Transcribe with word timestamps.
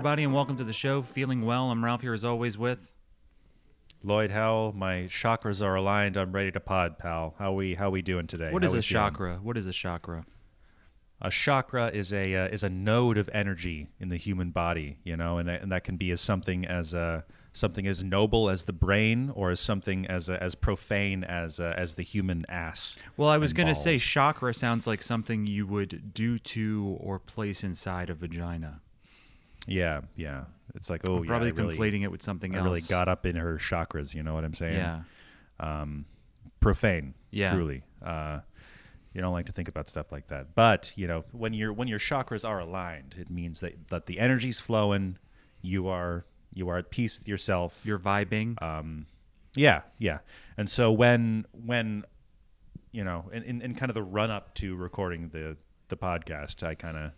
everybody, 0.00 0.24
and 0.24 0.32
welcome 0.32 0.56
to 0.56 0.64
the 0.64 0.72
show. 0.72 1.02
Feeling 1.02 1.44
well. 1.44 1.70
I'm 1.70 1.84
Ralph 1.84 2.00
here 2.00 2.14
as 2.14 2.24
always 2.24 2.56
with. 2.56 2.94
Lloyd 4.02 4.30
Howell, 4.30 4.72
my 4.72 5.00
chakras 5.00 5.62
are 5.62 5.74
aligned. 5.74 6.16
I'm 6.16 6.32
ready 6.32 6.50
to 6.52 6.58
pod, 6.58 6.96
pal. 6.98 7.34
How 7.38 7.52
we 7.52 7.74
how 7.74 7.90
we 7.90 8.00
doing 8.00 8.26
today? 8.26 8.50
What 8.50 8.62
How 8.62 8.68
is 8.68 8.72
we 8.72 8.78
a 8.78 8.82
feeling? 8.82 9.10
chakra? 9.10 9.40
What 9.42 9.58
is 9.58 9.66
a 9.66 9.74
chakra? 9.74 10.24
A 11.20 11.30
chakra 11.30 11.88
is 11.88 12.14
a 12.14 12.34
uh, 12.34 12.48
is 12.48 12.62
a 12.62 12.70
node 12.70 13.18
of 13.18 13.28
energy 13.34 13.90
in 13.98 14.08
the 14.08 14.16
human 14.16 14.52
body, 14.52 14.96
you 15.04 15.18
know, 15.18 15.36
and, 15.36 15.50
and 15.50 15.70
that 15.70 15.84
can 15.84 15.98
be 15.98 16.10
as 16.12 16.22
something 16.22 16.64
as 16.64 16.94
uh, 16.94 17.20
something 17.52 17.86
as 17.86 18.02
noble 18.02 18.48
as 18.48 18.64
the 18.64 18.72
brain, 18.72 19.30
or 19.34 19.50
as 19.50 19.60
something 19.60 20.06
as 20.06 20.30
uh, 20.30 20.38
as 20.40 20.54
profane 20.54 21.24
as 21.24 21.60
uh, 21.60 21.74
as 21.76 21.96
the 21.96 22.02
human 22.02 22.46
ass. 22.48 22.96
Well, 23.18 23.28
I 23.28 23.36
was 23.36 23.50
and 23.50 23.58
going 23.58 23.68
to 23.68 23.74
say 23.74 23.96
balls. 23.96 24.02
chakra 24.02 24.54
sounds 24.54 24.86
like 24.86 25.02
something 25.02 25.46
you 25.46 25.66
would 25.66 26.14
do 26.14 26.38
to 26.38 26.96
or 26.98 27.18
place 27.18 27.62
inside 27.62 28.08
a 28.08 28.14
vagina. 28.14 28.80
Yeah, 29.66 30.00
yeah. 30.16 30.44
It's 30.74 30.88
like 30.88 31.02
oh, 31.08 31.18
I'm 31.18 31.24
probably 31.24 31.48
yeah, 31.48 31.54
I 31.54 31.56
really, 31.56 31.76
conflating 31.76 32.02
it 32.02 32.10
with 32.10 32.22
something 32.22 32.54
I 32.54 32.58
else. 32.58 32.64
really 32.64 32.80
got 32.82 33.08
up 33.08 33.26
in 33.26 33.36
her 33.36 33.56
chakras. 33.56 34.14
You 34.14 34.22
know 34.22 34.34
what 34.34 34.44
I'm 34.44 34.54
saying? 34.54 34.76
Yeah. 34.76 35.00
um, 35.58 36.04
profane. 36.60 37.14
Yeah. 37.30 37.52
truly. 37.52 37.82
Uh, 38.04 38.40
you 39.12 39.20
don't 39.20 39.32
like 39.32 39.46
to 39.46 39.52
think 39.52 39.68
about 39.68 39.88
stuff 39.88 40.12
like 40.12 40.28
that, 40.28 40.54
but 40.54 40.92
you 40.96 41.06
know 41.08 41.24
when 41.32 41.52
your 41.52 41.72
when 41.72 41.88
your 41.88 41.98
chakras 41.98 42.48
are 42.48 42.60
aligned, 42.60 43.16
it 43.18 43.28
means 43.30 43.60
that 43.60 43.88
that 43.88 44.06
the 44.06 44.20
energy's 44.20 44.60
flowing. 44.60 45.18
You 45.62 45.88
are 45.88 46.24
you 46.54 46.68
are 46.68 46.78
at 46.78 46.90
peace 46.90 47.18
with 47.18 47.26
yourself. 47.28 47.82
You're 47.84 47.98
vibing. 47.98 48.60
um, 48.62 49.06
yeah, 49.56 49.82
yeah. 49.98 50.18
And 50.56 50.68
so 50.70 50.92
when 50.92 51.44
when 51.52 52.04
you 52.92 53.02
know 53.02 53.28
in, 53.32 53.42
in, 53.42 53.62
in 53.62 53.74
kind 53.74 53.90
of 53.90 53.94
the 53.94 54.02
run 54.02 54.30
up 54.30 54.54
to 54.54 54.76
recording 54.76 55.30
the 55.30 55.56
the 55.88 55.96
podcast, 55.96 56.62
I 56.62 56.76
kind 56.76 56.96
of 56.96 57.12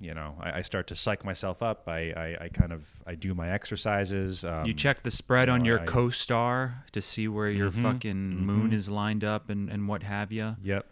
you 0.00 0.12
know 0.14 0.34
I, 0.40 0.58
I 0.58 0.62
start 0.62 0.86
to 0.88 0.94
psych 0.94 1.24
myself 1.24 1.62
up. 1.62 1.88
I, 1.88 2.10
I, 2.12 2.36
I 2.44 2.48
kind 2.48 2.72
of 2.72 2.84
I 3.06 3.14
do 3.14 3.34
my 3.34 3.50
exercises. 3.50 4.44
Um, 4.44 4.66
you 4.66 4.74
check 4.74 5.02
the 5.02 5.10
spread 5.10 5.48
you 5.48 5.54
on 5.54 5.64
your 5.64 5.80
I- 5.80 5.84
co-star 5.86 6.84
to 6.92 7.00
see 7.00 7.28
where 7.28 7.48
your 7.50 7.70
Mhm, 7.70 7.82
fucking 7.82 8.44
moon 8.44 8.70
mhm. 8.70 8.74
is 8.74 8.88
lined 8.88 9.24
up 9.24 9.48
and, 9.50 9.68
and 9.70 9.88
what 9.88 10.02
have 10.02 10.30
you. 10.32 10.56
Yep. 10.62 10.86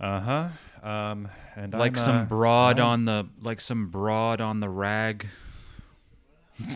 Uh 0.00 0.20
huh. 0.20 0.48
Um, 0.88 1.28
and 1.56 1.72
Like 1.74 1.92
I'm, 1.92 1.96
some 1.96 2.16
uh, 2.18 2.24
broad 2.26 2.78
I'm- 2.78 2.88
on 2.88 3.04
the 3.04 3.26
like 3.42 3.60
some 3.60 3.88
broad 3.88 4.40
on 4.40 4.60
the 4.60 4.68
rag. 4.68 5.26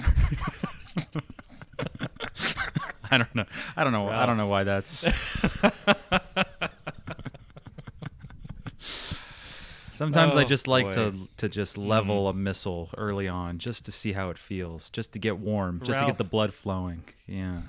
I 3.11 3.19
don't 3.19 3.35
know. 3.35 3.45
I 3.77 3.85
don't 3.85 3.93
know. 3.93 4.09
I 4.09 4.25
don't 4.27 4.37
know 4.39 4.47
why 4.47 4.65
that's. 4.65 5.07
Sometimes 10.03 10.37
I 10.37 10.43
Oh, 10.45 10.49
just 10.49 10.67
like 10.69 10.91
to 10.93 11.11
boy. 11.11 11.17
Mm-hmm. 11.17 11.25
to 11.37 11.49
just 11.49 11.79
level 11.79 12.29
a 12.29 12.33
missile 12.33 12.91
early 12.97 13.29
on, 13.29 13.59
just 13.59 13.85
to 13.85 13.93
see 13.93 14.13
how 14.13 14.31
it 14.31 14.39
feels, 14.39 14.91
just 14.91 15.13
to 15.13 15.19
get 15.19 15.39
warm, 15.39 15.81
just 15.85 16.01
to 16.01 16.07
get 16.07 16.19
the 16.19 16.25
blood 16.25 16.53
flowing. 16.53 17.05
Yeah. 17.27 17.61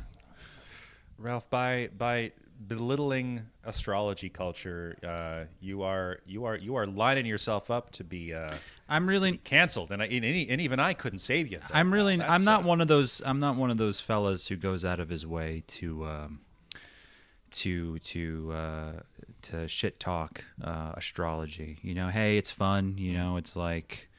Ralph, 1.17 1.49
by 1.49 1.89
by 1.97 2.31
belittling 2.67 3.41
astrology 3.63 4.29
culture, 4.29 4.97
uh, 5.05 5.45
you 5.61 5.83
are 5.83 6.19
you 6.25 6.45
are 6.45 6.57
you 6.57 6.75
are 6.75 6.87
lining 6.87 7.25
yourself 7.25 7.69
up 7.69 7.91
to 7.91 8.03
be 8.03 8.33
uh, 8.33 8.49
I'm 8.89 9.07
really 9.07 9.37
canceled, 9.37 9.91
and 9.91 10.01
I, 10.01 10.05
and, 10.07 10.25
any- 10.25 10.49
and 10.49 10.59
even 10.59 10.79
I 10.79 10.93
couldn't 10.93 11.19
save 11.19 11.51
you. 11.51 11.57
though, 11.59 11.75
I'm 11.79 11.93
really 11.93 12.19
I'm 12.21 12.43
not 12.43 12.63
one 12.63 12.81
of 12.81 12.87
those 12.87 13.21
I'm 13.25 13.39
not 13.39 13.55
one 13.57 13.69
of 13.69 13.77
those 13.77 13.99
fellas 13.99 14.47
who 14.47 14.55
goes 14.55 14.83
out 14.83 14.99
of 14.99 15.09
his 15.09 15.25
way 15.27 15.63
to 15.67 16.05
um, 16.05 16.39
to 17.51 17.99
to 17.99 18.51
uh, 18.53 18.91
to 19.43 19.67
shit 19.67 19.99
talk 19.99 20.43
uh, 20.63 20.91
astrology. 20.95 21.77
You 21.81 21.93
know, 21.93 22.09
hey, 22.09 22.37
it's 22.37 22.51
fun. 22.51 22.97
You 22.97 23.13
know, 23.13 23.37
it's 23.37 23.55
like 23.55 24.09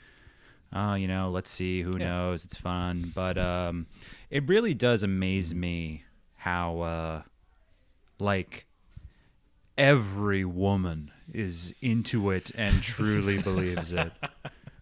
uh, 0.75 0.95
you 0.95 1.07
know, 1.07 1.31
let's 1.31 1.51
see, 1.51 1.83
who 1.83 1.93
Yeah. 1.99 2.07
knows? 2.09 2.45
It's 2.45 2.57
fun, 2.57 3.13
but 3.15 3.39
um, 3.39 3.87
it 4.31 4.49
really 4.49 4.75
does 4.75 5.03
amaze 5.05 5.55
me 5.55 6.05
how 6.39 6.81
uh, 6.81 7.23
like 8.19 8.67
every 9.77 10.45
woman 10.45 11.11
is 11.33 11.75
into 11.81 12.31
it 12.31 12.51
and 12.55 12.83
truly 12.83 13.41
believes 13.43 13.93
it. 13.93 14.13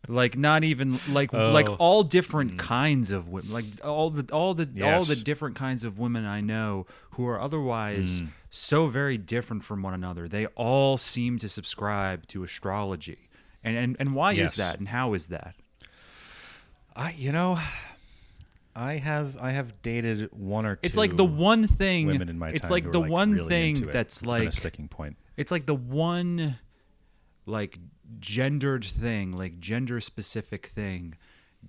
Like 0.09 0.37
not 0.37 0.65
even 0.65 0.99
like 1.13 1.33
like 1.33 1.69
Oh. 1.71 1.77
all 1.79 2.03
different 2.03 2.59
kinds 2.59 3.13
of 3.13 3.29
women, 3.29 3.53
like 3.53 3.65
all 3.85 4.11
the 4.11 4.31
all 4.35 4.53
the 4.53 4.69
all 4.85 5.05
the 5.05 5.15
different 5.15 5.55
kinds 5.55 5.85
of 5.85 5.97
women 5.97 6.25
I 6.27 6.41
know 6.41 6.87
who 7.13 7.27
are 7.29 7.41
otherwise 7.41 8.21
Mm. 8.21 8.29
So 8.55 8.87
very 8.87 9.17
different 9.17 9.65
from 9.65 9.83
one 9.83 9.95
another. 9.95 10.29
They 10.29 10.45
all 10.49 10.99
seem 10.99 11.39
to 11.39 11.49
subscribe 11.49 12.27
to 12.29 12.45
astrology, 12.45 13.31
and 13.65 13.79
and, 13.79 13.97
and 13.99 14.15
why 14.15 14.33
Yes. 14.33 14.51
is 14.51 14.57
that? 14.57 14.79
And 14.79 14.89
how 14.89 15.15
is 15.15 15.29
that? 15.29 15.55
I 16.95 17.13
you 17.13 17.33
know, 17.33 17.59
I 18.77 18.99
have 18.99 19.39
I 19.39 19.53
have 19.53 19.81
dated 19.81 20.29
one 20.33 20.67
or 20.67 20.77
two. 20.77 20.81
It's 20.83 20.99
like 20.99 21.17
the 21.17 21.25
one 21.25 21.67
thing. 21.67 22.09
women 22.09 22.29
in 22.29 22.39
my 22.39 22.51
it's 22.51 22.69
like 22.69 22.93
the 22.93 23.01
like, 23.01 23.11
one 23.11 23.33
really 23.33 23.49
thing 23.49 23.83
that's 23.85 24.21
been 24.21 24.29
a 24.29 24.33
like 24.33 24.53
sticking 24.53 24.87
point. 24.87 25.17
it's 25.39 25.51
like 25.51 25.65
the 25.65 25.75
one 25.75 26.59
like 27.47 27.79
gendered 28.21 28.85
thing 28.85 29.33
like 29.33 29.59
gender 29.61 29.99
specific 29.99 30.67
thing 30.67 31.15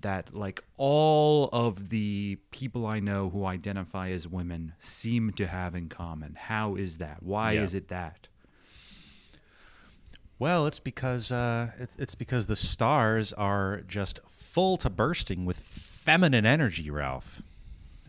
that 0.02 0.34
like 0.36 0.64
all 0.78 1.50
of 1.54 1.90
the 1.90 2.38
people 2.52 2.86
i 2.86 3.00
know 3.00 3.30
who 3.30 3.46
identify 3.46 4.10
as 4.10 4.28
women 4.28 4.74
seem 4.78 5.32
to 5.32 5.48
have 5.48 5.76
in 5.76 5.88
common 5.88 6.36
how 6.36 6.76
is 6.76 6.98
that 6.98 7.22
why 7.24 7.54
Yeah. 7.54 7.62
is 7.64 7.74
it 7.76 7.88
that 7.90 8.28
Well, 10.40 10.68
it's 10.68 10.80
because 10.80 11.32
uh, 11.32 11.72
it's 11.98 12.16
because 12.16 12.48
the 12.48 12.56
stars 12.56 13.32
are 13.34 13.82
just 13.88 14.20
full 14.28 14.76
to 14.78 14.90
bursting 14.90 15.46
with 15.46 15.58
feminine 15.58 16.46
energy, 16.46 16.90
Ralph. 16.90 17.42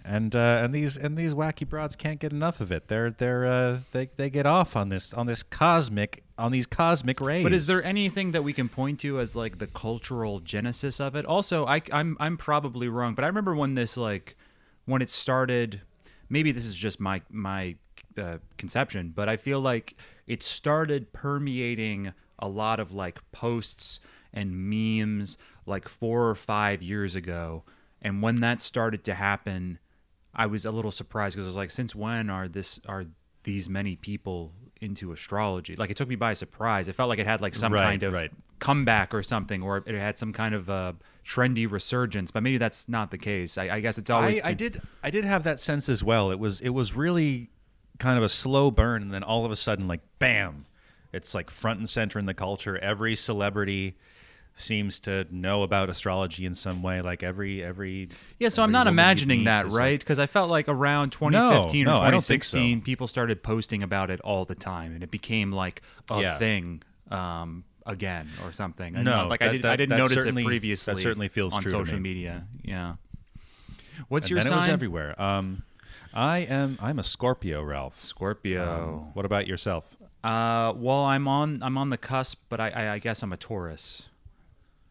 And 0.05 0.37
uh, 0.37 0.61
and 0.63 0.75
these 0.75 0.99
and 0.99 1.17
these 1.17 1.33
wacky 1.33 1.67
broads 1.67 1.97
can't 1.97 2.21
get 2.21 2.31
enough 2.31 2.61
of 2.61 2.71
it. 2.71 2.89
They're 2.89 3.11
they're 3.11 3.47
uh, 3.47 3.79
they 3.93 4.11
they 4.17 4.29
get 4.29 4.45
off 4.45 4.77
on 4.77 4.91
this 4.91 5.15
on 5.15 5.27
this 5.27 5.43
cosmic 5.43 6.23
on 6.37 6.53
these 6.53 6.67
cosmic 6.67 7.21
rays. 7.23 7.43
But 7.43 7.55
is 7.55 7.67
there 7.67 7.83
anything 7.83 8.33
that 8.33 8.43
we 8.43 8.53
can 8.53 8.69
point 8.69 9.01
to 9.01 9.19
as 9.19 9.35
like 9.35 9.59
the 9.59 9.67
cultural 9.67 10.41
genesis 10.41 11.01
of 11.01 11.17
it? 11.17 11.25
Also, 11.25 11.65
I, 11.65 11.81
I'm 11.91 12.19
I'm 12.21 12.37
probably 12.37 12.87
wrong, 12.87 13.15
but 13.15 13.25
I 13.25 13.29
remember 13.29 13.55
when 13.55 13.75
this 13.75 13.97
like 13.97 14.37
when 14.85 15.01
it 15.01 15.11
started. 15.11 15.81
Maybe 16.29 16.53
this 16.53 16.67
is 16.67 16.75
just 16.75 17.01
my 17.01 17.23
my 17.31 17.77
uh, 18.19 18.39
conception, 18.57 19.13
but 19.15 19.29
I 19.29 19.37
feel 19.37 19.61
like 19.61 19.95
it 20.27 20.43
started 20.43 21.13
permeating 21.13 22.13
a 22.39 22.49
lot 22.49 22.81
of 22.81 22.93
like 22.93 23.21
posts 23.33 24.01
and 24.33 24.55
memes 24.55 25.39
like 25.67 25.89
four 25.89 26.29
or 26.29 26.35
five 26.35 26.83
years 26.83 27.15
ago. 27.15 27.63
And 28.03 28.21
when 28.21 28.41
that 28.41 28.61
started 28.61 29.05
to 29.05 29.15
happen, 29.15 29.79
I 30.37 30.47
was 30.47 30.65
a 30.65 30.71
little 30.71 30.91
surprised 30.91 31.37
because 31.37 31.47
I 31.47 31.49
was 31.51 31.57
like, 31.57 31.71
since 31.71 31.95
when 31.95 32.31
are 32.31 32.49
this 32.49 32.81
are 32.89 33.05
these 33.45 33.69
many 33.69 33.97
people 33.97 34.53
into 34.81 35.13
astrology? 35.13 35.77
Like 35.77 35.91
it 35.91 35.97
took 35.97 36.09
me 36.09 36.17
by 36.17 36.33
surprise. 36.35 36.89
It 36.89 36.95
felt 36.95 37.09
like 37.09 37.19
it 37.19 37.27
had 37.27 37.41
like 37.41 37.55
some 37.55 37.73
Right, 37.73 37.85
kind 37.85 38.03
of 38.03 38.13
right. 38.13 38.33
comeback 38.59 39.15
or 39.15 39.23
something, 39.23 39.63
or 39.63 39.79
it 39.87 39.95
had 39.95 40.19
some 40.19 40.33
kind 40.33 40.55
of 40.55 40.69
uh, 40.71 40.93
trendy 41.25 41.71
resurgence. 41.71 42.31
But 42.31 42.43
maybe 42.43 42.59
that's 42.59 42.89
not 42.89 43.11
the 43.11 43.19
case. 43.19 43.57
I, 43.59 43.69
I 43.69 43.81
guess 43.81 43.99
it's 43.99 44.11
always. 44.11 44.41
I, 44.43 44.51
I 44.51 44.55
did 44.55 44.81
I 45.03 45.11
did 45.11 45.25
have 45.25 45.45
that 45.45 45.61
sense 45.61 45.89
as 45.89 46.03
well. 46.03 46.31
It 46.31 46.39
was 46.39 46.61
it 46.61 46.71
was 46.71 46.95
really 46.97 47.51
kind 47.99 48.19
of 48.19 48.25
a 48.25 48.29
slow 48.29 48.71
burn, 48.71 49.03
and 49.03 49.13
then 49.13 49.23
all 49.23 49.45
of 49.45 49.53
a 49.53 49.57
sudden, 49.57 49.87
like 49.87 50.01
bam, 50.19 50.67
it's 51.13 51.35
like 51.35 51.51
front 51.51 51.79
and 51.79 51.89
center 51.89 52.19
in 52.19 52.27
the 52.27 52.35
culture. 52.35 52.77
Every 52.79 53.15
celebrity 53.15 53.97
seems 54.57 55.01
to 55.01 55.27
know 55.31 55.63
about 55.63 55.91
astrology 55.91 56.47
in 56.47 56.55
some 56.55 56.83
way. 56.83 57.01
Like 57.03 57.23
every 57.23 57.63
every 57.63 58.09
Yeah, 58.39 58.49
so 58.51 58.63
I'm 58.63 58.73
not 58.73 58.87
imagining 58.87 59.45
that 59.45 59.69
that, 59.69 59.73
right? 59.73 59.99
Because 59.99 60.19
I 60.19 60.27
felt 60.27 60.51
like 60.51 60.69
around 60.69 61.11
2015 61.11 61.85
no, 61.87 61.93
or 61.93 61.95
I 61.97 62.11
don't 62.11 62.21
so. 62.21 62.35
2016, 62.35 62.83
people 62.83 63.07
started 63.07 63.43
posting 63.43 63.83
about 63.83 64.11
it 64.11 64.21
all 64.21 64.45
the 64.45 64.55
time, 64.55 64.93
and 64.95 65.03
it 65.03 65.11
became 65.11 65.51
like 65.53 65.83
a 66.11 66.21
Yeah. 66.21 66.39
thing 66.39 66.83
um, 67.11 67.65
again 67.87 68.29
or 68.45 68.53
something. 68.53 68.95
No, 69.03 69.27
like 69.29 69.43
I, 69.43 69.49
did, 69.49 69.63
that- 69.63 69.73
I 69.73 69.77
didn't 69.77 69.99
notice 69.99 70.25
it 70.25 70.35
previously. 70.35 70.95
that 70.95 71.01
certainly 71.01 71.29
feels 71.29 71.53
on 71.55 71.63
true 71.63 71.71
social 71.71 71.97
me. 71.97 72.03
media. 72.15 72.47
Yeah. 72.63 72.95
What's 74.09 74.27
and 74.27 74.31
your 74.31 74.41
then 74.41 74.49
sign? 74.51 74.59
it 74.59 74.61
was 74.63 74.69
everywhere. 74.71 75.21
Um, 75.21 75.63
I 76.13 76.39
am 76.39 76.79
I'm 76.81 76.99
a 76.99 77.03
Scorpio, 77.03 77.63
Ralph. 77.63 77.99
Scorpio. 77.99 78.73
Um, 78.73 79.11
what 79.15 79.25
about 79.25 79.47
yourself? 79.47 79.97
Uh, 80.23 80.73
well, 80.77 81.05
I'm 81.05 81.27
on 81.29 81.63
I'm 81.63 81.77
on 81.77 81.91
the 81.91 81.99
cusp, 81.99 82.41
but 82.49 82.61
I, 82.61 82.71
I, 82.71 82.93
I 82.95 82.99
guess 82.99 83.23
I'm 83.23 83.33
a 83.33 83.37
Taurus. 83.37 84.09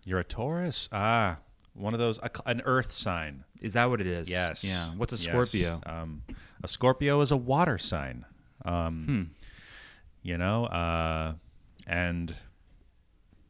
You're 0.05 0.19
a 0.19 0.23
Taurus. 0.23 0.89
Ah, 0.91 1.37
one 1.73 1.93
of 1.93 1.99
those 1.99 2.19
a, 2.19 2.29
an 2.45 2.61
Earth 2.65 2.91
sign. 2.91 3.43
Is 3.61 3.73
that 3.73 3.89
what 3.89 4.01
it 4.01 4.07
is? 4.07 4.29
Yes. 4.29 4.63
Yeah. 4.63 4.89
What's 4.97 5.13
a 5.13 5.15
Yes. 5.15 5.23
Scorpio? 5.25 5.81
Um, 5.85 6.23
a 6.63 6.67
Scorpio 6.67 7.21
is 7.21 7.31
a 7.31 7.37
water 7.37 7.77
sign. 7.77 8.25
Um, 8.65 9.05
Hmm. 9.05 9.23
You 10.21 10.37
know, 10.37 10.65
uh, 10.67 11.33
and 11.85 12.33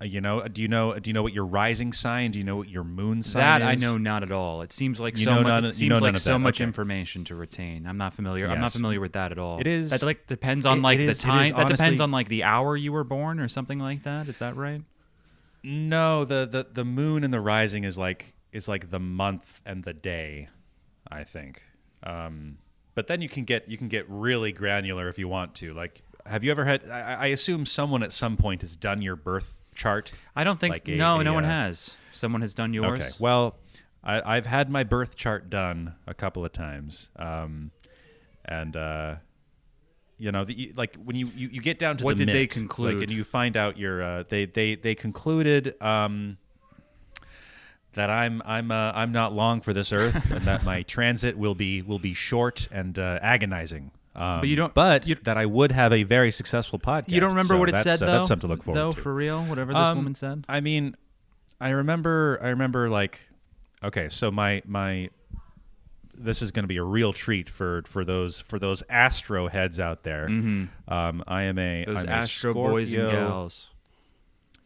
uh, 0.01 0.05
you 0.05 0.21
know, 0.21 0.47
do 0.47 0.61
you 0.63 0.67
know? 0.67 0.97
Do 0.97 1.07
you 1.09 1.13
know 1.13 1.21
what 1.21 1.33
your 1.33 1.45
rising 1.45 1.93
sign? 1.93 2.31
Do 2.31 2.39
you 2.39 2.45
know 2.45 2.55
what 2.55 2.67
your 2.67 2.83
moon 2.83 3.21
sign 3.21 3.41
That 3.41 3.61
is? 3.61 3.67
I 3.67 3.75
know 3.85 3.97
not 3.99 4.23
at 4.23 4.31
all. 4.31 4.63
It 4.63 4.73
seems 4.73 4.99
like 4.99 5.17
You 5.19 5.23
so 5.25 5.35
much. 5.35 5.43
none 5.43 5.63
It 5.65 5.69
of- 5.69 5.79
you 5.79 5.89
know 5.89 5.95
seems 5.97 6.01
like 6.01 6.17
so 6.17 6.31
that. 6.33 6.39
much 6.39 6.57
Okay. 6.57 6.63
information 6.63 7.25
to 7.25 7.35
retain. 7.35 7.85
I'm 7.85 7.97
not 7.99 8.15
familiar. 8.15 8.47
I'm 8.47 8.59
not 8.59 8.71
familiar 8.71 8.99
with 8.99 9.13
that 9.13 9.31
at 9.31 9.37
all. 9.37 9.59
It 9.59 9.67
is- 9.67 9.91
That 9.91 10.01
like 10.01 10.25
depends 10.25 10.65
on 10.65 10.79
it- 10.79 10.81
like 10.81 10.99
it 10.99 11.03
the 11.03 11.09
is- 11.09 11.19
time. 11.19 11.45
is 11.45 11.51
that 11.51 11.67
depends 11.67 11.99
on 12.01 12.09
like 12.09 12.27
the 12.27 12.43
hour 12.43 12.75
you 12.75 12.91
were 12.91 13.03
born 13.03 13.39
or 13.39 13.47
something 13.47 13.77
like 13.77 14.01
that. 14.03 14.27
Is 14.27 14.39
that 14.39 14.55
right? 14.55 14.81
No, 15.63 16.25
the, 16.25 16.45
the 16.49 16.67
the 16.71 16.85
moon 16.85 17.23
and 17.23 17.33
the 17.33 17.39
rising 17.39 17.83
is 17.83 17.97
like 17.97 18.35
is 18.51 18.67
like 18.67 18.89
the 18.89 18.99
month 18.99 19.61
and 19.65 19.83
the 19.83 19.93
day, 19.93 20.49
I 21.09 21.23
think. 21.23 21.63
Um, 22.03 22.57
but 22.95 23.07
then 23.07 23.21
you 23.21 23.29
can 23.29 23.43
get 23.45 23.67
you 23.69 23.77
can 23.77 23.87
get 23.87 24.05
really 24.09 24.51
granular 24.51 25.07
if 25.07 25.17
you 25.17 25.27
want 25.27 25.55
to. 25.55 25.73
Like, 25.73 26.01
have 26.25 26.43
you 26.43 26.51
ever 26.51 26.65
had? 26.65 26.89
I, 26.89 27.13
I 27.13 27.25
assume 27.27 27.65
someone 27.65 28.03
at 28.03 28.11
some 28.13 28.37
point 28.37 28.61
has 28.61 28.75
done 28.75 29.01
your 29.01 29.15
birth 29.15 29.59
chart. 29.73 30.11
I 30.35 30.43
don't 30.43 30.59
think 30.59 30.73
Like 30.73 30.87
a- 30.87 30.95
no, 30.95 31.19
a, 31.19 31.23
no 31.23 31.33
one 31.33 31.45
uh, 31.45 31.49
has. 31.49 31.97
Someone 32.11 32.41
has 32.41 32.53
done 32.53 32.73
yours. 32.73 32.99
Okay. 32.99 33.09
Well, 33.19 33.57
I, 34.03 34.35
I've 34.37 34.45
had 34.45 34.69
my 34.69 34.83
birth 34.83 35.15
chart 35.15 35.49
done 35.49 35.95
a 36.05 36.13
couple 36.13 36.43
of 36.45 36.51
times, 36.51 37.09
um, 37.15 37.71
and 38.45 38.75
uh, 38.75 39.15
you 40.23 40.31
know, 40.31 40.45
the, 40.45 40.71
like 40.77 40.95
when 41.03 41.17
you, 41.17 41.27
you, 41.35 41.49
you 41.49 41.61
get 41.61 41.77
down 41.79 41.97
to 41.97 42.05
What 42.05 42.17
the 42.17 42.25
did 42.25 42.33
they 42.33 42.47
conclude? 42.47 42.93
Like, 42.95 43.03
and 43.03 43.11
you 43.11 43.25
find 43.25 43.57
out 43.57 43.77
your 43.77 44.01
uh, 44.01 44.23
they 44.29 44.45
they 44.45 44.75
they 44.75 44.95
concluded 44.95 45.75
um, 45.81 46.37
that 47.93 48.09
I'm 48.09 48.41
I'm 48.45 48.71
uh, 48.71 48.91
I'm 48.95 49.11
not 49.11 49.33
long 49.33 49.59
for 49.61 49.73
this 49.73 49.91
earth, 49.91 50.31
and 50.35 50.45
that 50.45 50.63
my 50.63 50.81
transit 50.83 51.37
will 51.37 51.55
be 51.55 51.81
will 51.81 51.99
be 51.99 52.13
short 52.13 52.67
and 52.71 52.97
uh, 52.97 53.19
agonizing. 53.21 53.91
Um, 54.15 54.39
But 54.41 54.49
you 54.49 54.55
don't- 54.55 54.73
But 54.73 55.07
you- 55.07 55.15
that 55.23 55.37
I 55.37 55.45
would 55.45 55.71
have 55.71 55.91
a 55.91 56.03
very 56.03 56.31
successful 56.31 56.79
podcast. 56.79 57.09
You 57.09 57.19
don't 57.19 57.31
remember 57.31 57.55
so 57.55 57.59
what 57.59 57.69
it 57.69 57.77
said 57.77 58.01
uh, 58.01 58.05
though. 58.05 58.11
That's 58.13 58.27
something 58.27 58.47
to 58.47 58.53
look 58.55 58.63
forward 58.63 58.79
though, 58.79 58.91
to. 58.91 59.01
for 59.01 59.13
real, 59.13 59.41
whatever 59.43 59.73
this 59.73 59.81
Um, 59.81 59.97
woman 59.97 60.15
said. 60.15 60.45
I 60.47 60.61
mean, 60.61 60.95
I 61.59 61.69
remember. 61.69 62.39
I 62.41 62.49
remember 62.49 62.89
like, 62.89 63.19
okay, 63.83 64.07
so 64.09 64.31
my 64.31 64.61
my, 64.65 65.09
this 66.23 66.41
is 66.41 66.51
going 66.51 66.63
to 66.63 66.67
be 66.67 66.77
a 66.77 66.83
real 66.83 67.13
treat 67.13 67.47
for 67.49 67.83
for 67.85 68.03
those 68.05 68.41
for 68.41 68.59
those 68.59 68.81
Astro 68.89 69.47
heads 69.49 69.79
out 69.79 70.03
there. 70.03 70.25
Um, 70.27 71.23
I 71.27 71.43
am 71.43 71.59
a 71.59 71.83
Mm-hmm. 71.85 71.91
Those 71.93 72.03
I'm 72.03 72.09
a 72.09 72.13
Astro 72.13 72.53
boys 72.53 72.93
and 72.93 73.09
gals. 73.09 73.71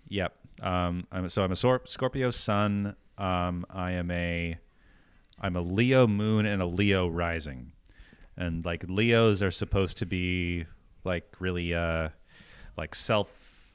Yep. 0.10 0.34
Um, 0.62 1.08
I'm 1.12 1.30
so 1.30 1.44
I'm 1.44 1.52
a 1.52 1.56
Sor- 1.56 1.82
Scorpio 1.86 2.30
Sun. 2.32 2.96
Um, 3.18 3.66
I 3.70 3.92
am 3.92 4.10
a 4.12 4.58
I'm 5.40 5.56
a 5.56 5.62
Leo 5.62 6.08
Moon 6.08 6.46
and 6.46 6.62
a 6.62 6.66
Leo 6.66 7.08
Rising, 7.08 7.72
and 8.36 8.66
like 8.66 8.84
Leos 8.88 9.42
are 9.44 9.52
supposed 9.52 9.98
to 9.98 10.06
be 10.06 10.66
like 11.04 11.26
really 11.40 11.74
uh 11.74 12.10
like 12.78 12.96
self. 12.96 13.32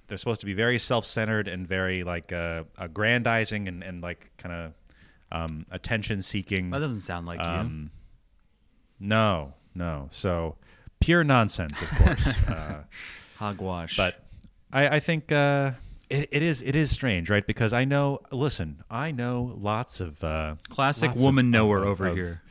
They're 0.08 0.18
supposed 0.18 0.40
to 0.40 0.46
be 0.46 0.54
very 0.54 0.78
self-centered 0.78 1.48
and 1.48 1.66
very 1.66 2.02
like 2.04 2.32
uh, 2.32 2.64
aggrandizing 2.78 3.68
and 3.68 3.82
and 3.82 4.02
like 4.02 4.30
kind 4.36 4.54
of 4.54 4.72
um, 5.32 5.66
attention-seeking. 5.70 6.70
That 6.70 6.78
doesn't 6.78 7.00
sound 7.00 7.26
like 7.26 7.40
Um, 7.40 7.90
no, 9.00 9.54
no. 9.74 10.08
So 10.10 10.56
pure 11.00 11.24
nonsense, 11.24 11.80
of 11.82 11.88
course. 11.90 12.26
uh. 12.48 12.82
Hogwash. 13.38 13.96
but 13.96 14.24
I, 14.72 14.96
I 14.96 15.00
think 15.00 15.32
uh, 15.32 15.72
it, 16.08 16.28
it 16.30 16.42
is 16.44 16.62
it 16.62 16.76
is 16.76 16.90
strange, 16.90 17.28
right? 17.28 17.44
Because 17.46 17.72
I 17.72 17.84
know. 17.84 18.20
Listen, 18.30 18.84
I 18.88 19.10
know 19.10 19.52
lots 19.58 20.00
of 20.00 20.22
uh, 20.22 20.54
classic 20.68 21.10
lots 21.10 21.22
woman 21.22 21.46
of- 21.46 21.50
knower 21.50 21.78
of- 21.78 21.88
over 21.88 22.06
of- 22.08 22.16
here. 22.16 22.42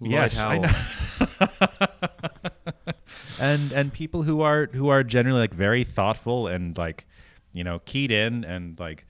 Yes, 0.00 0.44
Lloyd 0.44 0.66
I 0.66 1.38
know. 1.38 1.58
and 3.40 3.72
and 3.72 3.92
people 3.92 4.22
who 4.22 4.40
are 4.42 4.66
who 4.72 4.88
are 4.88 5.02
generally 5.02 5.40
like 5.40 5.54
very 5.54 5.84
thoughtful 5.84 6.46
and 6.46 6.76
like 6.76 7.06
you 7.52 7.64
know 7.64 7.80
keyed 7.86 8.10
in 8.10 8.44
and 8.44 8.78
like 8.78 9.06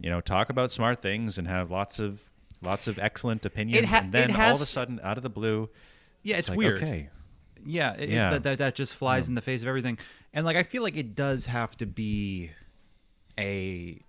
you 0.00 0.10
know 0.10 0.20
talk 0.20 0.50
about 0.50 0.72
smart 0.72 1.02
things 1.02 1.38
and 1.38 1.46
have 1.46 1.70
lots 1.70 1.98
of 2.00 2.22
lots 2.62 2.86
of 2.88 2.98
excellent 2.98 3.44
opinions 3.44 3.88
ha- 3.88 3.98
and 3.98 4.12
then 4.12 4.30
it 4.30 4.38
all 4.38 4.52
of 4.54 4.60
a 4.60 4.64
sudden 4.64 4.98
out 5.02 5.16
of 5.16 5.22
the 5.22 5.30
blue 5.30 5.68
Yeah, 6.22 6.36
it's, 6.38 6.48
like, 6.48 6.58
weird. 6.58 6.82
okay 6.82 7.08
Yeah, 7.64 7.94
it, 7.94 8.00
it- 8.04 8.08
Yeah. 8.10 8.30
that, 8.30 8.42
that 8.44 8.58
that 8.58 8.74
just 8.74 8.94
flies 8.94 9.28
in 9.28 9.34
the 9.34 9.42
face 9.42 9.62
of 9.62 9.68
everything. 9.68 9.98
And 10.32 10.46
like 10.46 10.56
I 10.56 10.62
feel 10.62 10.82
like 10.82 10.96
it 10.96 11.14
does 11.14 11.46
have 11.46 11.76
to 11.78 11.86
be 11.86 12.50
a 13.38 13.98
it, 13.98 14.02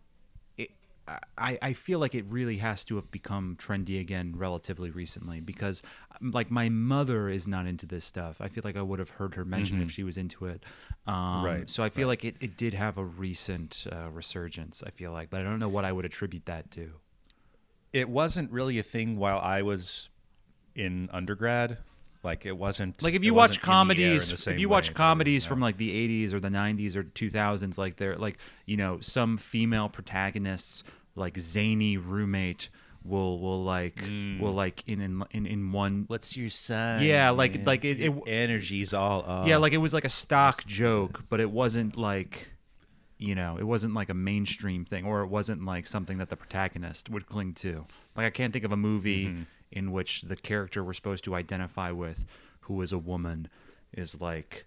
I 1.37 1.57
I 1.61 1.73
feel 1.73 1.99
like 1.99 2.15
it 2.15 2.25
really 2.29 2.57
has 2.57 2.85
to 2.85 2.95
have 2.95 3.11
become 3.11 3.57
trendy 3.59 3.99
again 3.99 4.33
relatively 4.37 4.91
recently 4.91 5.41
because 5.41 5.81
um, 6.21 6.31
like 6.31 6.49
my 6.51 6.69
mother 6.69 7.27
is 7.27 7.47
not 7.47 7.65
into 7.67 7.85
this 7.85 8.05
stuff. 8.05 8.39
I 8.39 8.47
feel 8.47 8.61
like 8.63 8.77
I 8.77 8.81
would 8.81 8.99
have 8.99 9.09
heard 9.11 9.35
her 9.35 9.43
mention 9.43 9.79
it 9.79 9.83
if 9.83 9.91
she 9.91 10.03
was 10.03 10.17
into 10.17 10.45
it. 10.45 10.63
Um, 11.07 11.15
Mm-hmm. 11.15 11.45
Right, 11.45 11.69
So 11.69 11.83
I 11.83 11.89
feel 11.89 12.07
like 12.07 12.23
it, 12.23 12.35
it 12.39 12.55
did 12.55 12.73
have 12.75 12.97
a 12.97 13.03
recent 13.03 13.87
uh, 13.91 14.09
resurgence. 14.11 14.83
I 14.85 14.91
feel 14.91 15.11
like, 15.11 15.29
but 15.29 15.41
I 15.41 15.43
don't 15.43 15.59
know 15.59 15.67
what 15.69 15.85
I 15.85 15.91
would 15.91 16.05
attribute 16.05 16.45
that 16.45 16.71
to. 16.71 16.91
it 17.91 18.07
wasn't 18.07 18.51
really 18.51 18.77
a 18.79 18.83
thing 18.83 19.17
while 19.17 19.39
I 19.39 19.61
was 19.63 20.09
in 20.75 21.09
undergrad. 21.11 21.77
Like 22.23 22.45
it 22.45 22.55
wasn't 22.57 23.01
like 23.01 23.13
if 23.15 23.23
you 23.23 23.33
watch 23.33 23.55
in 23.57 23.61
the 23.61 23.67
air 23.67 23.73
in 23.73 23.77
comedies 23.77 24.47
if 24.47 24.59
you 24.59 24.69
watch 24.69 24.85
that 24.87 24.91
it 24.91 24.93
is 24.93 24.97
comedies 24.97 25.45
from 25.45 25.59
like 25.59 25.77
the 25.77 26.23
80s 26.23 26.33
or 26.33 26.39
the 26.39 26.49
90s 26.49 26.95
or 26.95 27.03
2000s 27.03 27.77
like 27.79 27.95
they're 27.95 28.15
like 28.17 28.37
you 28.65 28.77
know 28.77 28.99
some 28.99 29.37
female 29.37 29.89
protagonists 29.89 30.83
like 31.15 31.37
zany 31.39 31.97
roommate 31.97 32.69
will 33.03 33.39
will 33.39 33.63
like 33.63 33.95
Mm. 33.95 34.39
will 34.39 34.53
like 34.53 34.83
in 34.87 35.01
in 35.01 35.23
in, 35.31 35.47
in 35.47 35.71
one 35.71 36.03
what's 36.07 36.37
your 36.37 36.49
sign? 36.49 37.01
Yeah, 37.03 37.31
like- 37.31 37.55
man? 37.55 37.65
like 37.65 37.83
it- 37.83 37.99
it- 37.99 38.13
energy's 38.27 38.93
all 38.93 39.21
off. 39.23 39.47
yeah 39.47 39.57
like 39.57 39.73
it 39.73 39.77
was 39.77 39.93
like 39.93 40.05
a 40.05 40.09
stock 40.09 40.63
joke 40.67 41.23
but 41.27 41.39
it 41.39 41.49
wasn't 41.49 41.97
like 41.97 42.53
you 43.17 43.33
know 43.33 43.57
it 43.57 43.63
wasn't 43.63 43.95
like 43.95 44.09
a 44.09 44.13
mainstream 44.13 44.85
thing 44.85 45.05
or 45.05 45.21
it 45.23 45.27
wasn't 45.27 45.65
like 45.65 45.87
something 45.87 46.19
that 46.19 46.29
the 46.29 46.35
protagonist 46.35 47.09
would 47.09 47.25
cling 47.27 47.53
to 47.55 47.85
like 48.15 48.25
i 48.27 48.29
can't 48.29 48.53
think 48.53 48.63
of 48.65 48.71
a 48.71 48.77
movie 48.77 49.25
Mm-hmm. 49.25 49.41
In 49.71 49.91
which 49.91 50.23
the 50.23 50.35
character 50.35 50.83
we're 50.83 50.93
supposed 50.93 51.23
to 51.23 51.35
identify 51.35 51.91
with 51.91 52.25
who 52.61 52.81
is 52.81 52.91
a 52.91 52.97
woman 52.97 53.47
is 53.93 54.19
like 54.21 54.65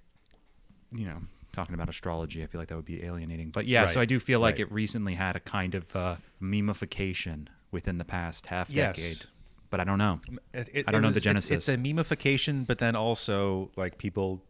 you 0.93 1.05
know 1.05 1.19
talking 1.53 1.75
about 1.75 1.89
astrology 1.89 2.43
i 2.43 2.47
feel 2.47 2.61
like 2.61 2.69
that 2.69 2.77
would 2.77 2.85
be 2.85 3.05
alienating 3.05 3.51
but 3.51 3.67
yeah 3.67 3.87
so 3.87 4.01
i 4.01 4.05
do 4.05 4.19
feel 4.19 4.41
like 4.41 4.55
right. 4.55 4.61
it 4.61 4.73
recently 4.73 5.15
had 5.15 5.37
a 5.37 5.41
kind 5.41 5.75
of 5.75 5.95
uh, 5.95 6.17
memification 6.43 7.47
within 7.71 7.99
the 7.99 8.05
past 8.05 8.47
half 8.47 8.71
Yes. 8.71 8.97
decade 8.97 9.27
but 9.71 9.81
i 9.81 9.85
don't 9.85 9.99
know 9.99 10.21
It- 10.53 10.69
it- 10.73 10.85
I 10.89 10.93
don't 10.93 11.03
know 11.03 11.11
the 11.11 11.21
genesis. 11.21 11.51
it's- 11.51 11.69
It's, 11.69 11.69
a 11.69 11.77
memification, 11.77 12.67
but 12.67 12.79
then 12.79 12.95
also 12.97 13.71
like 13.77 13.99
people, 13.99 14.43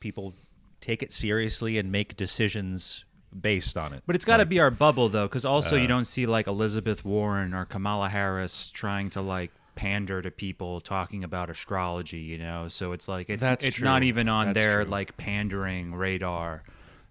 people 0.00 0.34
take 0.80 1.02
it 1.02 1.12
seriously 1.12 1.78
and 1.78 1.90
make 1.92 2.16
decisions 2.16 3.04
based 3.38 3.76
on 3.76 3.92
it. 3.92 4.02
But 4.06 4.14
it's 4.16 4.24
got 4.24 4.36
to 4.38 4.46
be 4.46 4.60
our 4.60 4.70
bubble 4.70 5.08
though, 5.08 5.26
because 5.26 5.44
also 5.44 5.76
Uh, 5.76 5.80
you 5.80 5.86
don't 5.88 6.04
see 6.06 6.24
like 6.26 6.46
Elizabeth 6.46 7.04
Warren 7.04 7.52
or 7.52 7.64
Kamala 7.64 8.08
Harris 8.08 8.70
trying 8.70 9.10
to 9.10 9.20
like 9.20 9.50
pander 9.74 10.22
to 10.22 10.30
people 10.30 10.80
talking 10.80 11.24
about 11.24 11.50
astrology, 11.50 12.18
you 12.20 12.38
know. 12.38 12.68
So 12.68 12.92
it's 12.92 13.08
like 13.08 13.28
it's 13.30 13.40
That's 13.42 13.64
it's 13.64 13.80
not 13.80 14.02
even 14.02 14.28
on 14.28 14.46
That's 14.52 14.58
their 14.66 14.82
true. 14.82 14.90
like 14.90 15.16
pandering 15.16 15.94
radar. 15.94 16.62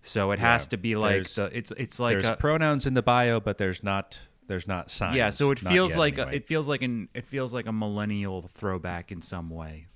So 0.01 0.31
it 0.31 0.39
Yeah. 0.39 0.51
has 0.53 0.67
to 0.69 0.77
be 0.77 0.95
like 0.95 1.25
it's 1.37 1.37
it's 1.71 1.99
like 1.99 2.13
there's 2.13 2.29
a, 2.29 2.35
pronouns 2.35 2.85
in 2.87 2.93
the 2.93 3.01
bio, 3.01 3.39
but 3.39 3.57
there's 3.57 3.83
not 3.83 4.21
there's 4.47 4.67
not 4.67 4.89
signs. 4.91 5.15
yeah. 5.17 5.29
So 5.29 5.51
it 5.51 5.59
feels 5.59 5.95
like 5.95 6.17
a, 6.17 6.27
it 6.35 6.45
feels 6.45 6.67
like 6.67 6.81
an 6.81 7.09
it 7.13 7.25
feels 7.25 7.53
like 7.53 7.65
a 7.67 7.71
millennial 7.71 8.41
throwback 8.41 9.11
in 9.11 9.21
some 9.21 9.49
way. 9.49 9.87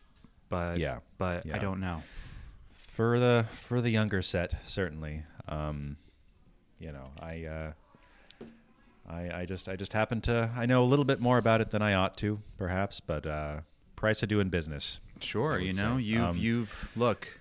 But 0.49 0.77
Yeah. 0.79 0.99
but 1.17 1.45
I 1.53 1.57
don't 1.57 1.79
know. 1.81 2.03
for 2.73 3.19
the 3.19 3.45
for 3.51 3.81
the 3.81 3.89
younger 3.89 4.21
set 4.21 4.55
certainly. 4.63 5.23
Um, 5.47 5.97
you 6.79 6.91
know, 6.91 7.11
I. 7.21 7.43
Uh, 7.45 7.71
I, 9.09 9.41
I 9.41 9.45
just 9.45 9.69
I 9.69 9.75
just 9.75 9.93
happen 9.93 10.21
to 10.21 10.51
I 10.55 10.65
know 10.65 10.83
a 10.83 10.85
little 10.85 11.05
bit 11.05 11.19
more 11.19 11.37
about 11.37 11.61
it 11.61 11.71
than 11.71 11.81
I 11.81 11.93
ought 11.93 12.17
to, 12.17 12.39
perhaps, 12.57 12.99
but 12.99 13.25
uh, 13.25 13.61
price 13.95 14.21
of 14.21 14.29
doing 14.29 14.49
business. 14.49 14.99
Sure, 15.21 15.59
you 15.59 15.73
know, 15.73 15.97
say. 15.97 16.03
you've 16.03 16.21
Um, 16.21 16.37
you've 16.37 16.91
look. 16.95 17.39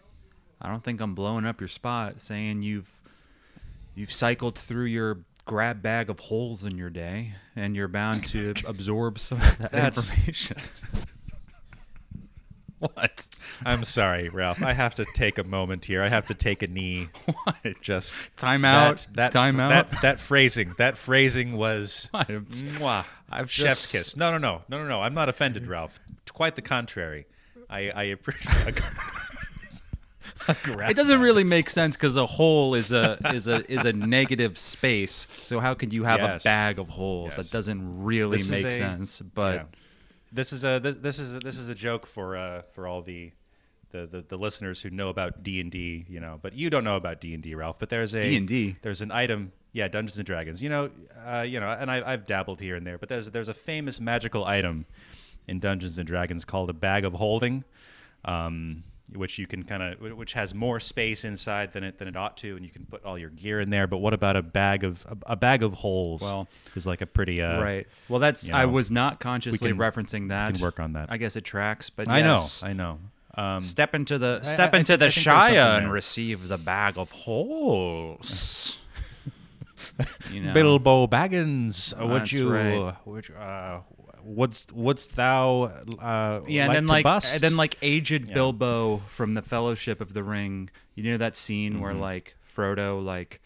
I 0.60 0.68
don't 0.68 0.82
think 0.82 1.00
I'm 1.00 1.14
blowing 1.14 1.44
up 1.44 1.60
your 1.60 1.68
spot 1.68 2.20
saying 2.20 2.62
you've 2.62 2.90
you've 3.94 4.12
cycled 4.12 4.56
through 4.56 4.86
your 4.86 5.18
grab 5.44 5.82
bag 5.82 6.08
of 6.08 6.18
holes 6.20 6.64
in 6.64 6.76
your 6.78 6.90
day, 6.90 7.32
and 7.54 7.74
you're 7.76 7.88
bound 7.88 8.24
to 8.26 8.54
absorb 8.66 9.18
some 9.18 9.40
of 9.40 9.58
that 9.58 9.96
information. 9.96 10.56
what? 12.94 13.26
I'm 13.64 13.84
sorry, 13.84 14.28
Ralph. 14.28 14.62
I 14.62 14.72
have 14.72 14.94
to 14.96 15.04
take 15.14 15.38
a 15.38 15.44
moment 15.44 15.84
here. 15.86 16.02
I 16.02 16.08
have 16.08 16.24
to 16.26 16.34
take 16.34 16.62
a 16.62 16.66
knee. 16.66 17.08
What? 17.44 17.80
Just 17.80 18.12
Time 18.36 18.64
out. 18.64 19.06
That, 19.12 19.14
that 19.14 19.32
Time 19.32 19.56
That, 19.56 19.92
out. 19.94 20.02
that 20.02 20.20
phrasing. 20.20 20.74
That 20.78 20.98
phrasing 20.98 21.56
was 21.56 22.08
What? 22.12 22.28
mwah, 22.28 23.04
I've 23.30 23.50
chef's 23.50 23.82
just- 23.82 23.92
kiss. 23.92 24.16
No, 24.16 24.30
no, 24.30 24.38
no, 24.38 24.62
no, 24.68 24.78
no, 24.82 24.88
no. 24.88 25.02
I'm 25.02 25.14
not 25.14 25.28
offended, 25.28 25.62
mm-hmm. 25.64 25.72
Ralph. 25.72 26.00
Quite 26.32 26.56
the 26.56 26.62
contrary. 26.62 27.26
I, 27.70 27.90
I 27.90 28.02
appreciate. 28.04 28.80
It 30.48 30.94
doesn't 30.96 31.20
really 31.20 31.42
make 31.44 31.70
sense 31.70 31.96
because 31.96 32.16
a 32.16 32.26
hole 32.26 32.74
is 32.74 32.92
a 32.92 33.18
is 33.34 33.48
a 33.48 33.68
is 33.72 33.84
a 33.84 33.92
negative 33.92 34.56
space. 34.58 35.26
So 35.42 35.58
how 35.60 35.74
could 35.74 35.92
you 35.92 36.04
have 36.04 36.20
Yes. 36.20 36.42
a 36.42 36.44
bag 36.44 36.78
of 36.78 36.88
holes? 36.88 37.34
Yes. 37.36 37.36
That 37.36 37.50
doesn't 37.56 38.04
really 38.04 38.36
This 38.38 38.50
make 38.50 38.66
a- 38.66 38.70
sense. 38.70 39.20
But 39.20 39.54
Yeah. 39.54 39.64
This 40.36 40.52
is 40.52 40.64
a 40.64 40.78
this, 40.78 40.96
this 40.96 41.18
is 41.18 41.34
a, 41.34 41.38
this 41.40 41.58
is 41.58 41.68
a 41.68 41.74
joke 41.74 42.06
for 42.06 42.36
uh, 42.36 42.62
for 42.72 42.86
all 42.86 43.02
the, 43.02 43.32
the, 43.90 44.06
the, 44.06 44.22
the 44.22 44.36
listeners 44.36 44.82
who 44.82 44.90
know 44.90 45.08
about 45.08 45.42
D 45.42 45.60
and 45.60 45.70
D, 45.70 46.04
you 46.08 46.20
know, 46.20 46.38
but 46.40 46.52
you 46.52 46.70
don't 46.70 46.84
know 46.84 46.96
about 46.96 47.20
D 47.20 47.34
and 47.34 47.42
D, 47.42 47.54
Ralph. 47.54 47.78
But 47.78 47.88
there's 47.88 48.14
a 48.14 48.20
D&D? 48.20 48.76
There's 48.82 49.02
an 49.02 49.10
item, 49.10 49.52
yeah, 49.72 49.88
Dungeons 49.88 50.18
and 50.18 50.26
Dragons. 50.26 50.62
You 50.62 50.68
know, 50.68 50.90
uh, 51.26 51.40
you 51.40 51.58
know, 51.58 51.68
and 51.68 51.90
I, 51.90 52.12
I've 52.12 52.26
dabbled 52.26 52.60
here 52.60 52.76
and 52.76 52.86
there, 52.86 52.98
but 52.98 53.08
there's 53.08 53.30
there's 53.30 53.48
a 53.48 53.54
famous 53.54 54.00
magical 54.00 54.44
item 54.44 54.86
in 55.48 55.58
Dungeons 55.58 55.98
and 55.98 56.06
Dragons 56.06 56.44
called 56.44 56.70
a 56.70 56.74
bag 56.74 57.04
of 57.04 57.14
holding. 57.14 57.64
Um, 58.24 58.84
which 59.14 59.38
you 59.38 59.46
can 59.46 59.62
kind 59.62 59.82
of 59.82 60.16
which 60.16 60.32
has 60.32 60.54
more 60.54 60.80
space 60.80 61.24
inside 61.24 61.72
than 61.72 61.84
it 61.84 61.98
than 61.98 62.08
it 62.08 62.16
ought 62.16 62.36
to, 62.38 62.56
and 62.56 62.64
you 62.64 62.70
can 62.70 62.84
put 62.86 63.04
all 63.04 63.18
your 63.18 63.30
gear 63.30 63.60
in 63.60 63.70
there. 63.70 63.86
But 63.86 63.98
what 63.98 64.14
about 64.14 64.36
a 64.36 64.42
bag 64.42 64.84
of 64.84 65.04
a, 65.08 65.32
a 65.32 65.36
bag 65.36 65.62
of 65.62 65.74
holes? 65.74 66.22
Well, 66.22 66.48
is 66.74 66.86
like 66.86 67.00
a 67.00 67.06
pretty 67.06 67.42
uh, 67.42 67.60
right. 67.62 67.86
Well, 68.08 68.20
that's 68.20 68.48
you 68.48 68.54
I 68.54 68.64
was 68.66 68.90
not 68.90 69.20
consciously 69.20 69.70
can- 69.70 69.78
referencing 69.78 70.28
that. 70.28 70.48
You 70.48 70.54
can 70.54 70.62
work 70.62 70.80
on 70.80 70.94
that. 70.94 71.10
I 71.10 71.16
guess 71.16 71.36
it 71.36 71.44
tracks, 71.44 71.90
but 71.90 72.08
I 72.08 72.18
yes. 72.18 72.62
know, 72.62 72.68
I 72.68 72.72
know. 72.72 72.98
Um, 73.38 73.62
Step 73.62 73.94
into 73.94 74.18
the 74.18 74.42
step 74.42 74.72
I 74.72 74.78
into 74.78 74.96
the 74.96 75.04
I 75.04 75.08
there's 75.08 75.14
something 75.14 75.54
Shire 75.54 75.78
and 75.78 75.92
receive 75.92 76.48
the 76.48 76.56
bag 76.56 76.96
of 76.96 77.12
holes. 77.12 78.78
you 80.32 80.40
know, 80.40 80.54
Bilbo 80.54 81.06
Baggins, 81.06 81.94
would 81.98 82.32
you? 82.32 82.50
right. 82.50 82.96
Would 83.04 83.28
you, 83.28 83.34
uh, 83.34 83.80
wouldst 84.26 84.72
wouldst 84.72 85.16
thou? 85.16 85.62
Uh, 85.98 86.40
yeah, 86.48 86.64
and 86.64 86.68
like 86.68 86.74
then 86.76 86.86
to 86.86 86.92
like 86.92 87.04
bust? 87.04 87.32
and 87.34 87.40
then 87.40 87.56
like 87.56 87.76
aged 87.82 88.32
Bilbo 88.34 88.98
from 89.08 89.34
the 89.34 89.42
Fellowship 89.42 90.00
of 90.00 90.12
the 90.14 90.22
Ring. 90.22 90.70
You 90.94 91.04
know 91.12 91.16
that 91.18 91.36
scene 91.36 91.74
Mm-hmm. 91.74 91.82
where 91.82 91.94
like 91.94 92.36
Frodo 92.54 93.02
like 93.04 93.40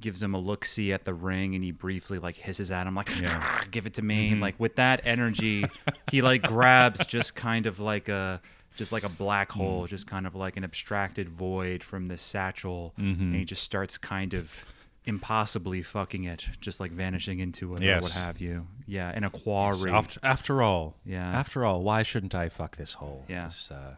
gives 0.00 0.22
him 0.22 0.34
a 0.34 0.38
look 0.38 0.64
see 0.64 0.92
at 0.94 1.04
the 1.04 1.12
ring 1.12 1.54
and 1.54 1.62
he 1.62 1.72
briefly 1.72 2.18
like 2.18 2.34
hisses 2.36 2.70
at 2.70 2.86
him 2.86 2.94
like 2.94 3.10
"Ah, 3.22 3.62
give 3.70 3.84
it 3.84 3.92
to 3.94 4.02
me 4.02 4.30
Mm-hmm. 4.30 4.40
like 4.40 4.58
with 4.58 4.76
that 4.76 5.02
energy 5.04 5.66
he 6.10 6.22
like 6.22 6.40
grabs 6.42 7.04
just 7.06 7.34
kind 7.34 7.66
of 7.66 7.78
like 7.80 8.08
a 8.08 8.40
just 8.76 8.92
like 8.92 9.02
a 9.04 9.10
black 9.10 9.50
Mm. 9.50 9.56
hole 9.56 9.86
just 9.86 10.06
kind 10.06 10.26
of 10.26 10.34
like 10.34 10.56
an 10.56 10.64
abstracted 10.64 11.28
void 11.28 11.82
from 11.82 12.06
this 12.06 12.22
satchel 12.22 12.94
Mm-hmm. 12.98 13.22
and 13.22 13.34
he 13.36 13.44
just 13.44 13.62
starts 13.62 13.98
kind 13.98 14.32
of 14.32 14.64
impossibly 15.04 15.82
fucking 15.82 16.24
it 16.24 16.44
just 16.60 16.78
like 16.78 16.92
vanishing 16.92 17.38
into 17.40 17.72
it 17.72 17.82
or 17.82 18.00
what 18.00 18.12
have 18.12 18.38
you 18.38 18.66
yeah 18.86 19.16
in 19.16 19.24
a 19.24 19.30
quarry 19.30 19.90
After, 19.90 20.20
after 20.22 20.62
all, 20.62 20.96
Yeah. 21.04 21.30
After 21.30 21.64
all, 21.64 21.82
why 21.82 22.02
shouldn't 22.02 22.34
I 22.34 22.48
fuck 22.50 22.76
this 22.76 22.94
hole? 22.94 23.24
Yeah. 23.28 23.46
This, 23.46 23.70
uh, 23.70 23.96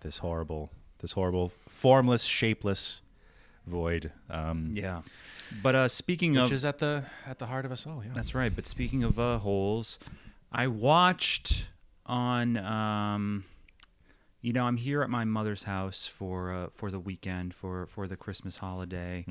this 0.00 0.18
horrible, 0.18 0.70
this 1.00 1.12
horrible, 1.12 1.50
formless, 1.68 2.24
shapeless 2.24 3.02
void. 3.66 4.12
Um, 4.30 4.70
yeah 4.72 5.02
but 5.62 5.74
uh 5.74 5.88
speaking 5.88 6.32
Which 6.32 6.38
of 6.38 6.44
which 6.44 6.52
is 6.52 6.64
at 6.64 6.78
the 6.78 7.04
at 7.26 7.38
the 7.38 7.46
heart 7.46 7.64
of 7.64 7.72
us 7.72 7.86
all. 7.86 8.02
Yeah. 8.04 8.12
That's 8.14 8.34
right. 8.34 8.54
But 8.54 8.66
speaking 8.66 9.02
of 9.04 9.18
uh, 9.18 9.38
holes, 9.38 9.98
I 10.52 10.66
watched 10.66 11.68
on. 12.06 12.56
Um, 12.56 13.44
you 14.40 14.52
know, 14.52 14.64
I'm 14.64 14.76
here 14.76 15.02
at 15.02 15.10
my 15.10 15.24
mother's 15.24 15.64
house 15.64 16.06
for 16.06 16.52
uh, 16.52 16.66
for 16.72 16.90
the 16.90 17.00
weekend 17.00 17.54
for 17.54 17.86
for 17.86 18.06
the 18.06 18.16
Christmas 18.16 18.58
holiday, 18.58 19.24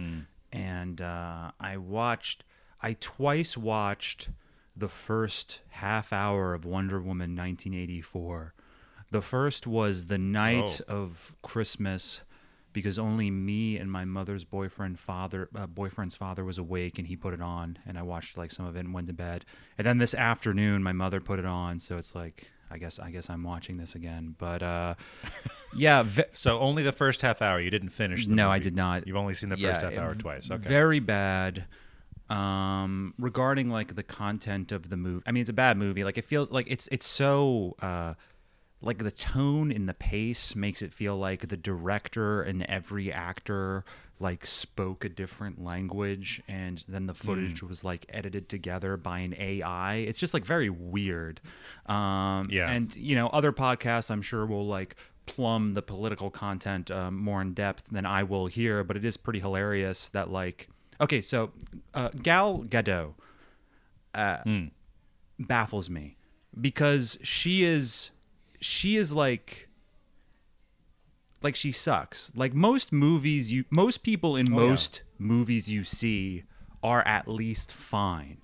and 0.52 1.02
uh, 1.02 1.52
I 1.60 1.78
watched. 1.78 2.44
I 2.82 2.94
twice 2.94 3.58
watched 3.58 4.30
the 4.76 4.88
first 4.88 5.62
half 5.70 6.14
hour 6.14 6.54
of 6.54 6.66
Wonder 6.66 7.00
Woman 7.00 7.36
1984. 7.36 8.54
The 9.10 9.22
first 9.22 9.66
was 9.66 10.06
the 10.06 10.18
night 10.18 10.82
of 10.88 11.34
Christmas 11.42 12.22
because 12.74 13.00
only 13.00 13.32
me 13.32 13.78
and 13.78 13.92
my 13.92 14.06
mother's 14.06 14.44
boyfriend 14.44 15.00
father 15.00 15.50
uh, 15.56 15.66
boyfriend's 15.66 16.16
father 16.16 16.44
was 16.46 16.60
awake 16.60 17.00
and 17.00 17.08
he 17.08 17.16
put 17.16 17.34
it 17.34 17.42
on 17.42 17.80
and 17.88 17.98
I 17.98 18.04
watched 18.04 18.38
like 18.38 18.52
some 18.52 18.68
of 18.68 18.76
it 18.76 18.82
and 18.82 18.94
went 18.94 19.08
to 19.08 19.14
bed. 19.14 19.46
And 19.78 19.88
then 19.88 19.98
this 19.98 20.14
afternoon 20.14 20.84
my 20.84 20.92
mother 20.92 21.20
put 21.20 21.40
it 21.40 21.46
on, 21.46 21.80
so 21.80 21.98
it's 21.98 22.14
like 22.14 22.52
I 22.70 22.78
guess 22.78 23.00
I 23.00 23.12
guess 23.12 23.30
I'm 23.30 23.44
watching 23.44 23.78
this 23.78 23.96
again. 23.96 24.36
But 24.38 24.62
uh 24.64 24.96
yeah, 25.76 26.04
ve- 26.04 26.24
so 26.34 26.60
only 26.60 26.84
the 26.84 26.92
first 26.92 27.22
half 27.22 27.42
hour. 27.42 27.60
You 27.60 27.70
didn't 27.70 27.90
finish. 27.90 28.28
The 28.28 28.36
no, 28.36 28.50
I 28.52 28.60
did 28.60 28.76
not. 28.76 29.08
You've 29.08 29.18
only 29.18 29.34
seen 29.34 29.50
the 29.50 29.58
Yeah, 29.58 29.74
first 29.74 29.82
half 29.86 29.98
hour 29.98 30.16
twice. 30.16 30.50
Okay. 30.52 30.68
Very 30.68 31.00
bad. 31.00 31.66
Um, 32.30 33.14
regarding 33.18 33.70
like 33.70 33.96
the 33.96 34.04
content 34.04 34.74
of 34.74 34.90
the 34.90 34.98
movie, 34.98 35.24
I 35.26 35.32
mean, 35.32 35.42
it's 35.42 35.50
a 35.50 35.54
bad 35.54 35.78
movie. 35.78 36.04
Like 36.04 36.18
it 36.18 36.26
feels 36.26 36.52
like 36.52 36.68
it's 36.70 36.88
it's 36.92 37.08
so 37.08 37.76
uh, 37.82 38.16
like 38.82 39.00
the 39.00 39.12
tone 39.12 39.72
and 39.72 39.88
the 39.90 39.94
pace 39.94 40.56
makes 40.56 40.82
it 40.82 40.94
feel 40.94 41.18
like 41.18 41.48
the 41.50 41.58
director 41.58 42.42
and 42.42 42.64
every 42.64 43.12
actor 43.12 43.84
like 44.20 44.46
spoke 44.48 45.06
a 45.06 45.10
different 45.10 45.64
language, 45.64 46.42
and 46.48 46.84
then 46.88 47.06
the 47.06 47.14
footage 47.14 47.60
Hmm. 47.60 47.68
was 47.68 47.84
like 47.84 48.06
edited 48.10 48.50
together 48.50 48.98
by 48.98 49.20
an 49.20 49.36
AI. 49.38 49.96
It's 49.96 50.20
just 50.20 50.34
like 50.34 50.44
very 50.46 50.70
weird. 50.72 51.40
Um, 51.86 52.48
Yeah. 52.50 52.70
and 52.72 52.96
you 52.96 53.16
know, 53.16 53.28
other 53.28 53.52
podcasts 53.52 54.10
I'm 54.10 54.24
sure 54.24 54.46
will 54.46 54.66
like 54.66 54.96
plumb 55.28 55.74
the 55.76 55.82
political 55.84 56.32
content 56.32 56.90
um, 56.90 57.16
more 57.18 57.42
in 57.42 57.54
depth 57.54 57.90
than 57.92 58.06
I 58.08 58.24
will 58.24 58.48
here, 58.48 58.84
but 58.84 58.98
it 58.98 59.06
is 59.06 59.18
pretty 59.18 59.40
hilarious 59.40 60.10
that 60.10 60.32
like 60.32 60.68
okay, 61.00 61.22
so 61.22 61.52
uh, 61.94 62.10
Gal 62.24 62.64
Gadot 62.68 63.14
uh, 64.16 64.38
baffles 65.40 65.90
me 65.90 66.18
because 66.60 67.20
she 67.22 67.64
is 67.64 68.10
she 68.68 68.98
is 68.98 69.14
like 69.14 69.70
like 71.42 71.56
she 71.56 71.72
sucks. 71.72 72.32
Like 72.36 72.54
most 72.54 72.92
movies 72.92 73.52
you 73.52 73.66
most 73.70 74.04
people 74.04 74.36
in 74.36 74.52
Oh, 74.54 74.60
yeah. 74.62 74.68
most 74.70 75.04
movies 75.18 75.70
you 75.72 75.84
see 75.84 76.44
are 76.84 77.06
at 77.08 77.28
least 77.28 77.72
fine. 77.72 78.38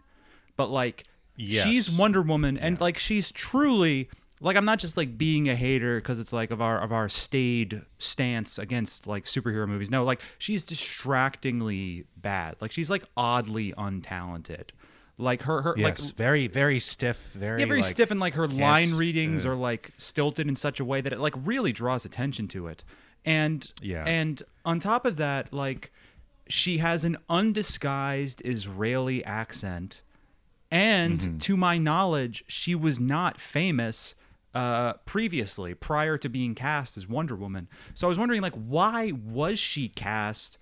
But 0.56 0.70
like 0.70 1.04
Yes. 1.36 1.64
she's 1.66 1.90
Wonder 1.90 2.22
Woman 2.22 2.58
and 2.58 2.80
like 2.80 3.00
she's 3.00 3.32
truly 3.32 4.08
like 4.40 4.56
I'm 4.56 4.66
not 4.66 4.78
just 4.80 4.98
like 4.98 5.18
being 5.18 5.50
a 5.50 5.56
hater 5.56 5.98
because 6.00 6.20
it's 6.20 6.32
like 6.34 6.52
of 6.52 6.62
our 6.62 6.80
of 6.80 6.92
our 6.92 7.10
staid 7.10 7.82
stance 7.98 8.60
against 8.60 9.08
like 9.08 9.26
superhero 9.26 9.68
movies. 9.68 9.90
No, 9.90 10.04
like 10.04 10.22
she's 10.38 10.64
distractingly 10.64 12.06
bad. 12.16 12.56
Like 12.62 12.72
she's 12.72 12.90
like 12.90 13.04
oddly 13.18 13.74
untalented. 13.74 14.70
Like 15.18 15.44
her 15.44 15.62
her 15.62 15.76
Yes. 15.78 16.02
like 16.02 16.16
very 16.16 16.48
very 16.48 16.80
stiff. 16.80 17.34
Very 17.34 17.60
yeah, 17.62 17.66
very 17.68 17.82
like, 17.82 17.92
stiff 17.92 18.10
and 18.12 18.20
like 18.20 18.34
her 18.34 18.48
line 18.48 18.96
readings 18.96 19.46
uh, 19.46 19.52
are 19.52 19.56
like 19.56 19.92
stilted 19.98 20.48
in 20.48 20.56
such 20.56 20.80
a 20.80 20.86
way 20.86 21.02
that 21.02 21.14
it 21.14 21.20
like 21.20 21.34
really 21.38 21.72
draws 21.72 22.04
attention 22.06 22.48
to 22.50 22.68
it. 22.68 22.84
And 23.26 23.72
Yeah. 23.82 24.04
and 24.06 24.42
on 24.66 24.80
top 24.80 25.06
of 25.06 25.18
that, 25.18 25.54
like 25.54 25.92
she 26.48 26.80
has 26.80 27.06
an 27.06 27.18
undisguised 27.30 28.42
Israeli 28.46 29.24
accent. 29.24 30.02
And 30.72 31.20
Mm-hmm. 31.20 31.38
to 31.38 31.58
my 31.58 31.78
knowledge, 31.78 32.44
she 32.48 32.74
was 32.76 33.00
not 33.00 33.40
famous 33.40 34.16
uh, 34.56 34.94
previously, 35.06 35.74
prior 35.74 36.16
to 36.18 36.30
being 36.30 36.54
cast 36.54 36.96
as 36.98 37.08
Wonder 37.08 37.36
Woman. 37.36 37.68
So 37.96 38.08
I 38.08 38.10
was 38.10 38.20
wondering, 38.20 38.42
like, 38.42 38.54
why 38.54 39.12
was 39.12 39.58
she 39.58 39.90
cast 39.90 40.60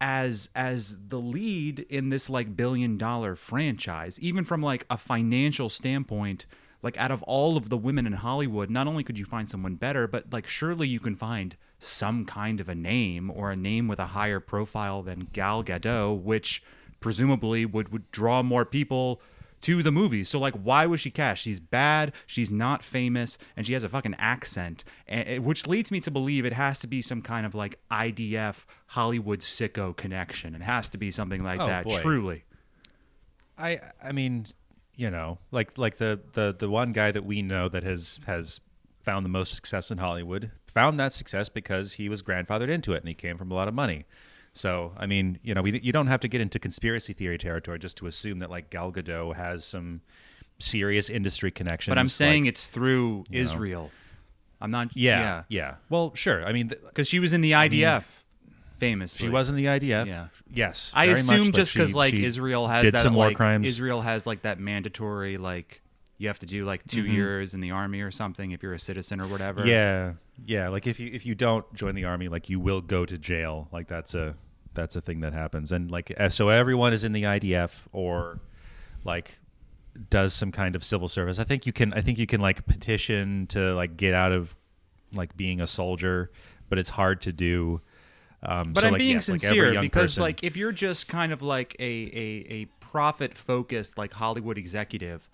as 0.00 0.50
as 0.54 0.96
the 1.08 1.18
lead 1.18 1.80
in 1.88 2.10
this 2.10 2.30
like 2.30 2.56
billion 2.56 2.96
dollar 2.96 3.34
franchise 3.34 4.18
even 4.20 4.44
from 4.44 4.62
like 4.62 4.86
a 4.90 4.96
financial 4.96 5.68
standpoint 5.68 6.46
like 6.82 6.96
out 6.96 7.10
of 7.10 7.22
all 7.24 7.56
of 7.56 7.68
the 7.68 7.76
women 7.76 8.06
in 8.06 8.12
Hollywood 8.12 8.70
not 8.70 8.86
only 8.86 9.02
could 9.02 9.18
you 9.18 9.24
find 9.24 9.48
someone 9.48 9.74
better 9.74 10.06
but 10.06 10.32
like 10.32 10.46
surely 10.46 10.86
you 10.86 11.00
can 11.00 11.16
find 11.16 11.56
some 11.78 12.24
kind 12.24 12.60
of 12.60 12.68
a 12.68 12.74
name 12.74 13.30
or 13.30 13.50
a 13.50 13.56
name 13.56 13.88
with 13.88 13.98
a 13.98 14.06
higher 14.06 14.40
profile 14.40 15.02
than 15.02 15.28
Gal 15.32 15.64
Gadot 15.64 16.22
which 16.22 16.62
presumably 17.00 17.66
would 17.66 17.90
would 17.92 18.10
draw 18.12 18.42
more 18.42 18.64
people 18.64 19.20
to 19.62 19.82
the 19.82 19.90
movie. 19.92 20.24
So 20.24 20.38
like, 20.38 20.54
why 20.54 20.86
was 20.86 21.00
she 21.00 21.10
cast? 21.10 21.42
She's 21.42 21.60
bad. 21.60 22.12
She's 22.26 22.50
not 22.50 22.82
famous, 22.84 23.38
and 23.56 23.66
she 23.66 23.72
has 23.72 23.84
a 23.84 23.88
fucking 23.88 24.14
accent, 24.18 24.84
and, 25.06 25.44
which 25.44 25.66
leads 25.66 25.90
me 25.90 26.00
to 26.00 26.10
believe 26.10 26.44
it 26.44 26.52
has 26.52 26.78
to 26.80 26.86
be 26.86 27.02
some 27.02 27.22
kind 27.22 27.44
of 27.46 27.54
like 27.54 27.78
IDF 27.90 28.64
Hollywood 28.88 29.40
sicko 29.40 29.96
connection. 29.96 30.54
It 30.54 30.62
has 30.62 30.88
to 30.90 30.98
be 30.98 31.10
something 31.10 31.42
like 31.42 31.60
Oh, 31.60 31.66
that. 31.66 31.84
boy. 31.84 32.00
Truly, 32.00 32.44
I 33.56 33.78
I 34.02 34.12
mean, 34.12 34.46
you 34.94 35.10
know, 35.10 35.38
like 35.50 35.76
like 35.78 35.96
the 35.96 36.20
the 36.32 36.54
the 36.56 36.70
one 36.70 36.92
guy 36.92 37.10
that 37.12 37.24
we 37.24 37.42
know 37.42 37.68
that 37.68 37.82
has 37.82 38.20
has 38.26 38.60
found 39.04 39.24
the 39.24 39.30
most 39.30 39.54
success 39.54 39.90
in 39.90 39.98
Hollywood 39.98 40.50
found 40.70 40.98
that 40.98 41.12
success 41.12 41.48
because 41.48 41.94
he 41.94 42.08
was 42.08 42.22
grandfathered 42.22 42.68
into 42.68 42.92
it 42.92 42.98
and 42.98 43.08
he 43.08 43.14
came 43.14 43.38
from 43.38 43.50
a 43.50 43.54
lot 43.54 43.66
of 43.68 43.74
money. 43.74 44.04
So 44.52 44.92
I 44.96 45.06
mean, 45.06 45.38
you 45.42 45.54
know, 45.54 45.62
we 45.62 45.78
you 45.80 45.92
don't 45.92 46.08
have 46.08 46.20
to 46.20 46.28
get 46.28 46.40
into 46.40 46.58
conspiracy 46.58 47.12
theory 47.12 47.38
territory 47.38 47.78
just 47.78 47.96
to 47.98 48.06
assume 48.06 48.38
that 48.40 48.50
like 48.50 48.70
Gal 48.70 48.92
Gadot 48.92 49.36
has 49.36 49.64
some 49.64 50.00
serious 50.58 51.08
industry 51.08 51.50
connections. 51.50 51.92
but 51.92 51.98
I'm 51.98 52.08
saying 52.08 52.44
like- 52.44 52.48
it's 52.50 52.66
through 52.66 53.24
you 53.30 53.38
know. 53.38 53.42
Israel. 53.42 53.90
I'm 54.60 54.72
not. 54.72 54.96
yeah, 54.96 55.20
yeah, 55.20 55.42
yeah. 55.48 55.74
Well, 55.88 56.12
sure. 56.16 56.44
I 56.44 56.52
mean, 56.52 56.68
th- 56.70 56.82
because 56.82 57.06
she 57.06 57.20
was 57.20 57.32
in 57.32 57.42
the 57.42 57.52
IDF, 57.52 58.02
famously. 58.78 59.26
she 59.26 59.30
was 59.30 59.48
in 59.50 59.54
the 59.54 59.66
IDF. 59.66 60.06
Yeah. 60.06 60.28
Yes. 60.52 60.92
I 60.96 61.06
very 61.06 61.14
much, 61.14 61.22
assume 61.22 61.52
just 61.52 61.72
because 61.74 61.94
like 61.94 62.14
she 62.14 62.24
Israel 62.24 62.66
has 62.66 62.84
did 62.84 62.94
that 62.94 63.02
some 63.04 63.14
war 63.14 63.26
like 63.28 63.36
crimes. 63.36 63.68
Israel 63.68 64.00
has 64.00 64.26
like 64.26 64.42
that 64.42 64.58
mandatory 64.58 65.36
like 65.36 65.80
you 66.18 66.28
have 66.28 66.38
to 66.40 66.46
do 66.46 66.64
like 66.64 66.84
2 66.86 67.02
Mm-hmm. 67.04 67.12
years 67.12 67.54
in 67.54 67.60
the 67.60 67.70
army 67.70 68.00
or 68.00 68.10
something 68.10 68.50
if 68.50 68.62
you're 68.62 68.72
a 68.74 68.78
citizen 68.78 69.20
or 69.20 69.26
whatever. 69.28 69.64
Yeah, 69.66 70.14
yeah. 70.44 70.68
Like 70.68 70.86
if 70.86 70.98
you 71.00 71.10
if 71.12 71.24
you 71.24 71.34
don't 71.34 71.72
join 71.74 71.94
the 71.94 72.04
army, 72.04 72.28
like 72.28 72.48
you 72.50 72.58
will 72.60 72.80
go 72.80 73.06
to 73.06 73.16
jail. 73.18 73.68
Like 73.72 73.86
that's 73.88 74.14
a 74.14 74.34
that's 74.74 74.96
a 74.96 75.00
thing 75.00 75.20
that 75.20 75.32
happens. 75.32 75.72
And 75.72 75.90
like 75.90 76.12
so, 76.30 76.48
everyone 76.48 76.92
is 76.92 77.04
in 77.04 77.12
the 77.12 77.22
IDF 77.22 77.86
or 77.92 78.40
like 79.04 79.38
does 80.10 80.32
some 80.34 80.52
kind 80.52 80.76
of 80.76 80.84
civil 80.84 81.08
service. 81.08 81.38
I 81.38 81.44
think 81.44 81.66
you 81.66 81.72
can. 81.72 81.92
I 81.94 82.00
think 82.02 82.18
you 82.18 82.26
can 82.26 82.40
like 82.40 82.66
petition 82.66 83.46
to 83.48 83.74
like 83.74 83.96
get 83.96 84.14
out 84.14 84.32
of 84.32 84.54
like 85.14 85.36
being 85.36 85.60
a 85.60 85.66
soldier, 85.66 86.30
but 86.68 86.78
it's 86.78 86.90
hard 86.90 87.20
to 87.22 87.32
do. 87.32 87.80
Um, 88.42 88.72
But 88.72 88.82
so, 88.82 88.86
I'm 88.88 88.92
like, 88.92 88.98
being 89.00 89.14
yes, 89.14 89.26
sincere 89.26 89.72
young 89.72 89.82
because 89.84 90.12
person- 90.12 90.22
like 90.22 90.44
if 90.44 90.56
you're 90.56 90.70
just 90.72 91.08
kind 91.08 91.32
of 91.32 91.42
like 91.42 91.74
a 91.80 91.82
a, 91.82 92.46
a 92.48 92.64
profit 92.80 93.34
focused 93.34 93.98
like 93.98 94.12
Hollywood 94.12 94.56
executive, 94.58 95.28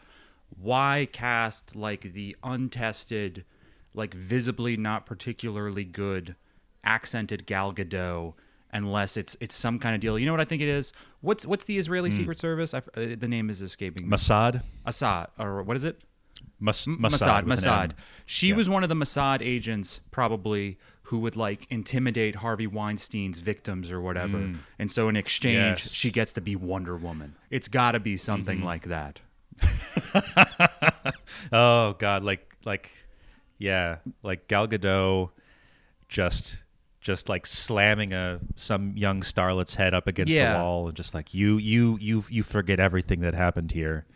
why 0.60 1.08
cast 1.12 1.74
like 1.76 2.12
the 2.12 2.36
untested 2.42 3.44
like 3.94 4.14
visibly 4.14 4.76
not 4.76 5.06
particularly 5.06 5.84
good 5.84 6.34
accented 6.84 7.46
Gal 7.46 7.72
Gadot 7.72 8.34
unless 8.72 9.16
it's 9.16 9.36
it's 9.40 9.54
some 9.54 9.78
kind 9.78 9.94
of 9.94 10.00
deal. 10.00 10.18
You 10.18 10.26
know 10.26 10.32
what 10.32 10.40
I 10.40 10.44
think 10.44 10.62
it 10.62 10.68
is? 10.68 10.92
What's 11.20 11.46
what's 11.46 11.64
the 11.64 11.78
Israeli 11.78 12.10
Secret 12.10 12.38
Service? 12.38 12.74
I, 12.74 12.78
uh, 12.78 13.14
the 13.16 13.28
name 13.28 13.50
is 13.50 13.62
escaping 13.62 14.08
me. 14.08 14.16
Mossad, 14.16 14.62
Assad 14.84 15.28
or 15.38 15.62
what 15.62 15.76
is 15.76 15.84
it? 15.84 16.00
Mas- 16.58 16.86
Mossad, 16.86 17.44
Mossad. 17.44 17.92
She 18.26 18.48
Yeah. 18.48 18.56
was 18.56 18.68
one 18.68 18.82
of 18.82 18.88
the 18.88 18.96
Mossad 18.96 19.40
agents, 19.40 20.00
probably, 20.10 20.76
who 21.02 21.20
would 21.20 21.36
like 21.36 21.66
intimidate 21.70 22.36
Harvey 22.36 22.66
Weinstein's 22.66 23.38
victims 23.38 23.90
or 23.92 24.00
whatever. 24.00 24.54
And 24.78 24.90
so 24.90 25.08
in 25.08 25.14
exchange, 25.16 25.56
Mm. 25.56 25.70
Yes. 25.70 25.86
Mm-hmm. 25.86 25.94
she 25.94 26.10
gets 26.10 26.32
to 26.32 26.40
be 26.40 26.56
Wonder 26.56 26.96
Woman. 26.96 27.36
It's 27.50 27.68
got 27.68 27.92
to 27.92 28.00
be 28.00 28.16
something 28.16 28.60
like 28.62 28.88
that. 28.88 29.20
Oh 31.52 31.94
God, 31.98 32.24
like 32.24 32.56
like 32.64 32.90
yeah, 33.58 33.96
like 34.22 34.48
Gal 34.48 34.66
Gadot 34.66 35.30
just 36.08 36.62
just 37.00 37.28
like 37.28 37.46
slamming 37.46 38.12
a 38.12 38.40
some 38.56 38.96
young 38.96 39.20
starlet's 39.22 39.74
head 39.74 39.92
up 39.94 40.06
against 40.06 40.32
Yeah. 40.32 40.54
the 40.58 40.64
wall 40.64 40.86
and 40.88 40.96
just 40.96 41.14
like 41.14 41.34
you 41.34 41.58
you 41.58 41.98
you 42.00 42.24
you 42.30 42.42
forget 42.42 42.80
everything 42.80 43.20
that 43.20 43.34
happened 43.34 43.72
here. 43.72 44.06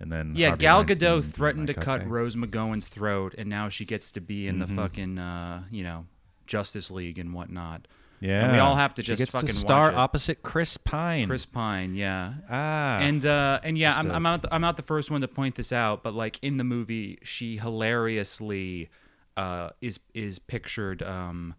And 0.00 0.10
then 0.12 0.32
Yeah, 0.36 0.48
Harvey 0.48 0.60
Gal 0.60 0.76
Weinstein 0.78 0.98
Gadot 1.22 1.24
threatened 1.32 1.68
like, 1.68 1.76
to 1.76 1.82
cut 1.82 2.00
okay. 2.00 2.08
Rose 2.08 2.36
McGowan's 2.36 2.88
throat, 2.88 3.34
and 3.36 3.48
now 3.48 3.68
she 3.68 3.84
gets 3.84 4.10
to 4.12 4.20
be 4.20 4.46
in 4.46 4.58
Mm-hmm. 4.58 4.74
the 4.76 4.82
fucking, 4.82 5.18
uh, 5.18 5.64
you 5.72 5.82
know, 5.82 6.06
Justice 6.46 6.90
League 6.90 7.18
and 7.18 7.34
whatnot. 7.34 7.86
Yeah, 8.20 8.44
And 8.44 8.52
we 8.52 8.58
all 8.58 8.74
have 8.74 8.94
to 8.96 9.02
She 9.02 9.06
just 9.08 9.20
gets 9.20 9.32
fucking 9.32 9.48
to 9.48 9.52
star 9.54 9.92
opposite 9.94 10.42
Chris 10.42 10.76
Pine. 10.76 11.26
Chris 11.28 11.46
Pine, 11.46 11.94
yeah. 11.94 12.34
ah, 12.50 12.98
and 12.98 13.24
uh, 13.24 13.60
and 13.62 13.78
yeah, 13.78 13.94
I'm, 13.96 14.10
a- 14.10 14.14
I'm 14.14 14.22
not 14.22 14.42
the, 14.42 14.52
I'm 14.54 14.60
not 14.60 14.76
the 14.76 14.82
first 14.82 15.10
one 15.10 15.20
to 15.20 15.28
point 15.28 15.54
this 15.54 15.72
out, 15.72 16.02
but 16.02 16.14
like 16.14 16.38
in 16.42 16.56
the 16.56 16.64
movie, 16.64 17.18
she 17.22 17.58
hilariously 17.58 18.90
uh, 19.36 19.70
is 19.80 20.00
is 20.14 20.38
pictured, 20.40 21.02
um, 21.02 21.54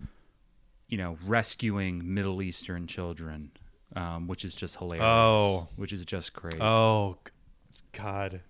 you 0.89 0.97
know, 0.97 1.17
rescuing 1.25 2.13
Middle 2.13 2.41
Eastern 2.41 2.87
children, 2.87 3.51
um, 3.95 4.27
which 4.27 4.43
is 4.43 4.53
just 4.53 4.77
hilarious. 4.77 5.05
Oh. 5.05 5.67
which 5.77 5.93
is 5.93 6.03
just 6.03 6.33
great. 6.33 6.59
Oh, 6.61 7.17
God. 7.93 8.41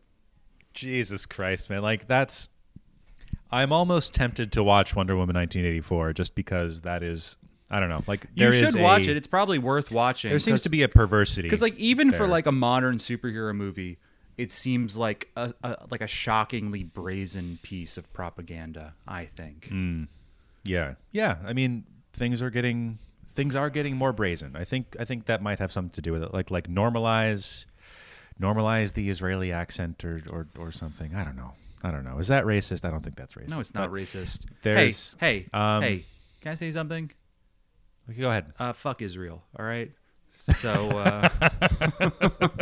Jesus 0.73 1.25
Christ, 1.25 1.69
man. 1.69 1.81
Like, 1.81 2.07
that's. 2.07 2.49
I'm 3.51 3.71
almost 3.71 4.13
tempted 4.13 4.51
to 4.53 4.63
watch 4.63 4.95
Wonder 4.95 5.15
Woman 5.15 5.35
1984 5.35 6.13
just 6.13 6.35
because 6.35 6.81
that 6.81 7.03
is. 7.03 7.37
I 7.71 7.79
don't 7.79 7.89
know. 7.89 8.03
Like, 8.07 8.23
you 8.33 8.49
there 8.49 8.51
should 8.51 8.79
watch 8.79 9.07
a- 9.07 9.11
it. 9.11 9.17
It's 9.17 9.27
probably 9.27 9.59
worth 9.59 9.91
watching. 9.91 10.29
There 10.29 10.39
seems 10.39 10.63
to 10.63 10.69
be 10.69 10.81
a 10.83 10.87
perversity. 10.89 11.43
because 11.47 11.61
like 11.61 11.75
even 11.77 12.11
for 12.11 12.27
like 12.27 12.45
a 12.47 12.51
modern 12.51 12.97
superhero 12.97 13.55
movie, 13.55 13.97
it 14.37 14.51
seems 14.51 14.97
like 14.97 15.29
a, 15.35 15.53
a 15.63 15.75
like 15.91 16.01
a 16.01 16.07
shockingly 16.07 16.83
brazen 16.83 17.59
piece 17.61 17.97
of 17.97 18.11
propaganda. 18.13 18.93
I 19.07 19.25
think. 19.25 19.67
Mm. 19.71 20.07
Yeah. 20.63 20.95
Yeah. 21.11 21.37
I 21.45 21.53
mean, 21.53 21.83
things 22.13 22.41
are 22.41 22.49
getting. 22.49 22.97
Things 23.35 23.55
are 23.55 23.69
getting 23.69 23.95
more 23.95 24.11
brazen. 24.11 24.55
I 24.55 24.63
think. 24.65 24.95
I 24.99 25.05
think 25.05 25.25
that 25.27 25.41
might 25.41 25.59
have 25.59 25.71
something 25.71 25.91
to 25.91 26.01
do 26.01 26.11
with 26.11 26.23
it. 26.23 26.33
Like, 26.33 26.49
like 26.51 26.67
normalize, 26.67 27.65
normalize 28.41 28.93
the 28.93 29.09
Israeli 29.09 29.51
accent 29.51 30.03
or, 30.03 30.21
or, 30.29 30.47
or 30.57 30.71
something. 30.71 31.15
I 31.15 31.23
don't 31.23 31.35
know. 31.37 31.53
I 31.83 31.91
don't 31.91 32.03
know. 32.03 32.17
Is 32.19 32.27
that 32.27 32.43
racist? 32.45 32.83
I 32.83 32.91
don't 32.91 33.01
think 33.01 33.15
that's 33.15 33.35
racist. 33.35 33.49
No, 33.49 33.59
it's 33.59 33.73
not 33.73 33.89
But- 33.91 33.97
racist. 33.99 34.45
there's, 34.63 35.15
hey, 35.19 35.45
hey, 35.53 35.57
um, 35.57 35.81
hey! 35.83 36.03
Can 36.41 36.51
I 36.51 36.55
say 36.55 36.71
something? 36.71 37.11
Okay, 38.09 38.19
go 38.21 38.29
ahead. 38.29 38.53
Uh, 38.59 38.73
fuck 38.73 39.01
Israel. 39.01 39.43
All 39.57 39.65
right. 39.65 39.91
So 40.29 40.69
uh, 40.97 41.29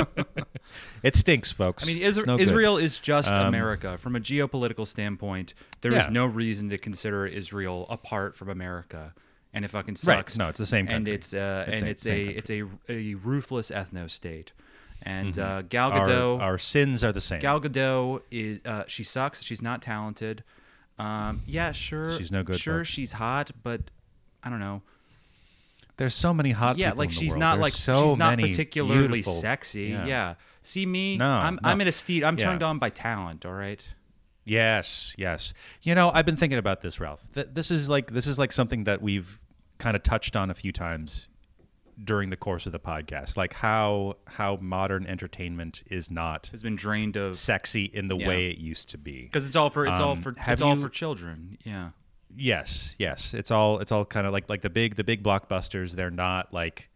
It 1.03 1.15
stinks, 1.15 1.51
folks. 1.51 1.83
I 1.83 1.87
mean, 1.93 2.01
Isra- 2.01 2.25
no. 2.25 2.39
Israel 2.39 2.77
is 2.77 2.99
just 2.99 3.31
Um, 3.33 3.47
America 3.47 3.97
from 3.97 4.15
a 4.15 4.19
geopolitical 4.19 4.85
standpoint. 4.87 5.53
There 5.81 5.91
is 5.93 6.05
Yeah. 6.05 6.11
no 6.11 6.25
reason 6.25 6.69
to 6.69 6.77
consider 6.77 7.25
Israel 7.25 7.85
apart 7.89 8.35
from 8.35 8.49
America, 8.49 9.13
and 9.53 9.63
it 9.63 9.69
fucking 9.69 9.93
Right. 9.93 10.17
sucks. 10.17 10.37
No, 10.37 10.49
it's 10.49 10.57
the 10.59 10.65
same 10.65 10.87
and 10.89 11.07
it's 11.07 11.33
uh, 11.33 11.65
It's 11.67 11.81
and 11.81 11.87
the 11.87 11.91
it's 11.91 12.05
a 12.07 12.25
it's 12.25 12.49
a 12.49 12.63
a 12.89 13.13
ruthless 13.15 13.71
ethno 13.71 14.09
state. 14.09 14.51
And 15.03 15.37
uh, 15.37 15.59
Mm-hmm. 15.59 15.67
Gal 15.67 15.91
our, 15.91 16.05
Gadot, 16.05 16.39
our 16.41 16.57
sins 16.57 17.03
are 17.03 17.11
the 17.13 17.21
same. 17.21 17.39
Gal 17.39 17.61
Gadot 17.61 18.21
is 18.31 18.61
uh, 18.65 18.83
she 18.87 19.03
sucks. 19.03 19.43
She's 19.43 19.61
not 19.61 19.81
talented. 19.81 20.43
Um, 20.99 21.43
yeah, 21.45 21.71
sure. 21.71 22.17
She's 22.17 22.31
no 22.31 22.41
good, 22.43 22.59
Sure, 22.59 22.79
folks. 22.79 22.89
she's 22.89 23.11
hot, 23.13 23.51
but 23.61 23.81
I 24.43 24.49
don't 24.49 24.59
know. 24.59 24.81
There's 25.97 26.15
so 26.15 26.33
many 26.33 26.51
hot 26.51 26.77
yeah, 26.77 26.93
like 26.93 27.11
she's 27.11 27.35
not 27.35 27.55
There's 27.55 27.63
like 27.63 27.73
so 27.73 28.09
she's 28.09 28.17
not 28.17 28.37
particularly 28.39 29.07
beautiful- 29.21 29.33
sexy. 29.33 29.85
Yeah. 29.87 30.05
Yeah. 30.05 30.33
See 30.61 30.85
me? 30.85 31.17
No, 31.17 31.27
I'm 31.29 31.55
no. 31.55 31.59
I'm 31.69 31.81
in 31.81 31.87
a 31.87 31.91
steed. 31.91 32.23
I'm 32.23 32.37
Yeah. 32.37 32.45
turned 32.45 32.63
on 32.63 32.77
by 32.77 32.89
talent. 32.89 33.45
All 33.45 33.53
right. 33.53 33.83
Yes, 34.45 35.13
yes. 35.17 35.53
You 35.81 35.95
know, 35.95 36.09
I've 36.13 36.25
been 36.25 36.37
thinking 36.37 36.59
about 36.59 36.81
this, 36.81 36.99
Ralph. 36.99 37.25
Th- 37.33 37.47
this 37.51 37.71
is 37.71 37.89
like 37.89 38.11
this 38.11 38.27
is 38.27 38.37
like 38.39 38.51
something 38.51 38.83
that 38.85 39.01
we've 39.01 39.41
kind 39.77 39.95
of 39.95 40.03
touched 40.03 40.35
on 40.35 40.49
a 40.49 40.53
few 40.53 40.71
times 40.71 41.27
during 42.03 42.29
the 42.29 42.37
course 42.37 42.65
of 42.67 42.71
the 42.71 42.79
podcast, 42.79 43.35
like 43.37 43.53
how 43.53 44.17
how 44.27 44.57
modern 44.61 45.05
entertainment 45.07 45.81
is 45.87 46.11
not 46.11 46.47
Has 46.51 46.61
been 46.63 46.75
drained 46.75 47.15
of 47.17 47.35
sexy 47.37 47.85
in 47.85 48.07
the 48.07 48.15
Yeah. 48.15 48.27
way 48.27 48.49
it 48.51 48.57
used 48.57 48.89
to 48.89 48.97
be. 48.97 49.21
because 49.23 49.45
it's 49.45 49.55
all 49.55 49.69
for 49.71 49.85
it's 49.87 49.99
all 49.99 50.11
Um, 50.11 50.21
for 50.21 50.33
have 50.37 50.53
it's 50.53 50.61
all 50.61 50.75
you- 50.75 50.81
for 50.81 50.89
children. 50.89 51.57
Yeah. 51.63 51.89
Yes, 52.37 52.95
yes. 52.99 53.33
It's 53.33 53.51
all 53.51 53.79
it's 53.79 53.91
all 53.91 54.05
kind 54.05 54.27
of 54.27 54.33
like 54.33 54.49
like 54.49 54.61
the 54.61 54.69
big 54.69 54.95
the 54.95 55.03
big 55.03 55.23
blockbusters. 55.23 55.93
They're 55.93 56.11
not 56.11 56.53
like 56.53 56.89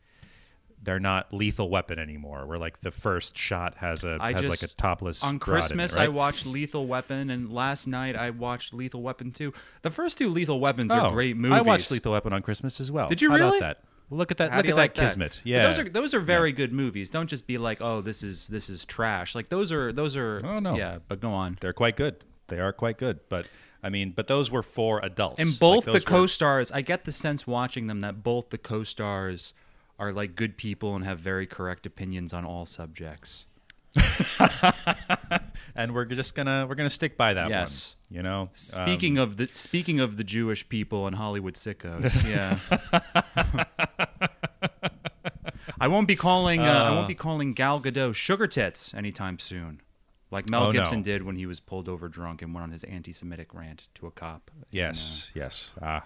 they're 0.84 1.00
not 1.00 1.32
lethal 1.34 1.70
weapon 1.70 2.00
anymore. 2.00 2.46
Where 2.48 2.58
like 2.58 2.82
the 2.82 2.92
first 2.92 3.38
shot 3.38 3.76
has 3.78 4.04
a 4.04 4.18
I 4.20 4.34
has 4.34 4.42
just- 4.44 4.62
like 4.64 4.72
a 4.72 4.74
topless 4.76 5.24
On 5.24 5.32
in 5.32 5.36
it, 5.36 5.40
Christmas, 5.40 5.96
right? 5.96 6.06
I 6.06 6.08
watched 6.08 6.46
Lethal 6.46 6.88
Weapon, 6.88 7.30
and 7.30 7.52
last 7.52 7.88
night 7.88 8.16
I 8.16 8.30
watched 8.32 8.74
Lethal 8.74 9.02
Weapon 9.02 9.32
2. 9.32 9.54
The 9.84 9.92
first 9.92 10.18
two 10.18 10.30
Lethal 10.30 10.60
Weapons 10.60 10.92
Oh, 10.92 11.00
are 11.00 11.12
great 11.12 11.38
movies. 11.38 11.58
I 11.60 11.62
watched 11.62 11.92
Lethal 11.92 12.14
Weapon 12.14 12.34
on 12.34 12.42
Christmas 12.42 12.80
as 12.80 12.92
well. 12.92 13.08
Did 13.08 13.22
you 13.22 13.30
How 13.30 13.36
really? 13.38 13.58
About 13.60 13.78
that? 13.78 13.84
Look 14.10 14.30
at 14.32 14.38
that. 14.40 14.50
How 14.52 14.58
look 14.58 14.66
at 14.68 14.76
like 14.76 14.94
that 14.96 15.04
kismet. 15.04 15.40
But 15.44 15.50
Yeah. 15.50 15.62
those 15.68 15.80
are 15.80 15.90
those 15.90 16.14
are 16.14 16.20
very 16.20 16.52
good 16.52 16.74
movies. 16.74 17.12
Don't 17.12 17.28
just 17.28 17.48
be 17.48 17.58
like, 17.58 17.80
oh, 17.80 18.02
this 18.02 18.24
is 18.24 18.48
this 18.50 18.68
is 18.70 18.84
trash. 18.84 19.36
Like 19.36 19.50
those 19.50 19.72
are 19.72 19.94
those 19.94 20.18
are. 20.18 20.42
Oh, 20.44 20.60
no. 20.60 20.76
Yeah, 20.76 20.98
but 21.08 21.22
go 21.22 21.32
on. 21.32 21.58
They're 21.62 21.74
quite 21.74 21.96
good. 21.96 22.24
They 22.48 22.60
are 22.60 22.74
quite 22.74 22.98
good. 22.98 23.20
But 23.30 23.48
I 23.84 23.90
mean, 23.90 24.12
but 24.16 24.28
those 24.28 24.52
were 24.52 24.64
for 24.64 25.00
adults. 25.04 25.40
And 25.40 25.50
Like, 25.50 25.60
both 25.60 25.86
the 25.86 26.02
co-stars, 26.02 26.72
I 26.72 26.82
get 26.82 27.06
the 27.06 27.12
sense 27.12 27.48
watching 27.48 27.88
them 27.88 28.00
that 28.02 28.24
both 28.24 28.50
the 28.52 28.58
co-stars 28.58 29.54
are 29.98 30.12
like 30.14 30.36
good 30.36 30.58
people 30.58 30.96
and 30.96 31.04
have 31.06 31.20
very 31.20 31.48
correct 31.48 31.86
opinions 31.86 32.32
on 32.34 32.46
all 32.46 32.66
subjects. 32.66 33.46
and 35.76 35.94
we're 35.94 36.06
just 36.06 36.34
gonna 36.34 36.66
we're 36.68 36.76
gonna 36.76 36.90
stick 36.90 37.18
by 37.18 37.34
that 37.34 37.50
Yes. 37.50 37.96
one. 38.10 38.18
You 38.18 38.24
know. 38.24 38.50
Speaking 38.54 39.18
of 39.18 39.36
the 39.38 39.48
speaking 39.48 40.00
of 40.00 40.16
the 40.18 40.24
Jewish 40.24 40.68
people 40.70 41.08
and 41.08 41.16
Hollywood 41.18 41.56
sickos, 41.56 42.24
yeah. 42.30 42.58
I 45.80 45.88
won't 45.88 46.08
be 46.08 46.16
calling 46.16 46.62
uh, 46.62 46.84
I 46.84 46.92
won't 46.92 47.08
be 47.08 47.16
calling 47.16 47.54
Gal 47.54 47.82
Gadot 47.82 48.14
sugar 48.16 48.48
tits 48.48 48.94
anytime 48.94 49.40
soon, 49.40 49.82
like 50.32 50.50
Mel 50.50 50.64
Oh, 50.64 50.66
no. 50.68 50.72
Gibson 50.72 51.02
did 51.02 51.22
when 51.24 51.36
he 51.36 51.46
was 51.46 51.60
pulled 51.60 51.88
over 51.90 52.08
drunk 52.08 52.42
and 52.42 52.54
went 52.54 52.64
on 52.64 52.72
his 52.72 52.84
anti-Semitic 52.86 53.54
rant 53.54 53.90
to 53.96 54.08
a 54.08 54.12
cop. 54.12 54.50
Yes. 54.72 55.30
Yes. 55.36 55.72
Ah. 55.82 56.06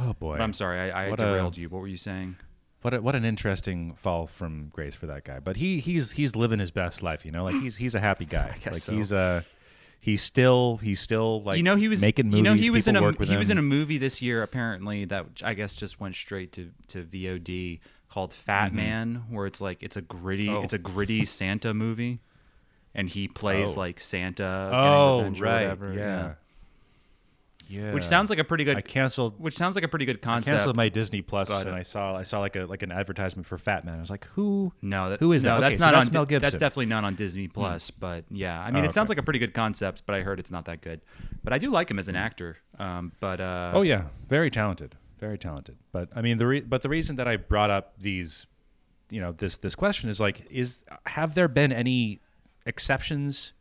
Oh 0.00 0.14
boy. 0.14 0.36
But 0.38 0.42
I'm 0.44 0.52
sorry, 0.52 0.78
I, 0.90 1.06
I 1.06 1.10
What 1.10 1.20
a- 1.20 1.24
derailed 1.26 1.56
you. 1.56 1.68
What 1.68 1.80
were 1.80 1.88
you 1.88 1.96
saying? 1.96 2.36
What 2.82 2.94
a, 2.94 3.00
what 3.02 3.14
an 3.14 3.24
interesting 3.24 3.94
fall 3.94 4.26
from 4.26 4.68
grace 4.72 4.94
for 4.96 5.06
that 5.06 5.22
guy. 5.24 5.38
But 5.38 5.56
he 5.56 5.78
he's 5.78 6.12
he's 6.12 6.34
living 6.34 6.58
his 6.58 6.70
best 6.72 7.02
life, 7.02 7.24
you 7.24 7.30
know. 7.30 7.44
Like 7.44 7.54
he's 7.54 7.76
he's 7.76 7.94
a 7.94 8.00
happy 8.00 8.24
guy. 8.24 8.56
guess 8.64 8.72
like 8.72 8.82
so. 8.82 8.92
he's 8.92 9.12
uh 9.12 9.42
he's 10.00 10.20
still 10.22 10.78
he's 10.78 10.98
still 10.98 11.42
like 11.42 11.58
you 11.58 11.62
know 11.62 11.76
he 11.76 11.86
was 11.88 12.00
making 12.00 12.26
movies. 12.26 12.38
You 12.38 12.42
know 12.42 12.54
he 12.54 12.70
was 12.70 12.88
in 12.88 12.96
a 12.96 13.12
he 13.24 13.36
was 13.36 13.50
in 13.50 13.58
a 13.58 13.62
movie 13.62 13.98
this 13.98 14.20
year 14.20 14.42
apparently 14.42 15.04
that 15.04 15.26
I 15.44 15.54
guess 15.54 15.74
just 15.74 16.00
went 16.00 16.16
straight 16.16 16.52
to 16.52 16.70
to 16.88 17.04
VOD 17.04 17.78
called 18.08 18.32
Fatman, 18.32 19.30
where 19.30 19.46
it's 19.46 19.60
like 19.60 19.82
it's 19.82 19.96
a 19.96 20.02
gritty 20.02 20.48
Mm-hmm. 20.48 20.56
Oh. 20.56 20.62
it's 20.62 20.72
a 20.74 20.78
gritty 20.78 21.24
Santa 21.24 21.72
movie, 21.72 22.20
and 22.94 23.08
he 23.08 23.28
plays 23.28 23.76
Oh. 23.76 23.80
like 23.80 24.00
Santa. 24.00 24.70
Oh 24.72 25.22
right, 25.38 25.62
whatever, 25.62 25.92
yeah. 25.94 26.32
yeah, 27.68 27.94
Which 27.94 28.04
sounds 28.04 28.28
like 28.28 28.38
a 28.38 28.44
pretty 28.44 28.64
good. 28.64 28.76
I 28.76 28.80
canceled 28.82 29.40
which 29.40 29.54
sounds 29.54 29.76
like 29.76 29.84
a 29.84 29.88
pretty 29.88 30.04
good 30.04 30.16
I 30.16 30.20
concept. 30.20 30.56
canceled 30.56 30.76
my 30.76 30.88
Disney 30.90 31.22
Plus 31.22 31.48
but, 31.48 31.66
and 31.66 31.74
I 31.74 31.82
saw 31.82 32.14
I 32.16 32.22
saw 32.22 32.40
like 32.40 32.54
a 32.56 32.66
like 32.66 32.82
an 32.82 32.92
advertisement 32.92 33.46
for 33.46 33.56
Fatman. 33.56 33.96
I 33.96 34.00
was 34.00 34.10
like, 34.10 34.26
who? 34.34 34.72
no, 34.82 35.10
that, 35.10 35.20
Who 35.20 35.32
is 35.32 35.44
no, 35.44 35.54
that? 35.54 35.60
That's 35.60 35.72
Okay, 35.72 35.78
so 35.78 35.84
not 35.86 35.92
that's 35.92 36.08
on. 36.08 36.12
Mel 36.12 36.26
Gibson. 36.26 36.42
That's 36.42 36.58
definitely 36.58 36.86
not 36.86 37.04
on 37.04 37.14
Disney 37.14 37.48
Plus. 37.48 37.90
But 37.90 38.24
yeah, 38.30 38.60
I 38.60 38.70
mean, 38.70 38.84
Oh, 38.84 38.88
it 38.88 38.92
sounds 38.92 39.08
like 39.08 39.18
a 39.18 39.22
pretty 39.22 39.38
good 39.38 39.54
concept. 39.54 40.02
But 40.06 40.14
I 40.16 40.20
heard 40.22 40.38
it's 40.38 40.50
not 40.50 40.66
that 40.66 40.80
good. 40.82 41.00
But 41.42 41.52
I 41.52 41.58
do 41.58 41.70
like 41.70 41.90
him 41.90 41.98
as 41.98 42.08
an 42.08 42.16
actor. 42.16 42.58
Um, 42.78 43.12
but 43.20 43.40
uh, 43.40 43.70
Oh 43.74 43.82
yeah, 43.82 44.04
very 44.28 44.50
talented, 44.50 44.96
very 45.18 45.38
talented. 45.38 45.76
But 45.92 46.08
I 46.14 46.20
mean 46.20 46.36
the 46.38 46.46
re- 46.46 46.60
but 46.60 46.82
the 46.82 46.88
reason 46.90 47.16
that 47.16 47.28
I 47.28 47.36
brought 47.36 47.70
up 47.70 47.94
these, 47.98 48.46
you 49.08 49.20
know, 49.20 49.32
this 49.32 49.56
this 49.58 49.74
question 49.74 50.10
is 50.10 50.20
like, 50.20 50.44
is 50.50 50.84
have 51.06 51.34
there 51.34 51.48
been 51.48 51.72
any 51.72 52.20
exceptions? 52.66 53.52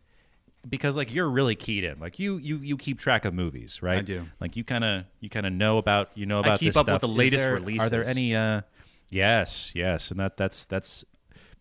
Because 0.67 0.95
like 0.95 1.13
you're 1.13 1.29
really 1.29 1.55
keyed 1.55 1.83
in, 1.83 1.99
like 1.99 2.19
you 2.19 2.37
you 2.37 2.57
you 2.57 2.77
keep 2.77 2.99
track 2.99 3.25
of 3.25 3.33
movies, 3.33 3.81
right? 3.81 3.97
I 3.99 4.01
do. 4.01 4.27
Like 4.39 4.55
you 4.55 4.63
kind 4.63 4.83
of 4.83 5.05
you 5.19 5.29
kind 5.29 5.45
of 5.47 5.53
know 5.53 5.79
about 5.79 6.11
you 6.13 6.27
know 6.27 6.39
about 6.39 6.53
I 6.53 6.57
keep 6.57 6.77
up 6.77 6.87
with 6.87 7.01
the 7.01 7.07
latest 7.07 7.43
there- 7.43 7.55
Are 7.79 7.89
there 7.89 8.05
any? 8.05 8.35
uh 8.35 8.61
Yes, 9.09 9.73
yes, 9.75 10.11
and 10.11 10.19
that 10.19 10.37
that's 10.37 10.65
that's 10.65 11.03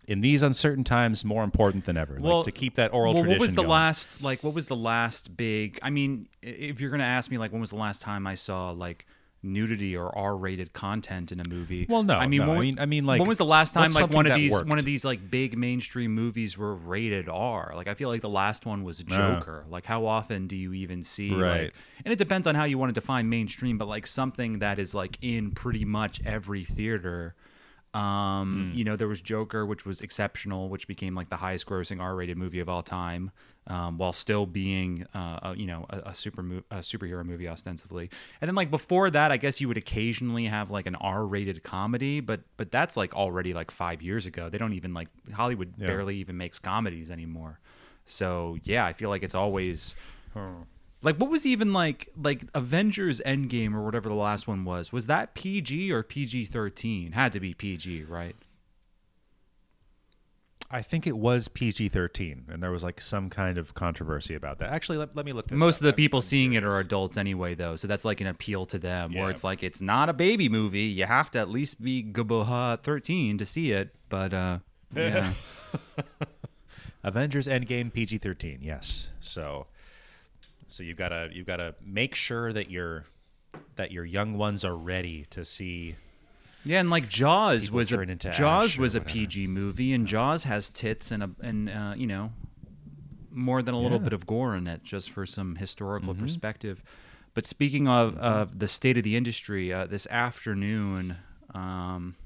in 0.07 0.21
these 0.21 0.43
uncertain 0.43 0.85
times 0.85 1.25
more 1.25 1.43
important 1.45 1.85
than 1.85 1.97
ever. 1.97 2.19
Well, 2.21 2.39
like 2.39 2.45
to 2.45 2.53
keep 2.53 2.75
that 2.75 2.93
oral 2.93 3.15
well, 3.15 3.23
tradition. 3.23 3.39
what 3.39 3.41
was 3.41 3.55
the 3.55 3.63
going. 3.63 3.71
last 3.71 4.23
like? 4.23 4.45
What 4.45 4.55
was 4.55 4.67
the 4.67 4.77
last 4.77 5.37
big? 5.37 5.79
I 5.83 5.91
mean, 5.91 6.29
if 6.43 6.81
you're 6.81 6.91
gonna 6.91 7.05
ask 7.05 7.31
me, 7.31 7.39
like, 7.39 7.53
when 7.53 7.61
was 7.61 7.71
the 7.71 7.77
last 7.77 8.03
time 8.03 8.27
I 8.27 8.35
saw 8.35 8.71
like 8.71 9.07
nudity 9.43 9.97
or 9.97 10.17
R-rated 10.17 10.73
content 10.73 11.33
in 11.33 11.41
a 11.41 11.49
movie? 11.49 11.87
Well, 11.89 12.03
no, 12.03 12.19
I 12.19 12.27
mean, 12.27 12.43
no, 12.43 12.49
when, 12.49 12.57
I 12.57 12.61
mean- 12.61 12.79
I 12.81 12.87
mean, 12.87 13.07
like, 13.07 13.19
when 13.21 13.29
was 13.29 13.39
the 13.39 13.45
last 13.45 13.75
time 13.75 13.93
like 13.93 14.11
one 14.11 14.27
of 14.27 14.35
these 14.35 14.53
worked? 14.53 14.69
one 14.69 14.79
of 14.79 14.85
these 14.85 15.05
like 15.05 15.31
big 15.31 15.57
mainstream 15.57 16.15
movies 16.15 16.59
were 16.59 16.75
rated 16.75 17.29
R? 17.29 17.73
Like, 17.75 17.89
I 17.89 17.95
feel 17.95 18.09
like 18.09 18.21
the 18.21 18.29
last 18.29 18.67
one 18.67 18.85
was 18.85 18.99
Joker. 18.99 19.65
Like, 19.69 19.87
how 19.87 20.07
often 20.07 20.47
do 20.47 20.57
you 20.57 20.73
even 20.75 21.03
see? 21.03 21.35
Right. 21.35 21.65
Like, 21.65 21.75
and 22.05 22.13
it 22.13 22.17
depends 22.19 22.47
on 22.47 22.55
how 22.55 22.65
you 22.65 22.79
want 22.79 22.95
to 22.95 23.01
define 23.01 23.29
mainstream, 23.29 23.79
but 23.79 23.89
like 23.89 24.07
something 24.07 24.59
that 24.61 24.79
is 24.79 24.95
like 24.95 25.19
in 25.23 25.51
pretty 25.53 25.85
much 25.85 26.21
every 26.25 26.65
theater. 26.65 27.35
Um, 27.93 28.73
you 28.75 28.85
know, 28.85 28.95
there 28.95 29.09
was 29.09 29.21
Joker, 29.21 29.67
which 29.67 29.85
was 29.85 30.01
exceptional, 30.01 30.69
which 30.69 30.87
became 30.87 31.15
like 31.15 31.29
the 31.29 31.37
highest 31.37 31.67
grossing 31.67 32.01
R-rated 32.01 32.39
movie 32.39 32.61
of 32.61 32.69
all 32.69 32.83
time, 32.85 33.33
um, 33.67 33.99
while 33.99 34.13
still 34.13 34.47
being, 34.47 35.07
uh, 35.13 35.41
a, 35.43 35.55
you 35.57 35.67
know, 35.67 35.87
a, 35.91 36.11
a 36.11 36.15
super 36.15 36.43
mo- 36.43 36.63
a 36.71 36.77
superhero 36.77 37.25
movie 37.25 37.49
ostensibly. 37.49 38.09
And 38.41 38.49
then 38.49 38.55
like 38.55 38.71
before 38.71 39.11
that, 39.11 39.33
I 39.33 39.39
guess 39.39 39.61
you 39.61 39.67
would 39.67 39.77
occasionally 39.77 40.47
have 40.47 40.71
like 40.71 40.87
an 40.87 40.95
R-rated 40.95 41.65
comedy, 41.65 42.21
but 42.21 42.43
but 42.57 42.71
that's 42.71 42.97
like 42.97 43.13
already 43.15 43.53
like 43.55 43.73
five 43.73 44.03
years 44.03 44.25
ago. 44.25 44.49
They 44.49 44.59
don't 44.59 44.75
even 44.75 44.95
like 44.95 45.09
Hollywood 45.33 45.75
barely 45.89 46.17
even 46.19 46.37
makes 46.37 46.61
comedies 46.61 47.11
anymore. 47.11 47.59
So 48.05 48.57
yeah, 48.63 48.85
I 48.87 48.93
feel 48.93 49.09
like 49.09 49.25
it's 49.25 49.35
always. 49.35 49.97
Like 51.03 51.17
what 51.17 51.31
was 51.31 51.47
even 51.47 51.73
like 51.73 52.09
like 52.21 52.45
Avengers 52.55 53.23
Endgame 53.25 53.75
or 53.75 53.83
whatever 53.83 54.09
the 54.09 54.15
last 54.15 54.47
one 54.47 54.65
was? 54.65 54.93
Was 54.93 55.07
that 55.07 55.35
PG 55.35 55.91
or 55.93 56.03
PG 56.03 56.45
thirteen? 56.47 57.13
Had 57.13 57.33
to 57.33 57.41
be 57.41 57.55
PG, 57.55 58.05
right? 58.05 58.37
I 60.73 60.83
think 60.83 61.05
it 61.07 61.17
was 61.19 61.49
PG 61.49 61.89
thirteen, 61.89 62.45
and 62.49 62.63
there 62.63 62.71
was 62.71 62.85
like 62.85 63.01
some 63.01 63.29
kind 63.29 63.59
of 63.59 63.75
controversy 63.75 64.35
about 64.37 64.59
that. 64.61 64.71
Actually, 64.71 64.99
let, 64.99 65.17
let 65.17 65.27
me 65.27 65.33
look. 65.33 65.49
This 65.49 65.59
Most 65.59 65.77
up. 65.77 65.81
of 65.81 65.85
the 65.85 65.89
I'm- 65.89 65.97
people 65.97 66.21
seeing 66.21 66.53
it 66.53 66.63
are 66.63 66.79
adults 66.79 67.17
anyway, 67.17 67.55
though, 67.55 67.75
so 67.75 67.89
that's 67.89 68.05
like 68.05 68.21
an 68.21 68.29
appeal 68.29 68.67
to 68.67 68.79
them. 68.79 69.11
Yeah. 69.11 69.23
Where 69.23 69.31
it's 69.31 69.43
like 69.43 69.65
it's 69.65 69.81
not 69.81 70.09
a 70.09 70.13
baby 70.13 70.49
movie. 70.49 70.83
You 70.83 71.07
have 71.07 71.29
to 71.33 71.41
at 71.41 71.49
least 71.49 71.83
be 71.83 72.05
Gaboha 72.05 72.83
thirteen 72.83 73.37
to 73.39 73.45
see 73.45 73.73
it. 73.73 73.95
But 74.11 74.33
uh, 74.33 74.59
yeah, 74.95 75.33
Avengers 77.03 77.49
Endgame 77.49 77.93
PG 77.93 78.19
thirteen. 78.19 78.59
Yes. 78.63 79.09
So, 79.21 79.67
so 80.71 80.83
you 80.83 80.95
gotta 80.95 81.29
you 81.33 81.45
gotta 81.45 81.75
make 81.85 82.15
sure 82.15 82.53
that 82.53 82.71
your 82.71 83.05
that 83.77 83.91
your 83.93 84.05
young 84.05 84.39
ones 84.39 84.65
are 84.65 84.77
ready 84.77 85.27
to 85.31 85.45
see. 85.45 85.97
yeah, 86.65 86.81
and 86.81 86.91
like 86.91 87.09
Jaws 87.09 87.71
was 87.71 87.93
a 87.93 88.05
Jaws 88.07 88.79
was 88.79 88.95
a. 88.95 89.01
PG 89.01 89.47
movie, 89.49 89.93
and 89.93 90.07
Jaws 90.07 90.45
has 90.45 90.69
tits 90.69 91.11
and 91.11 91.23
a 91.23 91.31
and 91.43 91.69
uh, 91.69 91.95
you 91.97 92.07
know 92.07 92.33
more 93.33 93.63
than 93.63 93.75
a 93.75 93.81
little 93.81 93.99
Yeah. 93.99 94.05
bit 94.05 94.13
of 94.13 94.27
gore 94.27 94.57
in 94.57 94.67
it, 94.67 94.83
just 94.85 95.11
for 95.11 95.25
some 95.27 95.57
historical 95.57 96.15
Mm-hmm. 96.15 96.23
perspective. 96.25 96.83
But 97.33 97.47
speaking 97.47 97.87
of, 97.87 98.19
of 98.19 98.59
the 98.59 98.67
state 98.67 98.97
of 98.99 99.05
the 99.05 99.15
industry, 99.17 99.73
uh, 99.73 99.87
this 99.87 100.09
afternoon, 100.09 101.17
um, 101.55 102.17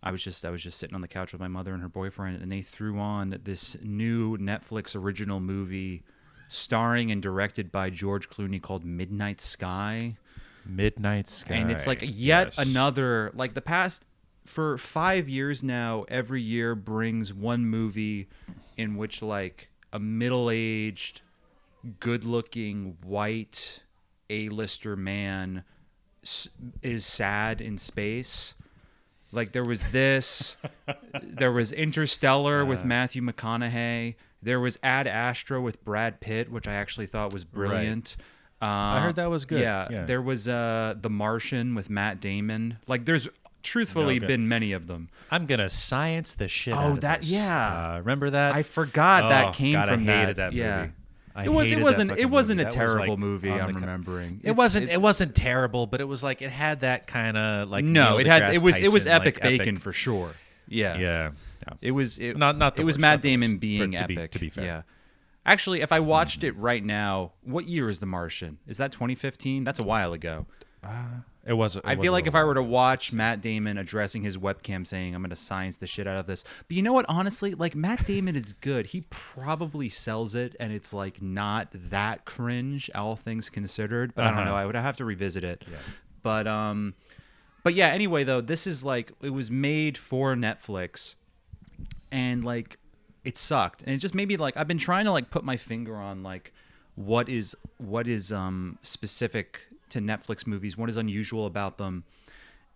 I 0.00 0.12
was 0.12 0.22
just 0.22 0.44
I 0.44 0.50
was 0.50 0.62
just 0.62 0.78
sitting 0.78 0.94
on 0.94 1.00
the 1.00 1.08
couch 1.08 1.32
with 1.32 1.40
my 1.40 1.48
mother 1.48 1.72
and 1.74 1.82
her 1.82 1.88
boyfriend, 1.88 2.40
and 2.40 2.50
they 2.52 2.62
threw 2.62 2.98
on 3.00 3.36
this 3.42 3.76
new 3.82 4.36
Netflix 4.38 4.94
original 4.94 5.40
movie, 5.40 6.04
starring 6.52 7.10
and 7.10 7.22
directed 7.22 7.72
by 7.72 7.88
George 7.90 8.28
Clooney 8.28 8.60
called 8.60 8.84
Midnight 8.84 9.40
Sky 9.40 10.16
Midnight 10.66 11.26
Sky. 11.28 11.54
and 11.54 11.70
it's 11.70 11.86
like 11.86 12.02
yet 12.02 12.54
Yes. 12.54 12.58
another 12.58 13.30
like 13.34 13.54
the 13.54 13.60
past 13.62 14.04
for 14.44 14.76
five 14.78 15.28
years 15.28 15.62
now 15.62 16.04
every 16.08 16.42
year 16.42 16.74
brings 16.74 17.32
one 17.32 17.64
movie 17.66 18.28
in 18.76 18.96
which 18.96 19.22
like 19.22 19.70
a 19.92 19.98
middle-aged 19.98 21.22
good-looking 22.00 22.96
white 23.04 23.82
a-lister 24.30 24.96
man 24.96 25.64
is 26.82 27.04
sad 27.04 27.60
in 27.60 27.76
space 27.78 28.54
like 29.32 29.52
there 29.52 29.64
was 29.64 29.82
this 29.90 30.56
there 31.22 31.50
was 31.52 31.72
interstellar 31.72 32.62
Uh. 32.62 32.66
with 32.66 32.84
matthew 32.84 33.20
mcconaughey 33.22 34.14
there 34.42 34.60
was 34.60 34.78
ad 34.82 35.06
astra 35.06 35.60
with 35.60 35.84
brad 35.84 36.20
pitt 36.20 36.50
which 36.50 36.66
i 36.68 36.72
actually 36.74 37.06
thought 37.06 37.32
was 37.32 37.44
brilliant 37.44 38.16
uh, 38.60 38.64
I 38.64 39.00
heard 39.00 39.16
that 39.16 39.28
was 39.28 39.44
good. 39.44 39.60
yeah, 39.60 39.88
Yeah. 39.90 40.04
there 40.04 40.22
was 40.22 40.46
uh 40.46 40.94
The 41.00 41.10
Martian 41.10 41.74
with 41.74 41.90
Matt 41.90 42.20
Damon. 42.20 42.76
Like 42.86 43.06
there's 43.06 43.26
truthfully 43.64 44.18
Okay. 44.18 44.26
been 44.28 44.46
many 44.46 44.70
of 44.70 44.86
them. 44.86 45.08
I'm 45.32 45.46
gonna 45.46 45.68
science 45.68 46.34
the 46.34 46.46
shit. 46.46 46.72
Oh, 46.72 46.78
out 46.78 46.90
of 46.92 47.00
that- 47.00 47.24
yeah. 47.24 47.94
Uh, 47.94 47.98
remember 47.98 48.30
that? 48.30 48.54
I 48.54 48.62
forgot 48.62 49.24
Oh, 49.24 49.28
that 49.30 49.54
came 49.54 49.72
God, 49.72 49.88
I 49.88 49.92
from 49.94 50.04
hated 50.04 50.36
that. 50.36 50.36
that 50.36 50.52
yeah. 50.52 50.76
movie. 50.82 50.92
I 51.34 51.44
it 51.46 51.48
was 51.48 51.72
it 51.72 51.80
wasn't 51.80 52.12
it 52.16 52.26
wasn't 52.26 52.58
movie. 52.58 52.68
a 52.68 52.70
That 52.70 52.76
terrible 52.76 53.08
like, 53.14 53.18
movie, 53.18 53.50
I'm 53.50 53.72
remembering. 53.72 54.34
It 54.44 54.50
It's- 54.50 54.56
wasn't. 54.56 54.82
it's- 54.84 54.94
it 54.96 55.00
wasn't 55.02 55.34
terrible, 55.34 55.88
but 55.88 56.00
it 56.00 56.06
was 56.06 56.22
like 56.22 56.40
it 56.40 56.50
had 56.52 56.80
that 56.82 57.08
kind 57.08 57.36
of 57.36 57.68
like 57.68 57.84
No, 57.84 58.18
it 58.18 58.28
had 58.28 58.54
it 58.54 58.62
was 58.62 58.78
it 58.78 58.92
was 58.92 59.08
epic 59.08 59.42
like, 59.42 59.58
bacon 59.58 59.78
for 59.78 59.92
sure. 59.92 60.34
Yeah. 60.68 60.96
Yeah, 60.98 61.30
yeah. 61.66 61.74
It 61.80 61.90
was 61.92 62.18
it, 62.18 62.36
Not- 62.36 62.58
not 62.58 62.78
it 62.78 62.84
was 62.84 62.98
Matt 62.98 63.22
Damon 63.22 63.58
being 63.58 63.92
to- 63.92 63.98
to 63.98 64.06
be- 64.06 64.16
epic. 64.16 64.30
to 64.32 64.38
be 64.38 64.50
fair. 64.50 64.64
Yeah. 64.64 64.82
Actually, 65.44 65.80
if 65.80 65.90
I 65.90 65.98
watched 66.00 66.44
it 66.44 66.56
right 66.56 66.84
now, 66.84 67.32
what 67.42 67.66
year 67.66 67.88
is 67.88 67.98
The 67.98 68.06
Martian? 68.06 68.58
Is 68.68 68.76
that 68.78 68.92
2015? 68.92 69.64
That's 69.64 69.80
a 69.80 69.82
while 69.84 70.12
ago. 70.12 70.46
It 71.44 71.54
was. 71.54 71.74
It 71.76 71.82
I 71.84 71.96
feel 71.96 72.12
like 72.12 72.28
if 72.28 72.34
I 72.36 72.44
were 72.44 72.54
to 72.54 72.62
watch 72.62 73.12
Matt 73.12 73.40
Damon 73.40 73.76
addressing 73.76 74.22
his 74.22 74.36
webcam 74.38 74.86
saying, 74.86 75.12
I'm 75.14 75.22
going 75.22 75.30
to 75.30 75.36
science 75.36 75.76
the 75.78 75.88
shit 75.88 76.06
out 76.06 76.16
of 76.16 76.26
this. 76.28 76.44
But 76.68 76.76
you 76.76 76.82
know 76.84 76.92
what? 76.92 77.04
Honestly, 77.08 77.54
like 77.54 77.74
Matt 77.74 78.06
Damon 78.06 78.36
is 78.36 78.52
good. 78.52 78.86
He 78.86 79.00
probably 79.10 79.88
sells 79.88 80.36
it 80.36 80.54
and 80.60 80.72
it's 80.72 80.92
like 80.92 81.20
not 81.20 81.68
that 81.72 82.24
cringe, 82.24 82.88
all 82.94 83.16
things 83.16 83.50
considered. 83.50 84.14
But 84.14 84.24
I 84.24 84.28
don't 84.28 84.38
Uh-huh. 84.38 84.50
know. 84.50 84.54
I 84.56 84.64
would 84.66 84.76
have 84.76 84.96
to 84.98 85.04
revisit 85.04 85.42
it. 85.42 85.64
Yeah. 85.68 85.78
But, 86.22 86.46
um, 86.46 86.94
but 87.64 87.74
yeah, 87.74 87.88
anyway, 87.88 88.22
though, 88.22 88.40
this 88.40 88.64
is 88.68 88.84
like, 88.84 89.10
it 89.20 89.30
was 89.30 89.50
made 89.50 89.98
for 89.98 90.36
Netflix 90.36 91.16
and 92.12 92.44
like 92.44 92.78
it 93.24 93.36
sucked. 93.36 93.82
And 93.82 93.92
it 93.92 93.98
just 93.98 94.14
made 94.14 94.28
me 94.28 94.36
like 94.36 94.56
i've 94.56 94.68
been 94.68 94.78
trying 94.78 95.06
to 95.06 95.10
like 95.12 95.30
put 95.30 95.42
my 95.42 95.56
finger 95.56 95.96
on 95.96 96.22
like 96.22 96.52
what 96.94 97.28
is 97.28 97.56
what 97.78 98.06
is 98.06 98.32
um 98.32 98.78
specific 98.82 99.66
to 99.88 99.98
netflix 99.98 100.46
movies 100.46 100.76
what 100.76 100.88
is 100.88 100.96
unusual 100.96 101.46
about 101.46 101.78
them. 101.78 102.04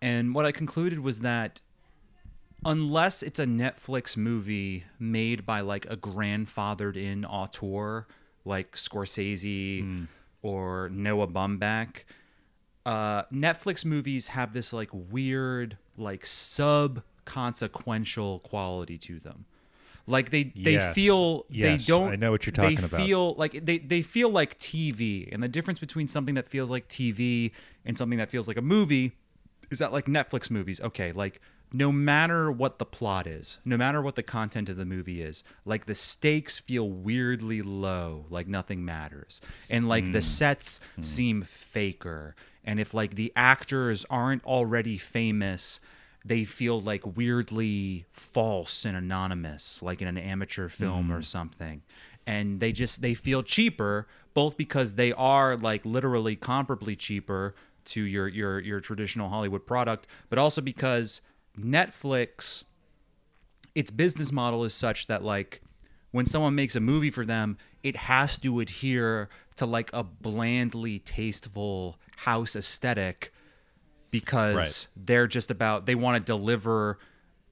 And 0.03 0.35
what 0.35 0.44
i 0.44 0.53
concluded 0.53 0.99
was 1.01 1.20
that 1.20 1.61
unless 2.64 3.22
it's 3.22 3.38
a 3.38 3.44
netflix 3.44 4.16
movie 4.16 4.85
made 4.99 5.44
by 5.44 5.61
like 5.61 5.85
a 5.87 5.96
grandfathered 5.96 6.96
in 6.96 7.25
auteur 7.25 8.07
like 8.44 8.72
scorsese 8.72 10.07
or 10.42 10.88
noah 10.90 11.29
baumbach 11.29 12.05
uh, 12.87 13.25
Netflix 13.33 13.85
movies 13.85 14.29
have 14.29 14.53
this 14.53 14.72
like 14.72 14.88
weird, 14.92 15.77
like 15.99 16.25
sub 16.25 17.03
consequential 17.26 18.38
quality 18.38 18.96
to 18.96 19.18
them. 19.18 19.44
Like 20.06 20.30
they 20.30 20.44
they 20.44 20.74
Yes. 20.74 20.94
feel 20.94 21.44
Yes, 21.50 21.84
they 21.86 21.92
don't. 21.92 22.12
I 22.12 22.16
know 22.16 22.30
what 22.30 22.46
you're 22.46 22.52
they 22.52 22.74
talking 22.74 22.84
about. 22.84 23.00
feel 23.00 23.34
like 23.34 23.66
they 23.66 23.78
they 23.78 24.02
feel 24.02 24.30
like 24.30 24.58
TV, 24.58 25.28
and 25.32 25.42
the 25.42 25.48
difference 25.48 25.80
between 25.80 26.08
something 26.08 26.34
that 26.36 26.48
feels 26.48 26.70
like 26.70 26.88
TV 26.88 27.50
and 27.84 27.98
something 27.98 28.18
that 28.18 28.30
feels 28.30 28.48
like 28.48 28.56
a 28.56 28.62
movie 28.62 29.12
is 29.70 29.78
that 29.80 29.92
like 29.92 30.06
Netflix 30.06 30.50
movies, 30.50 30.80
okay, 30.80 31.12
like 31.12 31.40
no 31.72 31.90
matter 31.90 32.50
what 32.50 32.78
the 32.78 32.84
plot 32.86 33.26
is, 33.26 33.58
no 33.64 33.76
matter 33.76 34.00
what 34.00 34.14
the 34.14 34.22
content 34.22 34.68
of 34.68 34.76
the 34.76 34.84
movie 34.84 35.20
is, 35.20 35.42
like 35.64 35.86
the 35.86 35.94
stakes 35.94 36.58
feel 36.58 36.88
weirdly 36.88 37.60
low, 37.62 38.26
like 38.30 38.46
nothing 38.46 38.84
matters. 38.84 39.40
And 39.68 39.88
like 39.88 40.06
the 40.12 40.18
hmm. 40.18 40.20
sets 40.20 40.80
hmm. 40.94 41.02
seem 41.02 41.42
faker. 41.42 42.36
And 42.64 42.78
if 42.78 42.94
like 42.94 43.16
the 43.16 43.32
actors 43.34 44.06
aren't 44.08 44.44
already 44.44 44.98
famous, 44.98 45.80
they 46.26 46.44
feel 46.44 46.80
like 46.80 47.16
weirdly 47.16 48.04
false 48.10 48.84
and 48.84 48.96
anonymous, 48.96 49.82
like 49.82 50.02
in 50.02 50.08
an 50.08 50.18
amateur 50.18 50.68
film 50.68 51.12
or 51.12 51.20
mm. 51.20 51.24
something. 51.24 51.82
And 52.26 52.58
they 52.58 52.72
just 52.72 53.00
they 53.00 53.14
feel 53.14 53.42
cheaper, 53.42 54.08
both 54.34 54.56
because 54.56 54.94
they 54.94 55.12
are 55.12 55.56
like 55.56 55.86
literally 55.86 56.36
comparably 56.36 56.98
cheaper 56.98 57.54
to 57.86 58.02
your 58.02 58.26
your 58.26 58.58
your 58.58 58.80
traditional 58.80 59.28
Hollywood 59.28 59.66
product, 59.66 60.08
but 60.28 60.38
also 60.38 60.60
because 60.60 61.20
Netflix 61.58 62.64
its 63.76 63.90
business 63.90 64.32
model 64.32 64.64
is 64.64 64.74
such 64.74 65.06
that 65.06 65.22
like 65.22 65.60
when 66.10 66.26
someone 66.26 66.54
makes 66.54 66.74
a 66.74 66.80
movie 66.80 67.10
for 67.10 67.26
them, 67.26 67.58
it 67.82 67.94
has 67.94 68.38
to 68.38 68.58
adhere 68.58 69.28
to 69.54 69.66
like 69.66 69.90
a 69.92 70.02
blandly 70.02 70.98
tasteful 70.98 71.98
house 72.16 72.56
aesthetic 72.56 73.32
because 74.10 74.56
Right. 74.56 74.86
they're 75.06 75.26
just 75.26 75.50
about 75.50 75.86
they 75.86 75.94
want 75.94 76.16
to 76.24 76.32
deliver 76.32 76.98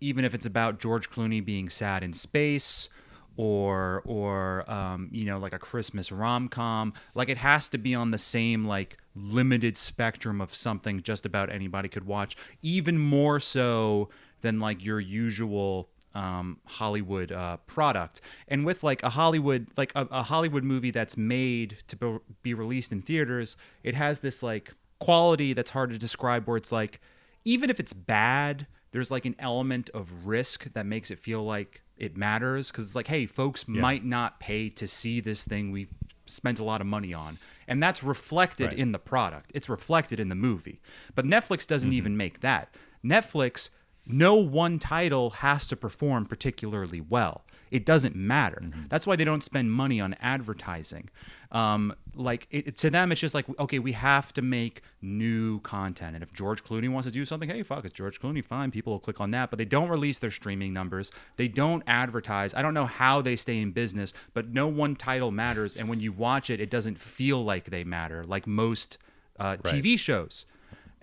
even 0.00 0.24
if 0.24 0.34
it's 0.34 0.46
about 0.46 0.78
George 0.80 1.10
Clooney 1.10 1.44
being 1.44 1.68
sad 1.68 2.02
in 2.02 2.12
space 2.12 2.88
or 3.36 4.02
or 4.04 4.70
um, 4.70 5.08
you 5.12 5.24
know 5.24 5.38
like 5.38 5.52
a 5.52 5.58
Christmas 5.58 6.12
rom-com 6.12 6.92
like 7.14 7.28
it 7.28 7.38
has 7.38 7.68
to 7.70 7.78
be 7.78 7.94
on 7.94 8.10
the 8.10 8.18
same 8.18 8.64
like 8.64 8.96
limited 9.16 9.76
spectrum 9.76 10.40
of 10.40 10.54
something 10.54 11.02
just 11.02 11.24
about 11.26 11.50
anybody 11.50 11.88
could 11.88 12.04
watch 12.06 12.36
even 12.62 12.98
more 12.98 13.40
so 13.40 14.08
than 14.40 14.60
like 14.60 14.84
your 14.84 15.00
usual 15.00 15.88
um, 16.16 16.60
Hollywood 16.66 17.32
uh, 17.32 17.56
product. 17.66 18.20
And 18.46 18.64
with 18.64 18.84
like 18.84 19.02
a 19.02 19.10
Hollywood 19.10 19.66
like 19.76 19.90
a, 19.96 20.06
a 20.12 20.22
Hollywood 20.22 20.62
movie 20.62 20.92
that's 20.92 21.16
made 21.16 21.78
to 21.88 21.96
be, 21.96 22.18
be 22.42 22.54
released 22.54 22.92
in 22.92 23.02
theaters, 23.02 23.56
it 23.82 23.94
has 23.96 24.20
this 24.20 24.40
like 24.40 24.74
quality 25.04 25.52
that's 25.52 25.70
hard 25.70 25.90
to 25.90 25.98
describe. 25.98 26.46
Where 26.46 26.56
it's 26.56 26.72
like 26.72 27.00
even 27.44 27.70
if 27.70 27.78
it's 27.78 27.92
bad, 27.92 28.66
there's 28.92 29.10
like 29.10 29.24
an 29.24 29.36
element 29.38 29.90
of 29.90 30.26
risk 30.26 30.72
that 30.72 30.86
makes 30.86 31.10
it 31.10 31.18
feel 31.18 31.42
like 31.42 31.82
it 31.96 32.16
matters 32.16 32.70
because 32.70 32.86
it's 32.86 32.96
like, 32.96 33.06
hey, 33.06 33.26
folks 33.26 33.68
might 33.68 34.04
not 34.04 34.40
pay 34.40 34.68
to 34.68 34.86
see 34.86 35.20
this 35.20 35.44
thing 35.44 35.70
we've 35.70 35.92
spent 36.26 36.58
a 36.58 36.64
lot 36.64 36.80
of 36.80 36.86
money 36.86 37.12
on. 37.12 37.38
And 37.68 37.82
that's 37.82 38.02
reflected 38.02 38.70
Right. 38.70 38.78
in 38.78 38.92
the 38.92 38.98
product. 38.98 39.52
It's 39.54 39.68
reflected 39.68 40.18
in 40.18 40.28
the 40.28 40.34
movie. 40.34 40.80
But 41.14 41.24
Netflix 41.24 41.66
doesn't 41.66 41.90
mm-hmm. 41.90 41.96
even 41.96 42.16
make 42.16 42.40
that. 42.40 42.74
Netflix, 43.04 43.70
no 44.06 44.34
one 44.34 44.78
title 44.78 45.30
has 45.30 45.68
to 45.68 45.76
perform 45.76 46.26
particularly 46.26 47.00
well. 47.00 47.43
It 47.70 47.84
doesn't 47.84 48.14
matter. 48.14 48.62
That's 48.88 49.06
why 49.06 49.16
they 49.16 49.24
don't 49.24 49.42
spend 49.42 49.72
money 49.72 50.00
on 50.00 50.14
advertising. 50.20 51.10
Um, 51.52 51.94
like 52.16 52.46
it, 52.50 52.68
it- 52.68 52.76
to 52.78 52.90
them, 52.90 53.12
it's 53.12 53.20
just 53.20 53.34
like 53.34 53.46
okay, 53.60 53.78
we 53.78 53.92
have 53.92 54.32
to 54.34 54.42
make 54.42 54.82
new 55.00 55.60
content, 55.60 56.14
and 56.14 56.22
if 56.22 56.32
George 56.32 56.64
Clooney 56.64 56.88
wants 56.88 57.06
to 57.06 57.12
do 57.12 57.24
something, 57.24 57.48
hey, 57.48 57.62
fuck, 57.62 57.84
it's 57.84 57.94
George 57.94 58.20
Clooney, 58.20 58.44
fine, 58.44 58.70
people 58.70 58.92
will 58.92 59.00
click 59.00 59.20
on 59.20 59.30
that. 59.32 59.50
But 59.50 59.58
they 59.58 59.64
don't 59.64 59.88
release 59.88 60.18
their 60.18 60.30
streaming 60.32 60.72
numbers. 60.72 61.12
They 61.36 61.46
don't 61.48 61.82
advertise. 61.86 62.54
I 62.54 62.62
don't 62.62 62.74
know 62.74 62.86
how 62.86 63.22
they 63.22 63.36
stay 63.36 63.60
in 63.60 63.70
business, 63.72 64.12
but 64.32 64.48
no 64.48 64.66
one 64.66 64.96
title 64.96 65.30
matters, 65.30 65.76
and 65.76 65.88
when 65.88 66.00
you 66.00 66.12
watch 66.12 66.50
it, 66.50 66.60
it 66.60 66.70
doesn't 66.70 66.98
feel 66.98 67.44
like 67.44 67.66
they 67.66 67.84
matter, 67.84 68.24
like 68.24 68.46
most 68.46 68.98
uh, 69.38 69.56
TV 69.74 69.98
shows. 69.98 70.46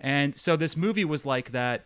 And 0.00 0.34
so 0.36 0.56
this 0.56 0.76
movie 0.76 1.04
was 1.04 1.24
like 1.24 1.52
that 1.52 1.84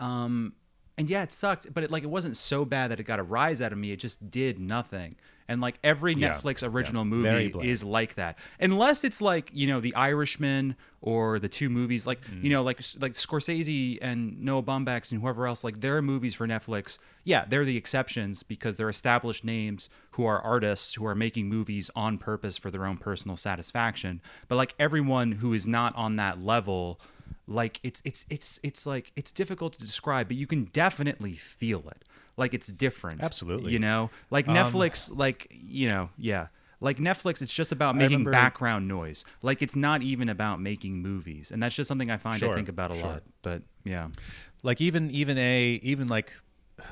um 0.00 0.52
and 0.96 1.10
yeah 1.10 1.22
it 1.22 1.32
sucked 1.32 1.72
but 1.74 1.84
it 1.84 1.90
like 1.90 2.02
it 2.02 2.10
wasn't 2.10 2.36
so 2.36 2.64
bad 2.64 2.90
that 2.90 3.00
it 3.00 3.04
got 3.04 3.18
a 3.18 3.22
rise 3.22 3.60
out 3.62 3.72
of 3.72 3.78
me 3.78 3.90
it 3.92 3.98
just 3.98 4.30
did 4.30 4.58
nothing 4.58 5.16
and 5.46 5.60
like 5.60 5.78
every 5.84 6.14
Yeah, 6.14 6.32
netflix 6.32 6.66
original 6.66 7.04
yeah. 7.04 7.10
Movie 7.10 7.68
is 7.68 7.84
like 7.84 8.14
that 8.14 8.38
unless 8.60 9.04
it's 9.04 9.20
like 9.20 9.50
you 9.52 9.66
know 9.66 9.80
the 9.80 9.94
irishman 9.94 10.76
or 11.02 11.38
the 11.38 11.48
two 11.50 11.68
movies 11.68 12.06
like 12.06 12.20
Mm. 12.24 12.44
you 12.44 12.50
know 12.50 12.62
like 12.62 12.78
like 13.00 13.12
scorsese 13.12 13.98
and 14.00 14.40
noah 14.40 14.62
baumbach 14.62 15.10
and 15.12 15.20
whoever 15.20 15.46
else 15.46 15.62
like 15.64 15.80
their 15.80 16.00
movies 16.00 16.34
for 16.34 16.46
netflix 16.46 16.98
yeah 17.24 17.44
they're 17.46 17.64
the 17.64 17.76
exceptions 17.76 18.42
because 18.42 18.76
they're 18.76 18.88
established 18.88 19.44
names 19.44 19.90
who 20.12 20.24
are 20.24 20.40
artists 20.40 20.94
who 20.94 21.04
are 21.04 21.14
making 21.14 21.48
movies 21.48 21.90
on 21.96 22.16
purpose 22.18 22.56
for 22.56 22.70
their 22.70 22.86
own 22.86 22.96
personal 22.96 23.36
satisfaction 23.36 24.22
but 24.48 24.56
like 24.56 24.74
everyone 24.78 25.32
who 25.32 25.52
is 25.52 25.66
not 25.66 25.94
on 25.96 26.16
that 26.16 26.40
level 26.40 26.98
like 27.46 27.80
it's 27.82 28.00
it's 28.04 28.26
it's 28.30 28.58
it's 28.62 28.86
like 28.86 29.12
it's 29.16 29.30
difficult 29.32 29.74
to 29.74 29.78
describe 29.78 30.28
but 30.28 30.36
you 30.36 30.46
can 30.46 30.64
definitely 30.64 31.34
feel 31.34 31.84
it 31.88 32.04
like 32.36 32.54
it's 32.54 32.68
different 32.68 33.22
Absolutely. 33.22 33.72
you 33.72 33.78
know 33.78 34.10
like 34.30 34.46
netflix 34.46 35.14
like 35.14 35.46
you 35.50 35.86
know 35.86 36.08
yeah 36.16 36.46
like 36.80 36.96
netflix 36.96 37.42
it's 37.42 37.52
just 37.52 37.70
about 37.70 37.94
making 37.94 38.18
remember- 38.18 38.30
background 38.30 38.88
noise 38.88 39.24
like 39.42 39.60
it's 39.60 39.76
not 39.76 40.02
even 40.02 40.28
about 40.28 40.60
making 40.60 41.02
movies 41.02 41.50
and 41.50 41.62
that's 41.62 41.74
just 41.74 41.88
something 41.88 42.10
i 42.10 42.16
find 42.16 42.42
i 42.42 42.52
think 42.54 42.68
about 42.68 42.90
a 42.90 42.98
sure. 42.98 43.10
lot 43.10 43.22
but 43.42 43.62
yeah 43.84 44.08
like 44.62 44.80
even 44.80 45.10
even 45.10 45.36
a 45.36 45.80
even 45.82 46.08
like 46.08 46.32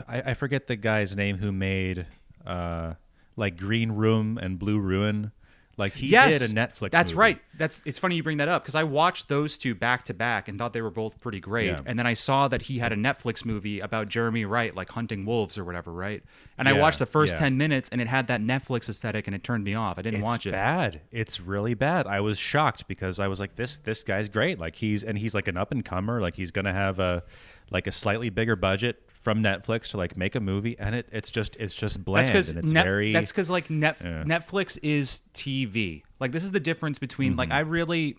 I, 0.07 0.23
I 0.27 0.35
forget 0.35 0.67
the 0.67 0.77
guy's 0.77 1.17
name 1.17 1.39
who 1.39 1.51
made 1.51 2.07
uh 2.47 2.95
like 3.37 3.57
Green 3.57 3.93
Room 3.93 4.39
and 4.39 4.59
Blue 4.59 4.79
Ruin. 4.79 5.33
Like 5.79 5.95
he 5.95 6.09
yes 6.09 6.39
did 6.41 6.51
a 6.51 6.55
Netflix. 6.55 6.91
that's 6.91 7.13
movie. 7.13 7.19
right 7.21 7.39
that's 7.57 7.83
it's 7.87 7.99
funny 7.99 8.15
you 8.17 8.23
bring 8.23 8.37
that 8.37 8.49
up 8.49 8.63
because 8.63 8.75
i 8.75 8.85
watched 8.85 9.29
those 9.29 9.57
two 9.57 9.75
back 9.75 10.05
to 10.05 10.15
back 10.15 10.47
and 10.49 10.59
thought 10.59 10.75
they 10.75 10.83
were 10.83 10.91
both 10.91 11.19
pretty 11.21 11.41
great 11.41 11.69
Yeah. 11.69 11.81
and 11.87 11.99
then 11.99 12.07
i 12.07 12.13
saw 12.13 12.47
that 12.49 12.63
he 12.63 12.79
had 12.79 12.93
a 12.93 12.97
netflix 12.97 13.45
movie 13.45 13.81
about 13.81 14.09
jeremy 14.11 14.45
wright 14.45 14.77
like 14.77 14.91
hunting 14.91 15.25
wolves 15.25 15.57
or 15.57 15.65
whatever 15.65 15.91
right 15.91 16.23
and 16.59 16.69
i 16.69 16.73
watched 16.75 16.99
the 16.99 17.07
first 17.07 17.35
yeah. 17.35 17.41
10 17.41 17.57
minutes 17.57 17.89
and 17.91 18.01
it 18.03 18.07
had 18.07 18.27
that 18.27 18.41
netflix 18.43 18.89
aesthetic 18.89 19.27
and 19.27 19.35
it 19.35 19.43
turned 19.43 19.65
me 19.65 19.75
off 19.75 19.99
i 19.99 20.03
didn't 20.03 20.21
It's 20.21 20.25
watch 20.25 20.47
it 20.47 20.53
bad. 20.53 21.01
It's 21.11 21.41
really 21.41 21.75
bad. 21.75 22.07
I 22.07 22.21
was 22.21 22.39
shocked 22.39 22.87
because 22.87 23.19
I 23.19 23.27
was 23.29 23.41
like, 23.41 23.57
this 23.57 23.79
this 23.79 24.05
guy's 24.05 24.29
great. 24.29 24.59
Like 24.59 24.77
he's 24.77 25.03
and 25.03 25.17
he's 25.19 25.35
like 25.35 25.49
an 25.49 25.57
up 25.57 25.73
and 25.73 25.85
comer. 25.85 26.21
Like 26.21 26.35
he's 26.35 26.51
gonna 26.51 26.73
have 26.73 26.99
a 26.99 27.23
like 27.71 27.87
a 27.87 27.93
slightly 27.93 28.29
bigger 28.31 28.57
budget 28.57 29.03
from 29.23 29.43
Netflix 29.43 29.91
to 29.93 29.97
like 29.97 30.17
make 30.17 30.35
a 30.35 30.41
movie, 30.41 30.77
and 30.79 30.95
it 30.95 31.09
it's 31.13 31.31
just 31.31 31.57
it's 31.57 31.75
just 31.75 32.05
bland 32.05 32.27
That's 32.29 32.51
and 32.51 32.59
it's 32.59 32.73
very 32.73 33.13
that's 33.13 33.31
because 33.33 33.51
like 33.51 33.71
Net- 33.71 33.99
Yeah. 34.03 34.25
Netflix 34.25 34.79
is 34.83 35.23
TV. 35.33 36.03
Like 36.21 36.33
this 36.33 36.43
is 36.45 36.51
the 36.51 36.61
difference 36.61 36.99
between 36.99 37.37
like 37.37 37.49
Mm-hmm. 37.49 37.57
I 37.59 37.61
really 37.61 38.17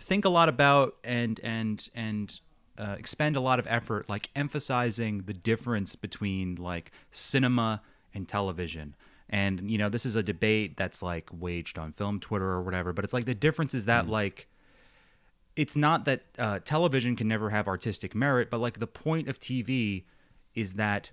think 0.00 0.24
a 0.24 0.28
lot 0.28 0.48
about 0.48 0.96
and 1.04 1.40
and 1.42 1.88
and 1.94 2.40
uh, 2.78 2.96
expend 2.98 3.36
a 3.36 3.40
lot 3.40 3.58
of 3.58 3.66
effort 3.68 4.08
like 4.10 4.28
emphasizing 4.36 5.18
the 5.22 5.32
difference 5.32 5.94
between 5.96 6.56
like 6.56 6.90
cinema 7.12 7.80
and 8.12 8.28
television. 8.28 8.94
And 9.30 9.70
you 9.70 9.78
know 9.78 9.88
this 9.88 10.04
is 10.04 10.16
a 10.16 10.22
debate 10.22 10.76
that's 10.76 11.02
like 11.02 11.28
waged 11.32 11.78
on 11.78 11.92
film 11.92 12.18
Twitter 12.20 12.46
or 12.48 12.62
whatever. 12.62 12.92
But 12.92 13.04
it's 13.04 13.14
like 13.14 13.24
the 13.26 13.34
difference 13.34 13.74
is 13.74 13.84
Mm. 13.84 13.86
that 13.86 14.08
like 14.08 14.48
it's 15.54 15.74
not 15.76 16.04
that 16.04 16.22
uh, 16.38 16.58
television 16.64 17.16
can 17.16 17.28
never 17.28 17.48
have 17.50 17.66
artistic 17.66 18.14
merit, 18.14 18.50
but 18.50 18.58
like 18.60 18.78
the 18.78 18.86
point 18.86 19.26
of 19.28 19.38
TV 19.40 20.04
is 20.56 20.74
that 20.74 21.10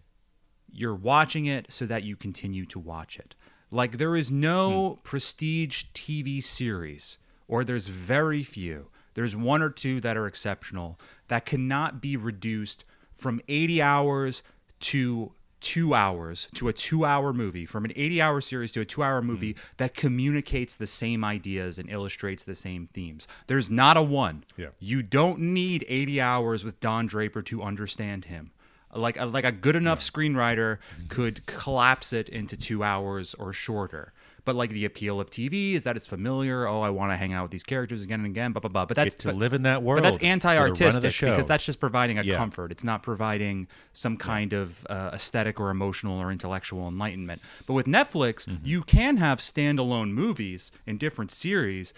you're 0.72 0.96
watching 0.96 1.46
it 1.46 1.72
so 1.72 1.86
that 1.86 2.04
you 2.04 2.16
continue 2.16 2.66
to 2.66 2.80
watch 2.80 3.20
it. 3.20 3.36
Like 3.70 3.98
there 3.98 4.16
is 4.16 4.32
no 4.32 4.90
hmm. 4.90 5.02
prestige 5.04 5.86
TV 5.94 6.42
series, 6.42 7.18
or 7.48 7.64
there's 7.64 7.88
very 7.88 8.44
few. 8.44 8.88
There's 9.14 9.36
one 9.36 9.62
or 9.62 9.70
two 9.70 10.02
that 10.02 10.18
are 10.18 10.26
exceptional 10.26 11.00
that 11.28 11.46
cannot 11.46 12.02
be 12.02 12.18
reduced 12.18 12.86
from 13.14 13.42
80 13.48 13.82
hours 13.82 14.42
to 14.80 15.34
two 15.60 15.96
hours 15.96 16.50
to 16.56 16.68
a 16.68 16.74
two 16.74 17.06
hour 17.06 17.32
movie, 17.32 17.66
from 17.66 17.86
an 17.86 17.94
80 17.96 18.22
hour 18.22 18.42
series 18.42 18.72
to 18.74 18.82
a 18.82 18.86
two 18.86 19.02
hour 19.02 19.22
hmm. 19.22 19.28
movie 19.28 19.56
that 19.78 19.96
communicates 19.96 20.76
the 20.76 20.88
same 20.88 21.24
ideas 21.24 21.80
and 21.80 21.90
illustrates 21.90 22.44
the 22.44 22.56
same 22.56 22.90
themes. 22.94 23.28
There's 23.48 23.70
not 23.70 23.98
a 23.98 24.04
one. 24.04 24.44
Yeah. 24.58 24.70
You 24.80 25.02
don't 25.02 25.40
need 25.40 25.86
80 25.88 26.22
hours 26.22 26.64
with 26.64 26.80
Don 26.80 27.08
Draper 27.08 27.42
to 27.44 27.64
understand 27.64 28.26
him. 28.26 28.52
Like 28.96 29.18
a, 29.20 29.26
like 29.26 29.46
a 29.46 29.52
good 29.52 29.76
enough 29.76 30.00
screenwriter 30.02 30.78
could 31.10 31.46
collapse 31.46 32.14
it 32.14 32.30
into 32.30 32.56
two 32.58 32.84
hours 32.84 33.34
or 33.36 33.54
shorter. 33.54 34.14
But 34.46 34.58
like 34.58 34.72
the 34.72 34.84
appeal 34.84 35.22
of 35.22 35.30
TV 35.30 35.74
is 35.74 35.86
that 35.86 35.96
it's 35.96 36.06
familiar. 36.06 36.68
Oh, 36.68 36.82
I 36.82 36.90
want 36.90 37.14
to 37.14 37.16
hang 37.16 37.32
out 37.32 37.44
with 37.44 37.52
these 37.52 37.64
characters 37.64 38.04
again 38.04 38.20
and 38.20 38.28
again. 38.28 38.52
Blah 38.52 38.60
blah 38.60 38.70
blah. 38.70 38.86
But 38.86 38.98
that's 38.98 39.16
to 39.16 39.30
but- 39.30 39.36
live 39.38 39.54
in 39.54 39.62
that 39.64 39.82
world. 39.84 40.00
But 40.04 40.04
that's 40.04 40.18
for 40.18 40.22
the 40.26 40.28
run 40.28 40.34
of 40.36 40.42
the 40.42 40.50
anti-artistic 40.84 41.30
because 41.30 41.48
that's 41.48 41.66
just 41.66 41.80
providing 41.80 42.20
a 42.20 42.24
Yeah. 42.24 42.36
comfort. 42.36 42.70
It's 42.74 42.84
not 42.84 43.04
providing 43.04 43.68
some 43.94 44.18
kind 44.18 44.52
of 44.52 44.86
uh, 44.90 45.12
aesthetic 45.14 45.62
or 45.62 45.70
emotional 45.70 46.20
or 46.20 46.30
intellectual 46.30 46.90
enlightenment. 46.90 47.42
But 47.66 47.74
with 47.74 47.86
Netflix, 47.86 48.46
Mm-hmm. 48.46 48.66
you 48.66 48.82
can 48.84 49.16
have 49.18 49.40
standalone 49.40 50.12
movies 50.12 50.72
in 50.86 50.98
different 50.98 51.32
series, 51.32 51.94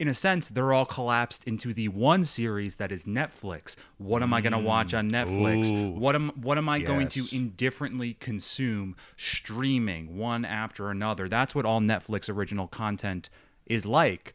in 0.00 0.08
a 0.08 0.14
sense, 0.14 0.48
they're 0.48 0.72
all 0.72 0.86
collapsed 0.86 1.44
into 1.46 1.74
the 1.74 1.88
one 1.88 2.24
series 2.24 2.76
that 2.76 2.90
is 2.90 3.04
Netflix. 3.04 3.76
What 3.98 4.22
am 4.22 4.32
I 4.32 4.40
going 4.40 4.54
to 4.54 4.58
watch 4.58 4.94
on 4.94 5.10
Netflix? 5.10 5.70
Ooh. 5.70 5.90
What 5.90 6.14
am 6.14 6.30
what 6.30 6.56
am 6.56 6.68
I 6.70 6.80
going 6.80 7.06
to 7.08 7.26
indifferently 7.30 8.14
consume 8.14 8.96
streaming 9.16 10.16
one 10.16 10.46
after 10.46 10.90
another? 10.90 11.28
That's 11.28 11.54
what 11.54 11.66
all 11.66 11.80
Netflix 11.80 12.28
original 12.34 12.66
content 12.66 13.28
is 13.66 13.84
like. 13.84 14.32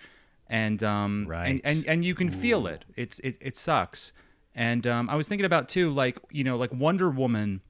And 0.48 0.84
um 0.84 1.26
Right. 1.28 1.48
and, 1.48 1.62
and 1.64 1.88
and 1.88 2.06
you 2.06 2.14
can 2.14 2.30
feel 2.30 2.68
it. 2.68 2.86
It's 2.96 3.18
it 3.20 3.38
it 3.42 3.58
sucks. 3.58 4.14
And 4.54 4.86
um 4.86 5.10
I 5.10 5.16
was 5.16 5.28
thinking 5.28 5.46
about 5.46 5.68
too 5.68 5.90
like, 5.90 6.20
you 6.30 6.44
know, 6.44 6.58
like 6.58 6.72
Wonder 6.74 7.10
Woman 7.10 7.62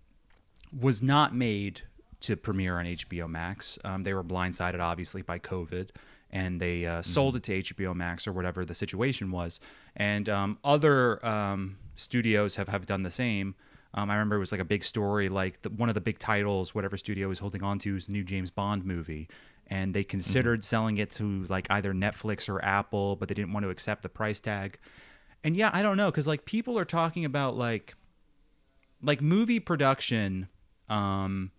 was 0.78 1.02
not 1.02 1.34
made 1.34 1.84
to 2.22 2.36
premiere 2.36 2.78
on 2.78 2.86
HBO 2.86 3.30
Max. 3.30 3.80
Um, 3.86 4.04
they 4.04 4.14
were 4.14 4.24
blindsided, 4.24 4.80
obviously, 4.82 5.22
by 5.22 5.38
COVID, 5.40 5.90
and 6.32 6.60
they 6.60 6.86
uh, 6.86 7.02
sold 7.02 7.36
it 7.36 7.44
to 7.44 7.62
HBO 7.62 7.96
Max 7.96 8.28
or 8.28 8.34
whatever 8.34 8.66
the 8.66 8.74
situation 8.74 9.32
was. 9.32 9.60
And 9.96 10.28
um, 10.30 10.58
other 10.64 11.26
um, 11.26 11.78
studios 11.96 12.56
have, 12.56 12.68
have 12.68 12.86
done 12.86 13.04
the 13.04 13.12
same. 13.12 13.56
Um, 13.94 14.10
I 14.10 14.16
remember 14.16 14.36
it 14.36 14.40
was 14.40 14.52
like 14.52 14.62
a 14.62 14.66
big 14.66 14.84
story, 14.84 15.30
like 15.30 15.62
the, 15.62 15.70
one 15.70 15.88
of 15.88 15.96
the 15.96 16.02
big 16.02 16.20
titles, 16.20 16.76
whatever 16.76 16.98
studio 16.98 17.30
was 17.30 17.40
holding 17.40 17.64
on 17.64 17.80
to, 17.80 17.96
is 17.96 18.08
the 18.08 18.12
new 18.12 18.24
James 18.24 18.52
Bond 18.52 18.84
movie. 18.84 19.30
And 19.68 19.94
they 19.94 20.04
considered 20.04 20.64
selling 20.64 20.98
it 20.98 21.10
to 21.12 21.46
like 21.46 21.68
either 21.70 21.94
Netflix 21.94 22.50
or 22.50 22.64
Apple, 22.64 23.16
but 23.16 23.30
they 23.30 23.34
didn't 23.34 23.54
want 23.54 23.64
to 23.64 23.70
accept 23.70 24.04
the 24.04 24.10
price 24.10 24.40
tag. 24.40 24.78
And 25.44 25.56
yeah, 25.56 25.70
I 25.74 25.82
don't 25.82 25.98
know, 25.98 26.12
because 26.12 26.28
like 26.28 26.46
people 26.46 26.78
are 26.78 26.86
talking 26.86 27.24
about 27.24 27.56
like 27.56 27.96
like 29.02 29.22
movie 29.22 29.60
production 29.60 30.48
um 30.90 31.52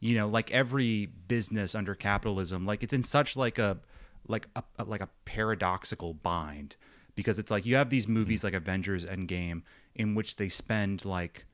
you 0.00 0.14
know 0.14 0.28
like 0.28 0.50
every 0.52 1.06
business 1.06 1.74
under 1.74 1.94
capitalism 1.94 2.66
like 2.66 2.82
it's 2.82 2.92
in 2.92 3.02
such 3.02 3.36
like 3.36 3.58
a 3.58 3.78
like 4.26 4.48
a, 4.56 4.62
a- 4.78 4.84
like 4.84 5.00
a 5.00 5.08
paradoxical 5.24 6.14
bind 6.14 6.76
because 7.14 7.38
it's 7.38 7.50
like 7.50 7.64
you 7.64 7.76
have 7.76 7.90
these 7.90 8.08
movies 8.08 8.44
like 8.44 8.54
Avengers 8.54 9.06
Endgame 9.06 9.62
in 9.94 10.14
which 10.14 10.36
they 10.36 10.48
spend 10.48 11.04
like 11.04 11.46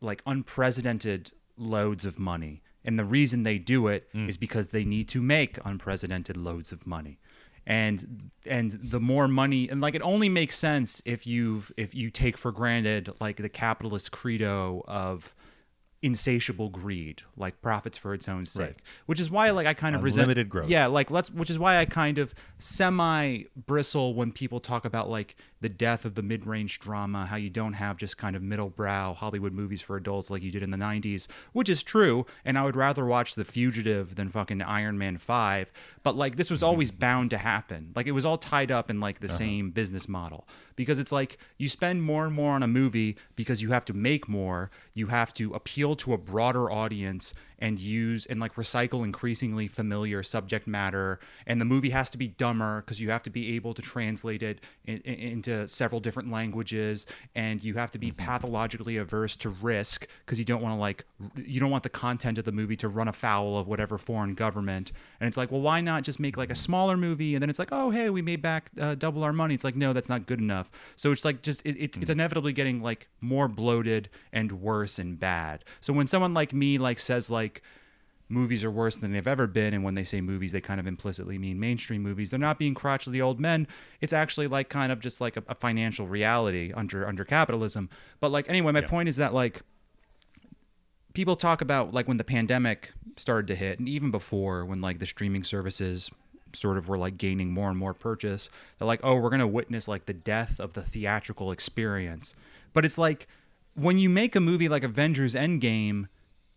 like 0.00 0.22
unprecedented 0.26 1.30
loads 1.56 2.04
of 2.04 2.18
money. 2.18 2.62
And 2.84 2.98
the 2.98 3.04
reason 3.04 3.42
they 3.42 3.58
do 3.58 3.88
it 3.88 4.08
hmm. 4.12 4.28
is 4.28 4.36
because 4.36 4.68
they 4.68 4.84
need 4.84 5.08
to 5.08 5.22
make 5.22 5.58
unprecedented 5.64 6.36
loads 6.36 6.70
of 6.70 6.86
money. 6.86 7.18
And 7.66 8.30
and 8.46 8.72
the 8.72 9.00
more 9.00 9.26
money 9.26 9.70
and 9.70 9.80
like 9.80 9.94
it 9.94 10.02
only 10.02 10.28
makes 10.28 10.58
sense 10.58 11.00
if 11.06 11.26
you've 11.26 11.72
if 11.78 11.94
you 11.94 12.10
take 12.10 12.36
for 12.36 12.52
granted 12.52 13.08
like 13.20 13.38
the 13.38 13.48
capitalist 13.48 14.12
credo 14.12 14.84
of 14.86 15.34
insatiable 16.04 16.68
greed, 16.68 17.22
like 17.34 17.62
profits 17.62 17.96
for 17.96 18.12
its 18.12 18.28
own 18.28 18.44
sake. 18.44 18.60
Right. 18.60 18.76
Which 19.06 19.18
is 19.18 19.30
why 19.30 19.50
like 19.50 19.66
I 19.66 19.72
kind 19.72 19.96
of 19.96 20.02
resent 20.02 20.24
Unlimited 20.24 20.50
growth. 20.50 20.68
Yeah, 20.68 20.86
like 20.86 21.10
let's 21.10 21.30
which 21.30 21.48
is 21.48 21.58
why 21.58 21.78
I 21.78 21.86
kind 21.86 22.18
of 22.18 22.34
semi 22.58 23.44
bristle 23.56 24.12
when 24.12 24.30
people 24.30 24.60
talk 24.60 24.84
about 24.84 25.08
like 25.08 25.34
the 25.64 25.68
death 25.70 26.04
of 26.04 26.14
the 26.14 26.20
mid-range 26.20 26.78
drama, 26.78 27.24
how 27.24 27.36
you 27.36 27.48
don't 27.48 27.72
have 27.72 27.96
just 27.96 28.18
kind 28.18 28.36
of 28.36 28.42
middle 28.42 28.68
brow 28.68 29.14
Hollywood 29.14 29.54
movies 29.54 29.80
for 29.80 29.96
adults 29.96 30.28
like 30.28 30.42
you 30.42 30.50
did 30.50 30.62
in 30.62 30.70
the 30.70 30.76
90s, 30.76 31.26
which 31.54 31.70
is 31.70 31.82
true, 31.82 32.26
and 32.44 32.58
I 32.58 32.64
would 32.64 32.76
rather 32.76 33.06
watch 33.06 33.34
The 33.34 33.46
Fugitive 33.46 34.14
than 34.14 34.28
fucking 34.28 34.60
Iron 34.60 34.98
Man 34.98 35.16
5, 35.16 35.72
but 36.02 36.16
like 36.16 36.36
this 36.36 36.50
was 36.50 36.60
mm-hmm. 36.60 36.66
always 36.66 36.90
bound 36.90 37.30
to 37.30 37.38
happen. 37.38 37.92
Like 37.96 38.06
it 38.06 38.12
was 38.12 38.26
all 38.26 38.36
tied 38.36 38.70
up 38.70 38.90
in 38.90 39.00
like 39.00 39.20
the 39.20 39.26
uh-huh. 39.26 39.38
same 39.38 39.70
business 39.70 40.06
model 40.06 40.46
because 40.76 40.98
it's 40.98 41.12
like 41.12 41.38
you 41.56 41.70
spend 41.70 42.02
more 42.02 42.26
and 42.26 42.34
more 42.34 42.52
on 42.52 42.62
a 42.62 42.68
movie 42.68 43.16
because 43.34 43.62
you 43.62 43.70
have 43.70 43.86
to 43.86 43.94
make 43.94 44.28
more, 44.28 44.70
you 44.92 45.06
have 45.06 45.32
to 45.32 45.54
appeal 45.54 45.96
to 45.96 46.12
a 46.12 46.18
broader 46.18 46.70
audience 46.70 47.32
and 47.64 47.80
use 47.80 48.26
and 48.26 48.40
like 48.40 48.56
recycle 48.56 49.04
increasingly 49.04 49.66
familiar 49.66 50.22
subject 50.22 50.66
matter. 50.66 51.18
And 51.46 51.58
the 51.58 51.64
movie 51.64 51.88
has 51.90 52.10
to 52.10 52.18
be 52.18 52.28
dumber 52.28 52.82
because 52.82 53.00
you 53.00 53.08
have 53.08 53.22
to 53.22 53.30
be 53.30 53.56
able 53.56 53.72
to 53.72 53.80
translate 53.80 54.42
it 54.42 54.60
in, 54.84 54.98
in- 54.98 55.14
into 55.14 55.66
several 55.66 55.98
different 55.98 56.30
languages 56.30 57.06
and 57.34 57.64
you 57.64 57.72
have 57.74 57.90
to 57.92 57.98
be 57.98 58.12
pathologically 58.12 58.98
averse 58.98 59.34
to 59.36 59.48
risk 59.48 60.06
because 60.26 60.38
you 60.38 60.44
don't 60.44 60.60
want 60.60 60.74
to 60.74 60.78
like 60.78 61.06
you 61.36 61.58
don't 61.58 61.70
want 61.70 61.84
the 61.84 61.88
content 61.88 62.36
of 62.36 62.44
the 62.44 62.52
movie 62.52 62.76
to 62.76 62.86
run 62.86 63.08
afoul 63.08 63.56
of 63.56 63.66
whatever 63.66 63.96
foreign 63.96 64.34
government. 64.34 64.92
And 65.18 65.26
it's 65.26 65.38
like 65.38 65.50
well 65.50 65.62
why 65.62 65.80
not 65.80 66.02
just 66.02 66.20
make 66.20 66.36
like 66.36 66.50
a 66.50 66.54
smaller 66.54 66.98
movie? 66.98 67.34
And 67.34 67.40
then 67.40 67.48
it's 67.48 67.58
like 67.58 67.70
oh 67.72 67.88
hey 67.88 68.10
we 68.10 68.20
made 68.20 68.42
back 68.42 68.72
uh, 68.78 68.94
double 68.94 69.24
our 69.24 69.32
money. 69.32 69.54
It's 69.54 69.64
like 69.64 69.74
no 69.74 69.94
that's 69.94 70.10
not 70.10 70.26
good 70.26 70.38
enough. 70.38 70.70
So 70.96 71.12
it's 71.12 71.24
like 71.24 71.40
just 71.40 71.64
it, 71.64 71.76
it's, 71.78 71.96
it's 71.96 72.10
inevitably 72.10 72.52
getting 72.52 72.82
like 72.82 73.08
more 73.22 73.48
bloated 73.48 74.10
and 74.34 74.52
worse 74.52 74.98
and 74.98 75.18
bad. 75.18 75.64
So 75.80 75.94
when 75.94 76.06
someone 76.06 76.34
like 76.34 76.52
me 76.52 76.76
like 76.76 77.00
says 77.00 77.30
like 77.30 77.53
movies 78.28 78.64
are 78.64 78.70
worse 78.70 78.96
than 78.96 79.12
they've 79.12 79.28
ever 79.28 79.46
been 79.46 79.74
and 79.74 79.84
when 79.84 79.94
they 79.94 80.02
say 80.02 80.20
movies 80.20 80.50
they 80.52 80.60
kind 80.60 80.80
of 80.80 80.86
implicitly 80.86 81.36
mean 81.38 81.60
mainstream 81.60 82.02
movies. 82.02 82.30
They're 82.30 82.38
not 82.40 82.58
being 82.58 82.74
crotchety 82.74 83.20
old 83.20 83.38
men. 83.38 83.66
It's 84.00 84.12
actually 84.14 84.46
like 84.46 84.68
kind 84.70 84.90
of 84.90 84.98
just 85.00 85.20
like 85.20 85.36
a, 85.36 85.42
a 85.46 85.54
financial 85.54 86.06
reality 86.06 86.72
under 86.74 87.06
under 87.06 87.24
capitalism. 87.24 87.90
But 88.20 88.30
like 88.30 88.48
anyway 88.48 88.72
my 88.72 88.80
Yeah. 88.80 88.88
point 88.88 89.08
is 89.08 89.16
that 89.16 89.34
like 89.34 89.62
people 91.12 91.36
talk 91.36 91.60
about 91.60 91.92
like 91.92 92.08
when 92.08 92.16
the 92.16 92.24
pandemic 92.24 92.92
started 93.16 93.46
to 93.48 93.54
hit 93.54 93.78
and 93.78 93.88
even 93.88 94.10
before 94.10 94.64
when 94.64 94.80
like 94.80 94.98
the 94.98 95.06
streaming 95.06 95.44
services 95.44 96.10
sort 96.52 96.78
of 96.78 96.88
were 96.88 96.98
like 96.98 97.16
gaining 97.18 97.52
more 97.52 97.68
and 97.68 97.78
more 97.78 97.94
purchase 97.94 98.48
they're 98.78 98.86
like 98.86 99.00
oh 99.02 99.16
we're 99.16 99.28
going 99.30 99.40
to 99.40 99.46
witness 99.46 99.86
like 99.86 100.06
the 100.06 100.14
death 100.14 100.58
of 100.60 100.72
the 100.74 100.82
theatrical 100.82 101.52
experience. 101.52 102.34
But 102.72 102.84
it's 102.84 102.98
like 102.98 103.28
when 103.74 103.98
you 103.98 104.08
make 104.08 104.34
a 104.34 104.40
movie 104.40 104.68
like 104.68 104.82
Avengers 104.82 105.34
Endgame 105.34 106.08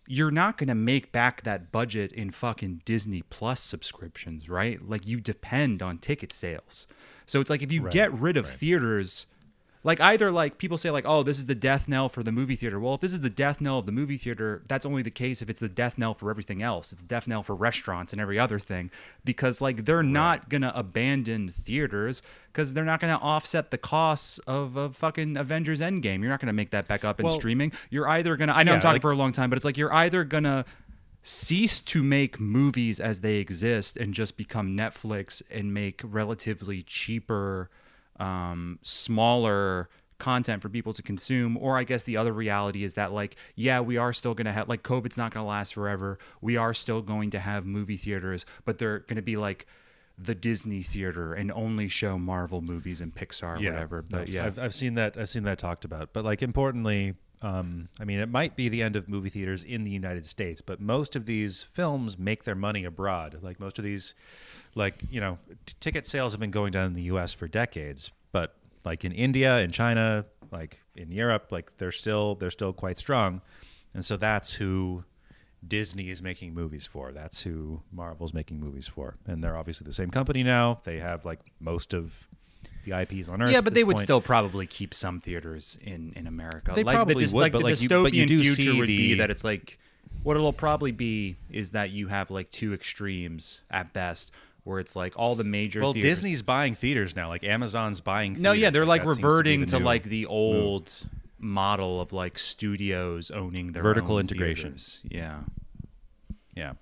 you're 0.08 0.32
not 0.32 0.58
going 0.58 0.68
to 0.70 0.76
make 0.76 1.12
back 1.12 1.44
that 1.44 1.72
budget 1.72 2.12
in 2.12 2.32
fucking 2.32 2.82
Disney 2.86 3.22
Plus 3.22 3.60
subscriptions, 3.60 4.50
right? 4.50 4.82
Like 4.82 5.06
you 5.08 5.20
depend 5.20 5.82
on 5.82 5.98
ticket 5.98 6.32
sales. 6.34 6.88
So 7.26 7.42
it's 7.42 7.50
like 7.50 7.62
if 7.62 7.72
you 7.72 7.84
Right, 7.84 7.92
get 7.92 8.14
rid 8.14 8.38
of 8.38 8.46
right. 8.46 8.54
theaters, 8.54 9.28
like 9.88 10.02
either 10.02 10.32
like 10.32 10.58
people 10.58 10.78
say 10.78 10.92
like, 10.92 11.06
"Oh, 11.08 11.24
this 11.24 11.40
is 11.40 11.46
the 11.46 11.56
death 11.56 11.88
knell 11.88 12.10
for 12.10 12.22
the 12.22 12.32
movie 12.32 12.58
theater." 12.58 12.78
Well, 12.78 12.96
if 12.96 13.02
this 13.02 13.14
is 13.14 13.22
the 13.22 13.30
death 13.30 13.62
knell 13.62 13.80
of 13.80 13.86
the 13.86 13.94
movie 13.94 14.18
theater, 14.18 14.62
that's 14.68 14.86
only 14.86 15.02
the 15.02 15.10
case 15.10 15.42
if 15.42 15.50
it's 15.50 15.62
the 15.62 15.70
death 15.70 15.98
knell 15.98 16.14
for 16.14 16.30
everything 16.30 16.62
else. 16.62 16.92
It's 16.92 17.02
the 17.02 17.08
death 17.08 17.26
knell 17.26 17.42
for 17.42 17.56
restaurants 17.56 18.12
and 18.12 18.22
every 18.22 18.38
other 18.38 18.60
thing 18.60 18.92
because 19.24 19.62
like 19.62 19.86
they're 19.86 20.04
not 20.04 20.50
going 20.50 20.64
to 20.64 20.78
abandon 20.78 21.48
theaters 21.48 22.22
cuz 22.52 22.74
they're 22.74 22.84
not 22.84 23.00
going 23.00 23.14
to 23.18 23.20
offset 23.22 23.72
the 23.72 23.78
costs 23.78 24.40
of 24.40 24.76
a 24.76 24.90
fucking 24.90 25.38
Avengers 25.38 25.80
Endgame. 25.80 26.20
You're 26.20 26.30
not 26.30 26.42
going 26.42 26.48
to 26.48 26.54
make 26.54 26.72
that 26.72 26.88
back 26.90 27.06
up 27.06 27.22
in 27.22 27.26
Well- 27.26 27.36
streaming. 27.36 27.72
You're 27.90 28.10
either 28.10 28.36
going 28.36 28.50
to 28.50 28.58
I 28.58 28.64
know 28.64 28.74
I'm 28.74 28.82
talking 28.82 28.96
like- 28.96 29.02
for 29.02 29.12
a 29.12 29.16
long 29.16 29.32
time, 29.32 29.50
but 29.50 29.56
it's 29.56 29.66
like 29.66 29.78
you're 29.78 29.94
either 29.94 30.26
going 30.26 30.44
to 30.44 30.66
cease 31.24 31.80
to 31.82 32.04
make 32.04 32.40
movies 32.40 33.00
as 33.00 33.22
they 33.22 33.36
exist 33.38 33.96
and 33.98 34.14
just 34.14 34.38
become 34.38 34.76
Netflix 34.76 35.42
and 35.50 35.74
make 35.74 36.02
relatively 36.04 36.82
cheaper, 36.84 37.70
um, 38.20 38.80
smaller 38.82 39.90
content 40.18 40.62
for 40.62 40.70
people 40.70 40.94
to 40.94 41.02
consume. 41.02 41.58
Or 41.58 41.78
I 41.78 41.84
guess 41.84 42.04
the 42.04 42.18
other 42.18 42.34
reality 42.34 42.84
is 42.84 42.96
that, 42.96 43.12
like, 43.14 43.36
yeah, 43.56 43.80
we 43.80 43.98
are 43.98 44.14
still 44.14 44.34
going 44.34 44.46
to 44.46 44.52
have, 44.52 44.68
like, 44.70 44.84
COVID's 44.84 45.18
not 45.18 45.34
going 45.34 45.44
to 45.44 45.48
last 45.48 45.74
forever. 45.74 46.18
We 46.42 46.58
are 46.58 46.74
still 46.74 47.02
going 47.02 47.30
to 47.32 47.40
have 47.40 47.66
movie 47.66 47.98
theaters, 47.98 48.46
but 48.66 48.78
they're 48.78 49.00
going 49.00 49.18
to 49.18 49.22
be 49.22 49.38
like, 49.38 49.68
the 50.18 50.34
Disney 50.34 50.82
theater 50.82 51.34
and 51.34 51.52
only 51.52 51.88
show 51.88 52.18
Marvel 52.18 52.62
movies 52.62 53.02
and 53.02 53.14
Pixar 53.14 53.58
or 53.58 53.62
whatever. 53.72 54.04
no, 54.12 54.18
But 54.18 54.30
yeah, 54.30 54.46
I've, 54.46 54.58
I've 54.58 54.74
seen 54.74 54.96
that. 54.96 55.16
I've 55.16 55.30
seen 55.30 55.44
that 55.44 55.60
talked 55.60 55.86
about. 55.86 56.12
But 56.12 56.26
like 56.26 56.42
importantly, 56.42 57.14
um, 57.42 57.90
I 58.00 58.04
mean, 58.04 58.20
it 58.20 58.30
might 58.30 58.56
be 58.56 58.68
the 58.68 58.82
end 58.82 58.96
of 58.96 59.08
movie 59.08 59.30
theaters 59.30 59.64
in 59.64 59.84
the 59.84 59.92
United 59.92 60.26
States, 60.26 60.62
but 60.62 60.82
most 60.82 61.16
of 61.16 61.26
these 61.26 61.64
films 61.64 62.18
make 62.18 62.46
their 62.46 62.56
money 62.56 62.84
abroad. 62.84 63.38
Like 63.42 63.60
most 63.60 63.78
of 63.78 63.86
these, 63.86 64.16
like 64.74 64.96
you 65.12 65.22
know, 65.22 65.38
t- 65.66 65.76
ticket 65.80 66.08
sales 66.08 66.34
have 66.34 66.40
been 66.40 66.52
going 66.52 66.72
down 66.72 66.86
in 66.88 66.94
the 66.94 67.04
U.S. 67.04 67.34
for 67.34 67.48
decades, 67.48 68.12
but 68.32 68.56
like 68.84 69.06
in 69.06 69.12
India, 69.12 69.60
in 69.60 69.70
China, 69.70 70.26
like 70.52 70.82
in 70.96 71.12
Europe, 71.12 71.52
like 71.52 71.78
they're 71.78 71.92
still 71.92 72.36
they're 72.36 72.50
still 72.50 72.74
quite 72.74 72.98
strong, 72.98 73.42
and 73.94 74.04
so 74.04 74.18
that's 74.18 74.54
who. 74.56 75.04
Disney 75.68 76.12
is 76.12 76.22
making 76.22 76.54
movies 76.54 76.86
for. 76.86 77.12
That's 77.12 77.42
who 77.42 77.82
Marvel's 77.92 78.32
making 78.32 78.60
movies 78.60 78.88
for. 78.88 79.18
And 79.26 79.44
they're 79.44 79.58
obviously 79.58 79.86
the 79.86 79.92
same 79.92 80.12
company 80.12 80.44
now. 80.44 80.80
They 80.84 81.00
have 81.00 81.26
like 81.26 81.40
most 81.60 81.96
of 81.96 82.30
the 82.90 83.00
IPs 83.02 83.30
on 83.30 83.42
Earth. 83.42 83.52
Yeah, 83.52 83.62
but 83.62 83.74
they 83.74 83.84
would 83.84 83.96
point. 83.98 84.04
still 84.04 84.22
probably 84.22 84.66
keep 84.66 84.94
some 84.94 85.20
theaters 85.20 85.78
in 85.82 86.14
in 86.16 86.28
America. 86.28 86.72
They 86.76 86.84
like 86.84 86.96
probably 86.96 87.26
the, 87.26 87.36
would, 87.36 87.42
like 87.42 87.52
but, 87.52 87.60
the 87.60 87.64
like, 87.66 87.82
you- 87.82 87.90
dystopian 87.90 88.04
but 88.04 88.14
you 88.14 88.54
future 88.54 88.76
would 88.76 88.88
be 88.88 89.14
that 89.16 89.30
it's 89.30 89.44
like 89.44 89.80
what 90.24 90.36
it'll 90.36 90.54
probably 90.54 90.92
be 90.92 91.38
is 91.50 91.72
that 91.72 91.92
you 91.92 92.08
have 92.08 92.32
like 92.32 92.50
two 92.50 92.74
extremes 92.74 93.62
at 93.70 93.94
best, 93.94 94.32
where 94.64 94.80
it's 94.80 94.96
like 94.96 95.14
all 95.18 95.36
the 95.36 95.44
major. 95.44 95.82
Well, 95.82 95.94
theaters- 95.94 96.10
Disney's 96.20 96.42
buying 96.42 96.76
theaters 96.76 97.16
now. 97.16 97.28
Like 97.30 97.44
Amazon's 97.44 98.02
buying. 98.02 98.42
No, 98.42 98.52
yeah, 98.52 98.70
they're 98.70 98.86
like 98.86 99.04
that 99.04 99.10
seems 99.10 99.20
to 99.20 99.26
reverting 99.28 99.60
the 99.62 99.66
to, 99.68 99.80
like 99.80 100.04
the 100.04 100.26
old 100.26 100.92
model 101.40 102.02
of 102.02 102.14
like 102.14 102.38
studios 102.40 103.30
owning 103.32 103.72
their 103.74 103.84
Vertical 103.84 104.16
own 104.16 104.22
integration. 104.22 104.72
theaters. 104.72 105.02
Yeah. 105.10 105.40
yeah. 106.56 106.74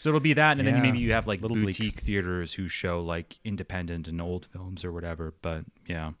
So 0.00 0.08
it'll 0.08 0.20
be 0.20 0.32
that, 0.32 0.56
and 0.56 0.66
then 0.66 0.80
maybe 0.80 0.98
you 0.98 1.12
have 1.12 1.26
like 1.26 1.42
Little 1.42 1.58
bleak. 1.58 1.76
boutique 1.76 2.00
theaters 2.00 2.54
who 2.54 2.68
show 2.68 3.02
like 3.02 3.38
independent 3.44 4.08
and 4.08 4.18
old 4.18 4.46
films 4.46 4.82
or 4.82 4.92
whatever. 4.92 5.34
But 5.42 5.66
yeah. 5.86 6.12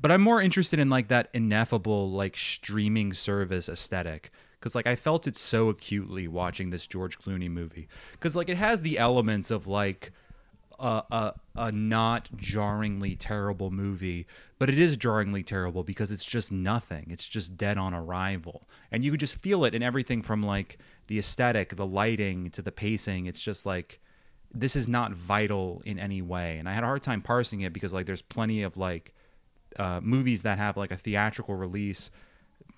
But 0.00 0.10
I'm 0.10 0.22
more 0.22 0.40
interested 0.40 0.78
in 0.78 0.88
like 0.88 1.08
that 1.08 1.28
ineffable 1.34 2.10
like 2.10 2.38
streaming 2.38 3.12
service 3.12 3.68
aesthetic 3.68 4.30
because 4.58 4.74
like 4.74 4.86
I 4.86 4.96
felt 4.96 5.26
it 5.26 5.36
so 5.36 5.68
acutely 5.68 6.26
watching 6.26 6.70
this 6.70 6.86
George 6.86 7.18
Clooney 7.18 7.50
movie 7.50 7.86
because 8.12 8.34
like 8.34 8.48
it 8.48 8.56
has 8.56 8.80
the 8.80 8.98
elements 8.98 9.50
of 9.50 9.66
like 9.66 10.10
a, 10.78 11.04
a 11.10 11.34
a 11.54 11.72
not 11.72 12.30
jarringly 12.36 13.14
terrible 13.14 13.70
movie, 13.70 14.26
but 14.58 14.68
it 14.68 14.78
is 14.78 14.96
jarringly 14.96 15.42
terrible 15.42 15.84
because 15.84 16.10
it's 16.10 16.24
just 16.24 16.50
nothing. 16.50 17.06
It's 17.10 17.26
just 17.26 17.56
dead 17.56 17.78
on 17.78 17.94
arrival, 17.94 18.68
and 18.90 19.04
you 19.04 19.10
could 19.10 19.20
just 19.20 19.40
feel 19.40 19.64
it 19.64 19.74
in 19.74 19.82
everything 19.82 20.22
from 20.22 20.42
like 20.42 20.78
the 21.08 21.18
aesthetic, 21.18 21.76
the 21.76 21.86
lighting, 21.86 22.50
to 22.50 22.62
the 22.62 22.72
pacing. 22.72 23.26
It's 23.26 23.40
just 23.40 23.66
like 23.66 24.00
this 24.54 24.76
is 24.76 24.88
not 24.88 25.12
vital 25.12 25.82
in 25.84 25.98
any 25.98 26.22
way, 26.22 26.58
and 26.58 26.68
I 26.68 26.74
had 26.74 26.84
a 26.84 26.86
hard 26.86 27.02
time 27.02 27.22
parsing 27.22 27.60
it 27.60 27.72
because 27.72 27.92
like 27.92 28.06
there's 28.06 28.22
plenty 28.22 28.62
of 28.62 28.76
like 28.76 29.14
uh, 29.78 30.00
movies 30.02 30.42
that 30.42 30.58
have 30.58 30.76
like 30.76 30.90
a 30.90 30.96
theatrical 30.96 31.54
release 31.54 32.10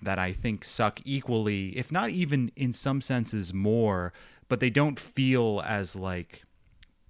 that 0.01 0.19
I 0.19 0.33
think 0.33 0.63
suck 0.63 0.99
equally, 1.05 1.77
if 1.77 1.91
not 1.91 2.09
even 2.09 2.51
in 2.55 2.73
some 2.73 3.01
senses 3.01 3.53
more, 3.53 4.13
but 4.47 4.59
they 4.59 4.69
don't 4.69 4.99
feel 4.99 5.61
as 5.65 5.95
like 5.95 6.43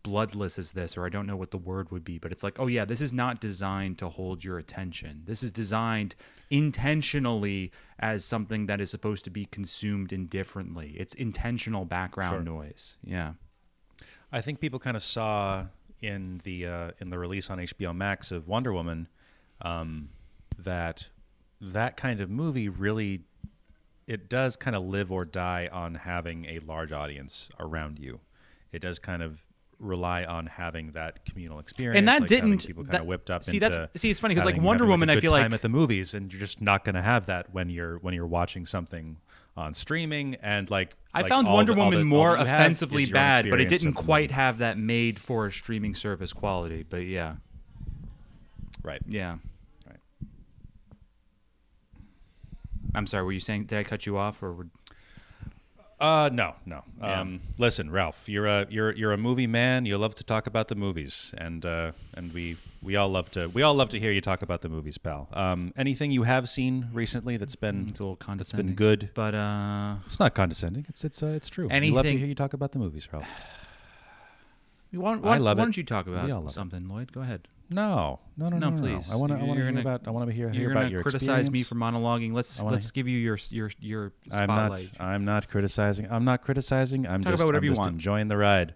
bloodless 0.05 0.59
as 0.59 0.73
this, 0.73 0.95
or 0.95 1.03
I 1.03 1.09
don't 1.09 1.25
know 1.25 1.35
what 1.35 1.49
the 1.49 1.57
word 1.57 1.89
would 1.91 2.03
be, 2.05 2.19
but 2.19 2.31
it's 2.31 2.43
like, 2.43 2.59
oh 2.59 2.67
yeah, 2.67 2.85
this 2.85 3.01
is 3.01 3.11
not 3.11 3.41
designed 3.41 3.97
to 3.97 4.07
hold 4.09 4.43
your 4.43 4.59
attention. 4.59 5.23
This 5.25 5.41
is 5.41 5.51
designed 5.51 6.13
intentionally 6.51 7.71
as 7.97 8.23
something 8.23 8.67
that 8.67 8.79
is 8.79 8.91
supposed 8.91 9.23
to 9.23 9.31
be 9.31 9.45
consumed 9.45 10.13
indifferently. 10.13 10.93
It's 10.97 11.15
intentional 11.15 11.85
background 11.85 12.45
Sure. 12.47 12.55
noise. 12.55 12.97
Yeah. 13.03 13.33
I 14.31 14.41
think 14.41 14.59
people 14.59 14.77
kind 14.77 14.95
of 14.95 15.01
saw 15.01 15.65
in 16.01 16.41
the 16.43 16.67
uh, 16.67 16.91
in 16.99 17.09
the 17.09 17.17
release 17.17 17.49
on 17.49 17.57
HBO 17.57 17.95
Max 17.95 18.31
of 18.31 18.47
Wonder 18.47 18.71
Woman 18.73 19.07
um, 19.61 20.09
that 20.59 21.09
that 21.59 21.97
kind 21.97 22.19
of 22.21 22.29
movie 22.29 22.69
really 22.69 23.23
it 24.05 24.29
does 24.29 24.55
kind 24.55 24.75
of 24.75 24.83
live 24.83 25.11
or 25.11 25.25
die 25.25 25.67
on 25.71 25.95
having 25.95 26.45
a 26.45 26.59
large 26.59 26.91
audience 26.91 27.49
around 27.59 27.97
you. 27.97 28.19
It 28.71 28.79
does 28.83 28.99
kind 28.99 29.23
of 29.23 29.47
rely 29.79 30.23
on 30.23 30.45
having 30.47 30.91
that 30.91 31.25
communal 31.25 31.59
experience, 31.59 31.97
And 31.99 32.07
that 32.07 32.21
like 32.21 32.29
didn't- 32.29 32.65
people 32.65 32.83
kind 32.85 33.01
of 33.01 33.05
whipped 33.05 33.29
up. 33.29 33.43
see, 33.43 33.59
that's- 33.59 33.89
see, 33.95 34.09
it's 34.09 34.19
funny 34.19 34.33
because 34.35 34.45
like, 34.45 34.61
Wonder 34.61 34.85
Woman, 34.85 35.09
I 35.09 35.19
feel 35.19 35.31
time 35.31 35.51
like- 35.51 35.53
at 35.53 35.61
the 35.61 35.69
movies, 35.69 36.13
and 36.13 36.31
you're 36.31 36.39
just 36.39 36.61
not 36.61 36.83
going 36.85 36.95
to 36.95 37.01
have 37.01 37.25
that 37.27 37.53
when 37.53 37.69
you're 37.69 37.97
when 37.99 38.13
you're 38.13 38.25
watching 38.27 38.65
something 38.65 39.17
on 39.57 39.73
streaming 39.73 40.35
and 40.35 40.69
like 40.69 40.95
I 41.13 41.21
like, 41.21 41.29
found 41.29 41.47
Wonder 41.47 41.73
the- 41.73 41.79
Woman 41.81 41.99
the- 41.99 42.05
more 42.05 42.35
that 42.37 42.41
you 42.41 42.45
have 42.47 42.59
offensively 42.61 43.03
is 43.03 43.09
your 43.09 43.17
own 43.17 43.23
bad, 43.23 43.49
but 43.49 43.61
it 43.61 43.67
didn't 43.69 43.93
quite 43.93 44.31
have 44.31 44.57
that 44.59 44.77
made 44.77 45.19
for 45.19 45.45
a 45.47 45.51
streaming 45.51 45.95
service 45.95 46.33
quality. 46.33 46.83
But 46.89 47.05
yeah, 47.05 47.35
right. 48.83 49.01
yeah. 49.07 49.37
Right. 49.87 49.97
I'm 52.93 53.07
sorry. 53.07 53.23
Were 53.25 53.31
you 53.31 53.39
saying? 53.39 53.65
Did 53.65 53.77
I 53.79 53.83
cut 53.83 54.05
you 54.05 54.17
off 54.17 54.41
or? 54.41 54.53
Were, 54.53 54.67
Uh, 55.97 56.29
no, 56.33 56.55
no. 56.65 56.83
Yeah. 56.99 57.21
Um, 57.21 57.39
listen, 57.57 57.89
Ralph, 57.89 58.27
you're 58.27 58.45
a 58.47 58.67
you're 58.69 58.91
you're 58.91 59.13
a 59.13 59.17
movie 59.17 59.47
man. 59.47 59.85
You 59.85 59.97
love 59.97 60.13
to 60.15 60.25
talk 60.25 60.45
about 60.45 60.67
the 60.67 60.75
movies, 60.75 61.33
and 61.37 61.65
uh, 61.65 61.93
and 62.13 62.33
we 62.33 62.57
we 62.83 62.97
all 62.97 63.07
love 63.07 63.31
to 63.31 63.47
we 63.47 63.61
all 63.61 63.73
love 63.73 63.87
to 63.89 63.99
hear 63.99 64.11
you 64.11 64.19
talk 64.19 64.41
about 64.41 64.61
the 64.61 64.67
movies, 64.67 64.97
pal. 64.97 65.29
Um, 65.31 65.73
anything 65.77 66.11
you 66.11 66.23
have 66.23 66.49
seen 66.49 66.89
recently 66.91 67.37
that's 67.37 67.55
been 67.55 67.87
it's 67.87 67.99
a 67.99 68.03
little 68.03 68.17
condescending. 68.17 68.67
been 68.67 68.75
good? 68.75 69.09
But 69.13 69.35
uh, 69.35 69.95
It's 70.05 70.19
not 70.19 70.35
condescending. 70.35 70.85
It's 70.89 71.05
it's 71.05 71.23
uh, 71.23 71.27
it's 71.27 71.47
true. 71.47 71.69
Anything? 71.69 71.93
We 71.93 71.95
love 71.95 72.05
to 72.07 72.17
hear 72.17 72.27
you 72.27 72.35
talk 72.35 72.51
about 72.53 72.73
the 72.73 72.79
movies, 72.79 73.07
Ralph. 73.13 73.25
why, 74.91 75.13
don't- 75.13 75.23
I 75.25 75.27
why, 75.29 75.37
love 75.37 75.57
why 75.57 75.63
it. 75.63 75.65
don't 75.65 75.77
you 75.77 75.83
talk 75.83 76.07
about 76.07 76.27
love 76.29 76.47
it. 76.47 76.51
something, 76.51 76.89
Lloyd? 76.89 77.13
Go 77.13 77.21
ahead. 77.21 77.47
No, 77.69 78.19
no, 78.37 78.49
no, 78.49 78.57
No, 78.57 78.69
no, 78.69 78.75
no, 78.75 78.81
please. 78.81 79.11
I 79.11 79.15
want 79.15 79.31
to 79.31 79.39
I 79.39 79.43
want 79.43 79.57
to 79.57 79.63
hear 79.63 79.71
gonna- 79.71 79.81
about 79.81 80.07
I 80.07 80.11
want 80.11 80.29
to 80.29 80.35
hear, 80.35 80.49
hear 80.51 80.61
You're 80.61 80.71
about 80.71 80.91
your 80.91 81.01
criticize 81.01 81.49
me 81.49 81.63
for 81.63 81.75
monologuing. 81.75 82.33
Let's 82.33 82.61
let's 82.61 82.87
he- 82.87 82.91
give 82.93 83.07
you 83.07 83.17
your 83.17 83.37
your 83.49 83.71
your 83.79 84.13
I'm 84.31 84.47
not. 84.47 84.81
I'm 84.99 85.25
not 85.25 85.47
criticizing. 85.49 86.07
I'm 86.11 86.25
not 86.25 86.41
criticizing. 86.43 87.07
I'm 87.07 87.21
Talk 87.21 87.31
just. 87.33 87.41
about 87.41 87.47
whatever 87.47 87.61
I'm 87.61 87.63
you 87.65 87.71
just 87.71 87.79
want. 87.79 87.91
enjoying 87.93 88.27
the 88.27 88.37
ride. 88.37 88.75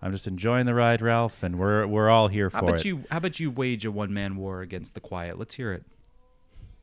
I'm 0.00 0.12
just 0.12 0.28
enjoying 0.28 0.66
the 0.66 0.74
ride, 0.74 1.02
Ralph, 1.02 1.42
and 1.42 1.58
we're 1.58 1.84
we're 1.86 2.08
all 2.08 2.28
here 2.28 2.50
for 2.50 2.58
How 2.58 2.62
about 2.62 2.80
it. 2.80 2.84
you? 2.84 3.04
How 3.10 3.16
about 3.16 3.40
you 3.40 3.50
wage 3.50 3.84
a 3.84 3.90
one 3.90 4.14
man 4.14 4.36
war 4.36 4.60
against 4.60 4.94
the 4.94 5.00
quiet? 5.00 5.38
Let's 5.38 5.54
hear 5.54 5.72
it. 5.72 5.84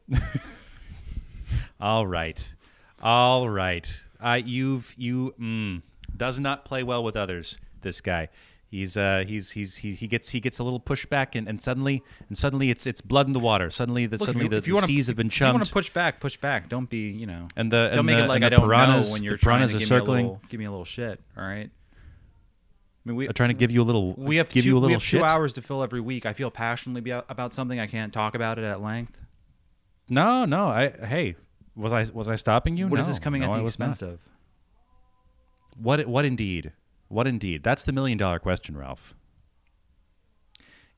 All 1.79 2.07
right, 2.07 2.53
all 3.01 3.49
right. 3.49 4.03
I 4.19 4.37
you've 4.37 4.93
you 4.97 5.33
mm, 5.39 5.81
does 6.15 6.39
not 6.39 6.63
play 6.65 6.83
well 6.83 7.03
with 7.03 7.15
others. 7.15 7.59
This 7.81 8.01
guy. 8.01 8.29
He's 8.75 8.97
uh 8.97 9.23
he's 9.25 9.51
he's 9.51 9.77
he, 9.77 9.91
he 9.91 10.05
gets 10.05 10.29
he 10.31 10.41
gets 10.41 10.59
a 10.59 10.63
little 10.65 10.81
pushback 10.81 11.33
and, 11.33 11.47
and 11.47 11.61
suddenly 11.61 12.03
and 12.27 12.37
suddenly 12.37 12.69
it's 12.69 12.85
it's 12.85 12.99
blood 12.99 13.25
in 13.25 13.31
the 13.31 13.39
water. 13.39 13.69
Suddenly 13.69 14.05
the 14.05 14.17
Look, 14.17 14.25
suddenly 14.25 14.49
the, 14.49 14.59
the 14.59 14.71
wanna, 14.73 14.85
seas 14.85 15.07
have 15.07 15.15
been 15.15 15.27
If 15.27 15.39
you 15.39 15.45
want 15.47 15.63
to 15.65 15.71
push 15.71 15.89
back, 15.91 16.19
push 16.19 16.35
back. 16.35 16.67
Don't 16.67 16.89
be 16.89 17.09
you 17.09 17.25
know. 17.25 17.47
and 17.55 17.71
the 17.71 17.89
don't 17.93 17.99
and 17.99 18.05
make 18.07 18.17
the, 18.17 18.25
it 18.25 18.27
like 18.27 18.43
I 18.43 18.49
don't 18.49 18.61
piranhas, 18.67 19.07
know 19.07 19.13
when 19.13 19.23
you're 19.23 19.37
trying 19.37 19.63
are 19.63 19.67
to 19.67 19.71
give 19.71 19.79
me, 19.79 19.83
a 19.85 19.87
circling. 19.87 20.25
little, 20.25 20.41
give 20.49 20.59
me 20.59 20.65
a 20.65 20.71
little 20.71 20.83
shit. 20.83 21.21
All 21.37 21.43
right. 21.43 21.69
I 21.69 23.09
mean, 23.09 23.15
we 23.15 23.29
are 23.29 23.33
trying 23.33 23.49
to 23.49 23.53
give 23.53 23.71
you 23.71 23.81
a 23.81 23.87
little. 23.87 24.13
we 24.17 24.35
have 24.35 24.49
give 24.49 24.63
two, 24.63 24.69
you 24.69 24.75
a 24.75 24.79
we 24.79 24.81
little 24.81 24.95
have 24.95 25.03
shit. 25.03 25.21
two 25.21 25.25
hours 25.25 25.53
to 25.53 25.61
fill 25.61 25.81
every 25.81 26.01
week. 26.01 26.25
I 26.25 26.33
feel 26.33 26.51
passionately 26.51 27.11
about 27.29 27.53
something. 27.53 27.79
I 27.79 27.87
can't 27.87 28.11
talk 28.11 28.35
about 28.35 28.59
it 28.59 28.65
at 28.65 28.81
length. 28.81 29.17
No, 30.09 30.43
no. 30.43 30.67
I 30.67 30.89
hey, 30.89 31.35
was 31.75 31.93
I 31.93 32.05
was 32.13 32.27
I 32.29 32.35
stopping 32.35 32.75
you? 32.75 32.87
What 32.87 32.99
is 32.99 33.07
No, 33.07 33.11
this 33.13 33.19
coming 33.19 33.41
no, 33.41 33.53
at 33.53 33.57
the 33.57 33.63
expense 33.63 34.01
of? 34.01 34.19
What 35.77 36.07
what 36.07 36.25
indeed? 36.25 36.73
What 37.15 37.27
indeed? 37.27 37.63
That's 37.63 37.85
the 37.85 37.93
million 37.93 38.17
dollar 38.17 38.39
question, 38.39 38.75
Ralph. 38.75 39.13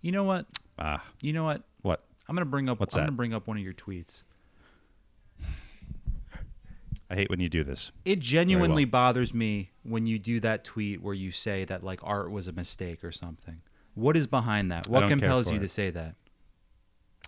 You 0.02 0.12
know 0.12 0.24
what? 0.24 0.48
Ah, 0.80 1.04
You 1.22 1.32
know 1.32 1.44
what? 1.44 1.62
what? 1.84 2.06
I'm 2.28 2.34
gonna 2.36 2.44
bring 2.48 2.68
up. 2.70 2.80
What's 2.80 2.96
I'm 2.96 3.02
that? 3.02 3.06
gonna 3.10 3.16
bring 3.18 3.36
up 3.36 3.48
one 3.48 3.56
of 3.56 3.62
your 3.64 3.74
tweets. 3.76 4.24
I 7.08 7.14
hate 7.14 7.30
when 7.30 7.40
you 7.40 7.50
do 7.50 7.64
this. 7.64 7.92
It 8.04 8.18
genuinely 8.20 8.84
well. 8.84 8.90
bothers 8.90 9.32
me 9.32 9.70
when 9.84 10.08
you 10.08 10.18
do 10.18 10.40
that 10.40 10.64
tweet 10.64 11.04
where 11.04 11.14
you 11.14 11.30
say 11.30 11.66
that 11.66 11.84
like 11.84 12.00
art 12.02 12.32
was 12.32 12.48
a 12.48 12.52
mistake 12.52 13.04
or 13.04 13.12
something. 13.12 13.62
What 13.94 14.18
is 14.18 14.26
behind 14.26 14.72
that? 14.72 14.88
What 14.88 15.08
compels 15.08 15.52
you 15.52 15.58
it. 15.58 15.62
to 15.62 15.68
say 15.68 15.92
that? 15.92 16.16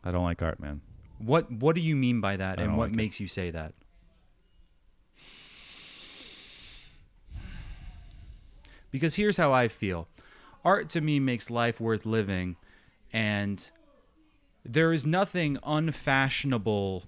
I 0.03 0.09
don't 0.09 0.23
like 0.23 0.41
art, 0.41 0.59
man. 0.59 0.81
What 1.19 1.51
What 1.51 1.75
do 1.75 1.81
you 1.81 1.95
mean 1.95 2.21
by 2.21 2.37
that, 2.37 2.59
and 2.59 2.75
what 2.75 2.85
like 2.89 2.93
it. 2.93 2.97
makes 2.97 3.19
you 3.19 3.27
say 3.27 3.51
that? 3.51 3.75
Because 8.91 9.15
here's 9.15 9.37
how 9.37 9.51
I 9.51 9.67
feel: 9.67 10.07
art 10.63 10.89
to 10.89 11.01
me 11.01 11.19
makes 11.19 11.49
life 11.49 11.79
worth 11.79 12.05
living, 12.05 12.55
and 13.11 13.69
there 14.65 14.91
is 14.91 15.05
nothing 15.05 15.57
unfashionable 15.63 17.03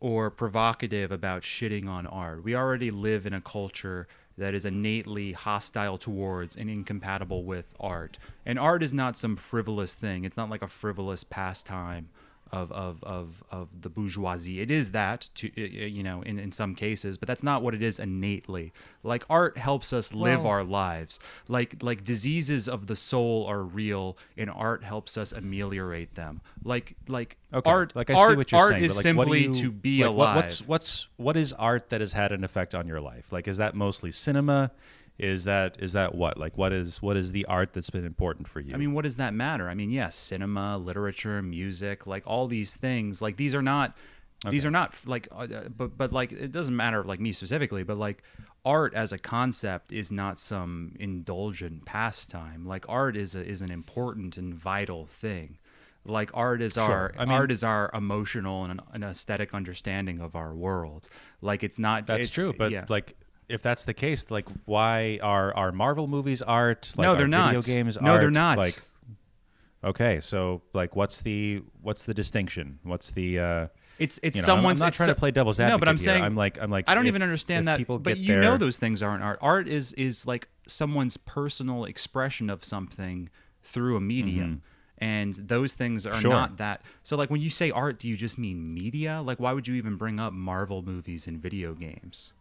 or 0.00 0.30
provocative 0.30 1.12
about 1.12 1.42
shitting 1.42 1.88
on 1.88 2.06
art. 2.06 2.42
We 2.42 2.56
already 2.56 2.90
live 2.90 3.24
in 3.24 3.32
a 3.32 3.40
culture 3.40 4.08
that 4.36 4.54
is 4.54 4.64
innately 4.64 5.32
hostile 5.32 5.98
towards 5.98 6.56
and 6.56 6.68
incompatible 6.68 7.44
with 7.44 7.74
art. 7.78 8.18
And 8.44 8.58
art 8.58 8.82
is 8.82 8.92
not 8.92 9.16
some 9.16 9.36
frivolous 9.36 9.94
thing. 9.94 10.24
It's 10.24 10.36
not 10.36 10.50
like 10.50 10.62
a 10.62 10.68
frivolous 10.68 11.22
pastime 11.22 12.08
of 12.52 12.70
of 12.72 13.02
of, 13.02 13.42
of 13.50 13.68
the 13.80 13.88
bourgeoisie. 13.88 14.60
It 14.60 14.70
is 14.70 14.90
that 14.90 15.30
to 15.36 15.50
you 15.60 16.02
know 16.02 16.22
in, 16.22 16.38
in 16.38 16.52
some 16.52 16.74
cases, 16.74 17.16
but 17.16 17.26
that's 17.26 17.42
not 17.42 17.62
what 17.62 17.74
it 17.74 17.82
is 17.82 17.98
innately. 17.98 18.72
Like 19.02 19.24
art 19.30 19.56
helps 19.56 19.92
us 19.92 20.12
live 20.12 20.40
Well- 20.40 20.48
our 20.52 20.64
lives. 20.64 21.18
Like 21.48 21.82
like 21.82 22.04
diseases 22.04 22.68
of 22.68 22.86
the 22.86 22.96
soul 22.96 23.46
are 23.46 23.62
real 23.62 24.18
and 24.36 24.50
art 24.50 24.84
helps 24.84 25.16
us 25.16 25.32
ameliorate 25.32 26.14
them. 26.14 26.42
Like 26.62 26.94
like 27.08 27.38
Okay. 27.54 27.70
art 27.70 27.96
like 27.96 28.10
I 28.10 28.28
see 28.28 28.36
what 28.36 28.52
you're 28.52 28.60
art 28.60 28.70
saying. 28.72 28.84
is 28.84 28.96
but 28.96 29.04
like, 29.04 29.16
what 29.16 29.24
do 29.28 29.32
simply 29.32 29.42
you- 29.58 29.62
to 29.62 29.70
be 29.70 30.00
like, 30.02 30.08
alive. 30.10 30.36
what- 30.36 30.42
what's 30.42 30.66
what's 30.68 31.08
what 31.16 31.36
is 31.36 31.52
art 31.54 31.88
that 31.90 32.00
has 32.00 32.12
had 32.12 32.32
an 32.32 32.44
effect 32.44 32.74
on 32.74 32.86
your 32.86 33.00
life? 33.00 33.32
Like, 33.32 33.48
is 33.48 33.56
that 33.56 33.74
mostly 33.74 34.10
cinema? 34.10 34.72
Is 35.22 35.44
that 35.44 35.76
is 35.80 35.92
that 35.92 36.16
what? 36.16 36.36
Like, 36.36 36.58
what 36.58 36.72
is 36.72 37.00
what 37.00 37.16
is 37.16 37.30
the 37.30 37.44
art 37.46 37.72
that's 37.74 37.90
been 37.90 38.04
important 38.04 38.48
for 38.48 38.58
you? 38.58 38.74
I 38.74 38.76
mean, 38.76 38.92
what 38.92 39.02
does 39.02 39.16
that 39.18 39.32
matter? 39.32 39.68
I 39.70 39.74
mean, 39.74 39.90
yes, 39.90 40.16
cinema, 40.16 40.76
literature, 40.78 41.40
music, 41.42 42.08
like 42.08 42.24
all 42.26 42.48
these 42.48 42.74
things, 42.74 43.22
like 43.22 43.36
these 43.36 43.54
are 43.54 43.62
not, 43.62 43.96
these 44.50 44.66
are 44.66 44.70
not 44.72 44.94
like, 45.06 45.28
uh, 45.30 45.46
uh, 45.54 45.68
but 45.68 45.96
but 45.96 46.10
like 46.10 46.32
it 46.32 46.50
doesn't 46.50 46.74
matter 46.74 47.04
like 47.04 47.20
me 47.20 47.32
specifically, 47.32 47.84
but 47.84 47.96
like 47.98 48.24
art 48.64 48.94
as 48.94 49.12
a 49.12 49.18
concept 49.18 49.92
is 49.92 50.10
not 50.10 50.40
some 50.40 50.96
indulgent 50.98 51.86
pastime. 51.86 52.66
Like 52.66 52.84
art 52.88 53.16
is 53.16 53.36
a, 53.36 53.46
is 53.46 53.62
an 53.62 53.70
important 53.70 54.36
and 54.36 54.52
vital 54.52 55.06
thing. 55.06 55.58
Like 56.04 56.32
art 56.34 56.62
is 56.62 56.72
Sure. 56.72 56.82
our 56.82 57.14
I 57.16 57.26
mean- 57.26 57.34
art 57.34 57.52
is 57.52 57.62
our 57.62 57.92
emotional 57.94 58.64
and 58.64 58.80
an 58.92 59.04
aesthetic 59.04 59.54
understanding 59.54 60.20
of 60.20 60.34
our 60.34 60.52
world. 60.52 61.08
Like 61.40 61.62
it's 61.62 61.78
not. 61.78 62.06
That's 62.06 62.24
it's- 62.24 62.30
true, 62.30 62.52
but 62.52 62.72
yeah. 62.72 62.86
like. 62.88 63.14
If 63.48 63.62
that's 63.62 63.84
the 63.84 63.94
case, 63.94 64.30
like, 64.30 64.46
why 64.64 65.18
are 65.22 65.54
are 65.54 65.72
Marvel 65.72 66.06
movies 66.06 66.42
art? 66.42 66.92
Like, 66.96 67.04
No, 67.04 67.14
they're 67.14 67.26
not. 67.28 67.54
Video 67.54 67.62
games 67.62 67.98
No, 68.00 68.16
they're 68.18 68.30
not. 68.30 68.58
Like, 68.58 68.80
okay, 69.84 70.20
so 70.20 70.62
like, 70.72 70.96
what's 70.96 71.22
the 71.22 71.62
what's 71.80 72.06
the 72.06 72.14
distinction? 72.14 72.78
What's 72.82 73.10
the 73.10 73.38
uh, 73.38 73.66
it's 73.98 74.18
it's 74.22 74.36
you 74.36 74.42
know, 74.42 74.46
someone's. 74.46 74.82
I'm 74.82 74.86
not 74.86 74.94
trying 74.94 75.08
to 75.08 75.14
play 75.14 75.30
devil's 75.30 75.60
advocate. 75.60 75.74
No, 75.74 75.78
but 75.78 75.88
I'm 75.88 75.96
here. 75.96 76.04
saying 76.04 76.24
I'm 76.24 76.36
like 76.36 76.58
I'm 76.60 76.70
like 76.70 76.88
I 76.88 76.94
don't 76.94 77.04
if- 77.04 77.08
even 77.08 77.22
understand 77.22 77.68
that. 77.68 77.78
People 77.78 77.98
but 77.98 78.16
you 78.18 78.34
their, 78.34 78.40
know 78.42 78.56
those 78.56 78.78
things 78.78 79.02
aren't 79.02 79.22
art. 79.22 79.38
Art 79.42 79.68
is 79.68 79.92
is 79.94 80.26
like 80.26 80.48
someone's 80.66 81.16
personal 81.16 81.84
expression 81.84 82.48
of 82.50 82.64
something 82.64 83.28
through 83.62 83.96
a 83.96 84.00
medium. 84.00 84.62
And 84.98 85.34
those 85.34 85.72
things 85.72 86.06
are 86.06 86.10
Mm-hmm. 86.12 86.20
Sure. 86.20 86.30
not 86.30 86.58
that. 86.58 86.82
So, 87.02 87.16
like, 87.16 87.28
when 87.28 87.40
you 87.40 87.50
say 87.50 87.72
art, 87.72 87.98
do 87.98 88.08
you 88.08 88.16
just 88.16 88.38
mean 88.38 88.72
media? 88.72 89.20
Like, 89.20 89.40
why 89.40 89.52
would 89.52 89.66
you 89.66 89.74
even 89.74 89.96
bring 89.96 90.20
up 90.20 90.32
Marvel 90.32 90.80
movies 90.82 91.26
and 91.26 91.42
video 91.42 91.74
games? 91.74 92.32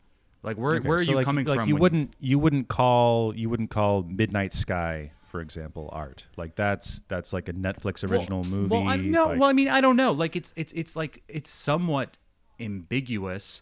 Like, 0.44 0.58
where 0.58 0.76
Okay, 0.76 0.88
where 0.88 0.98
are 0.98 1.04
so 1.04 1.12
you 1.12 1.18
like, 1.18 1.26
coming 1.26 1.46
like 1.46 1.60
from? 1.62 1.70
you 1.70 1.76
wouldn't 1.76 2.16
you 2.20 2.40
wouldn't 2.40 2.68
call 2.68 3.36
you 3.36 3.50
wouldn't 3.50 3.70
call 3.70 4.04
Midnight 4.04 4.54
Sky, 4.54 5.12
for 5.30 5.40
example, 5.42 5.90
art. 5.94 6.26
Like 6.36 6.56
that's 6.56 7.02
that's 7.08 7.32
like 7.32 7.48
a 7.48 7.54
Netflix 7.54 8.10
original 8.10 8.44
movie. 8.44 8.70
Well, 8.70 8.88
I, 8.88 8.96
no, 8.96 9.26
like- 9.28 9.40
well, 9.40 9.50
I 9.50 9.54
mean, 9.54 9.68
I 9.70 9.82
don't 9.82 9.96
know. 9.96 10.12
Like, 10.14 10.36
it's 10.36 10.52
it's 10.56 10.74
it's 10.74 10.96
like 10.96 11.22
it's 11.28 11.50
somewhat 11.50 12.18
ambiguous 12.60 13.62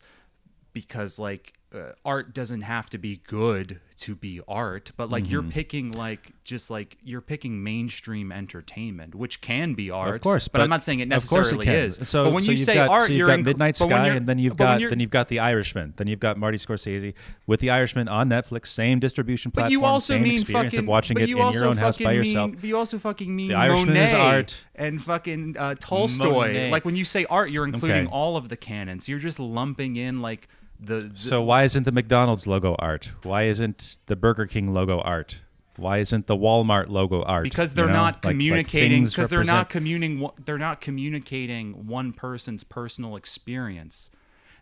because 0.74 1.20
like 1.20 1.54
uh, 1.74 1.92
art 2.04 2.34
doesn't 2.34 2.62
have 2.62 2.90
to 2.90 2.98
be 2.98 3.22
good 3.28 3.80
to 3.98 4.16
be 4.16 4.40
art, 4.48 4.92
but 4.98 5.10
like 5.10 5.30
you're 5.30 5.42
Mm-hmm. 5.42 5.50
picking 5.52 5.92
like 5.92 6.32
just 6.44 6.70
like 6.72 6.98
you're 7.04 7.22
picking 7.22 7.62
mainstream 7.64 8.32
entertainment, 8.32 9.14
which 9.14 9.42
can 9.42 9.74
be 9.74 9.92
art. 9.92 10.16
of 10.16 10.22
course, 10.22 10.48
but, 10.48 10.62
I'm 10.62 10.70
not 10.70 10.84
saying 10.84 11.02
it 11.02 11.08
necessarily 11.10 11.66
can. 11.66 11.76
is. 11.76 12.00
So, 12.06 12.24
but 12.26 12.34
when 12.34 12.44
so 12.44 12.52
you 12.52 12.58
say 12.58 12.76
got, 12.76 12.90
art, 12.90 13.08
so 13.08 13.12
you've 13.14 13.20
you're 13.20 13.28
got 13.28 13.40
inclu- 13.40 13.46
Midnight 13.46 13.76
but 13.78 13.88
Sky, 13.90 14.08
and 14.08 14.26
then 14.26 14.40
you've 14.40 14.56
got 14.58 14.80
then 14.90 15.00
you've 15.00 15.10
got 15.10 15.28
The 15.28 15.40
Irishman, 15.40 15.94
then 15.98 16.08
you've 16.08 16.20
got 16.22 16.38
Marty 16.38 16.58
Scorsese 16.58 17.14
with 17.46 17.60
The 17.60 17.70
Irishman 17.70 18.08
on 18.08 18.30
Netflix, 18.30 18.68
same 18.68 19.00
distribution 19.00 19.52
But 19.54 19.62
platform, 19.64 19.72
you 19.74 19.86
also 19.86 20.14
same 20.16 20.24
mean 20.24 20.34
experience 20.40 20.74
fucking, 20.74 20.86
of 20.86 20.88
watching 20.88 21.18
it 21.20 21.28
you 21.30 21.40
in 21.42 21.54
your 21.54 21.66
own 21.66 21.78
house 21.78 21.98
by 21.98 22.06
fucking 22.06 22.18
yourself. 22.18 22.52
But 22.56 22.64
you 22.64 22.78
also 22.78 22.98
fucking 22.98 23.36
mean 23.36 23.50
The 23.50 23.56
Irishman 23.56 23.88
Monet 23.90 24.08
is 24.08 24.14
art. 24.14 24.58
and 24.76 25.04
fucking 25.04 25.58
uh, 25.58 25.76
Tolstoy. 25.80 26.48
Monet. 26.48 26.72
Like 26.72 26.86
when 26.86 26.96
you 26.96 27.04
say 27.06 27.26
art, 27.26 27.52
you're 27.52 27.66
including 27.66 28.06
Okay. 28.08 28.12
all 28.14 28.38
of 28.38 28.48
the 28.50 28.58
canons. 28.58 29.08
You're 29.10 29.20
just 29.20 29.40
lumping 29.40 29.98
in 29.98 30.22
like 30.22 30.48
the, 30.80 31.02
the 31.02 31.18
So 31.18 31.42
why 31.44 31.64
isn't 31.64 31.84
the 31.84 31.92
McDonald's 31.92 32.48
logo 32.48 32.76
art? 32.80 33.12
Why 33.24 33.44
isn't 33.44 34.00
the 34.06 34.16
Burger 34.16 34.46
King 34.46 34.74
logo 34.74 35.00
art? 35.02 35.42
Why 35.76 36.00
isn't 36.00 36.28
the 36.28 36.36
Walmart 36.36 36.90
logo 36.90 37.22
art? 37.24 37.44
because 37.46 37.74
they're 37.74 37.88
know? 37.88 37.94
not 37.94 38.16
Like- 38.16 38.26
like 38.26 38.32
communicating 38.34 39.04
because 39.06 39.30
they're 39.30 39.40
represent- 39.40 39.58
not 39.58 39.70
communing 39.70 40.30
they're 40.44 40.58
not 40.58 40.82
communicating 40.82 41.88
one 41.88 42.12
person's 42.14 42.64
personal 42.66 43.16
experience 43.16 44.10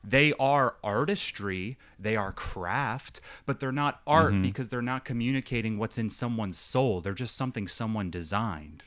they 0.04 0.32
are 0.40 0.76
artistry 0.84 1.76
they 2.00 2.16
are 2.16 2.32
craft 2.32 3.20
but 3.48 3.60
they're 3.60 3.72
not 3.72 4.00
art 4.06 4.32
Mm-hmm. 4.34 4.44
because 4.44 4.70
they're 4.70 4.82
not 4.84 5.04
communicating 5.06 5.80
what's 5.80 5.98
in 5.98 6.10
someone's 6.12 6.60
soul 6.60 7.02
they're 7.02 7.14
just 7.16 7.36
something 7.36 7.68
someone 7.68 8.10
designed 8.12 8.84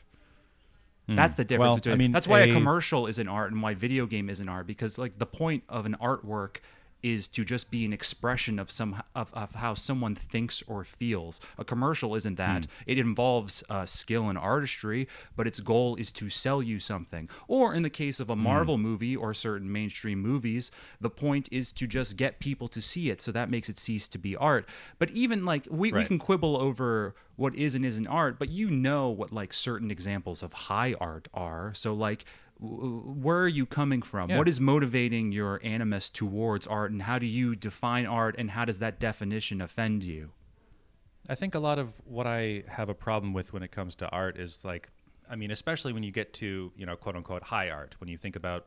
that's 1.09 1.35
the 1.35 1.45
difference. 1.45 1.67
Well, 1.71 1.75
between 1.75 1.93
I 1.93 1.97
mean, 1.97 2.13
that's 2.13 2.29
why 2.29 2.41
a 2.43 2.51
a- 2.51 2.53
commercial 2.53 3.09
isn't 3.09 3.27
art 3.27 3.51
and 3.51 3.61
why 3.61 3.75
video 3.75 4.07
game 4.07 4.31
isn't 4.31 4.49
art 4.49 4.69
because 4.69 4.97
like 4.97 5.19
the 5.19 5.27
point 5.27 5.65
of 5.69 5.85
an 5.85 5.97
artwork 6.01 6.59
is 7.03 7.29
to 7.29 7.45
just 7.45 7.71
be 7.71 7.85
an 7.85 7.93
expression 7.93 8.59
of 8.59 8.71
some 8.71 9.03
of, 9.15 9.33
of 9.35 9.55
how 9.55 9.75
someone 9.75 10.15
thinks 10.15 10.63
or 10.67 10.85
feels. 10.85 11.41
A 11.59 11.65
commercial 11.65 12.15
isn't 12.15 12.37
that. 12.37 12.67
It 12.87 12.99
involves 12.99 13.63
uh, 13.69 13.87
skill 13.87 14.29
and 14.29 14.39
artistry, 14.39 15.09
but 15.37 15.47
its 15.47 15.61
goal 15.61 15.97
is 15.97 16.13
to 16.13 16.29
sell 16.29 16.63
you 16.63 16.79
something. 16.79 17.29
Or 17.49 17.75
in 17.75 17.83
the 17.83 17.91
case 17.91 18.21
of 18.21 18.31
a 18.31 18.37
Marvel 18.37 18.79
movie 18.79 19.17
or 19.17 19.35
certain 19.35 19.71
mainstream 19.71 20.21
movies, 20.21 20.71
the 21.01 21.11
point 21.11 21.49
is 21.51 21.73
to 21.73 21.87
just 21.87 22.17
get 22.17 22.39
people 22.39 22.69
to 22.69 22.81
see 22.81 23.11
it, 23.11 23.21
so 23.21 23.33
that 23.33 23.51
makes 23.51 23.69
it 23.69 23.79
cease 23.79 24.09
to 24.09 24.19
be 24.19 24.37
art. 24.37 24.69
But 24.99 25.11
even 25.11 25.45
like 25.45 25.67
we, 25.71 25.93
we 25.93 26.05
can 26.05 26.19
quibble 26.19 26.57
over 26.57 27.15
what 27.37 27.55
is 27.55 27.75
and 27.75 27.85
isn't 27.87 28.07
art, 28.07 28.39
but 28.39 28.51
you 28.51 28.71
know 28.71 29.09
what 29.09 29.33
like 29.33 29.53
certain 29.53 29.91
examples 29.91 30.43
of 30.43 30.53
high 30.53 30.95
art 31.01 31.29
are. 31.33 31.73
So 31.75 31.95
like 31.95 32.25
where 32.61 33.39
are 33.39 33.49
you 33.49 33.65
coming 33.65 34.03
from? 34.03 34.31
Yeah. 34.31 34.39
What 34.39 34.49
is 34.49 34.61
motivating 34.61 35.33
your 35.33 35.61
animus 35.65 36.11
towards 36.11 36.67
art 36.67 36.91
and 36.91 37.03
how 37.03 37.19
do 37.19 37.27
you 37.27 37.57
define 37.57 38.07
art 38.07 38.35
and 38.39 38.51
how 38.51 38.65
does 38.65 38.79
that 38.81 39.01
definition 39.01 39.61
offend 39.61 40.05
you? 40.05 40.33
I 41.29 41.35
think 41.35 41.55
a 41.55 41.59
lot 41.59 41.79
of 41.79 41.95
what 42.05 42.27
I 42.27 42.65
have 42.69 42.89
a 42.89 42.95
problem 42.95 43.33
with 43.33 43.53
when 43.53 43.63
it 43.63 43.71
comes 43.71 43.95
to 43.97 44.09
art 44.09 44.37
is 44.37 44.65
like, 44.65 44.91
I 45.31 45.37
mean, 45.37 45.51
especially 45.51 45.93
when 45.93 46.03
you 46.03 46.11
get 46.11 46.33
to, 46.35 46.73
you 46.77 46.87
know, 46.87 46.97
quote 46.97 47.17
unquote 47.17 47.45
high 47.45 47.71
art, 47.71 47.97
when 47.99 48.09
you 48.09 48.19
think 48.19 48.37
about 48.37 48.67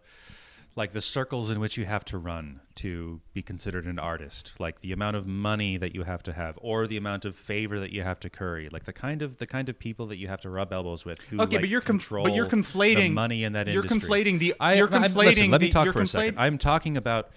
like 0.76 0.91
the 0.91 1.01
circles 1.01 1.51
in 1.51 1.59
which 1.59 1.78
you 1.78 1.86
have 1.86 2.03
to 2.03 2.17
run 2.17 2.59
to 2.76 3.21
be 3.34 3.43
considered 3.43 3.86
an 3.86 3.99
artist, 3.99 4.53
like 4.59 4.82
the 4.82 4.91
amount 4.91 5.15
of 5.15 5.28
money 5.28 5.78
that 5.78 5.93
you 5.93 6.01
have 6.03 6.24
to 6.24 6.34
have, 6.34 6.57
or 6.61 6.88
the 6.88 6.97
amount 6.97 7.26
of 7.26 7.36
favor 7.36 7.80
that 7.80 7.91
you 7.91 8.01
have 8.01 8.19
to 8.19 8.30
curry, 8.30 8.69
like 8.71 8.86
the 8.86 8.93
kind 8.93 9.21
of 9.21 9.38
the 9.38 9.45
kind 9.45 9.69
of 9.69 9.78
people 9.78 10.07
that 10.07 10.17
you 10.17 10.28
have 10.28 10.41
to 10.41 10.49
rub 10.49 10.74
elbows 10.74 11.05
with. 11.05 11.21
Who, 11.26 11.39
Okay, 11.39 11.57
like, 11.57 11.61
but 11.61 11.69
you're 11.69 11.82
control 11.82 12.24
but 12.26 12.34
you're 12.34 12.47
the 12.47 12.55
conflating- 12.57 13.13
money 13.13 13.43
in 13.43 13.53
that 13.53 13.67
you're 13.67 13.84
industry. 13.84 14.24
conflating 14.24 14.39
the- 14.39 14.55
I, 14.59 14.74
you're 14.76 14.91
I'm- 14.91 15.03
conflating 15.03 15.26
listen, 15.26 15.51
let 15.51 15.61
me 15.61 15.69
talk 15.69 15.89
for 15.93 16.01
a 16.01 16.07
second. 16.07 16.39
I'm 16.39 16.57
talking 16.57 16.97
about 16.97 17.30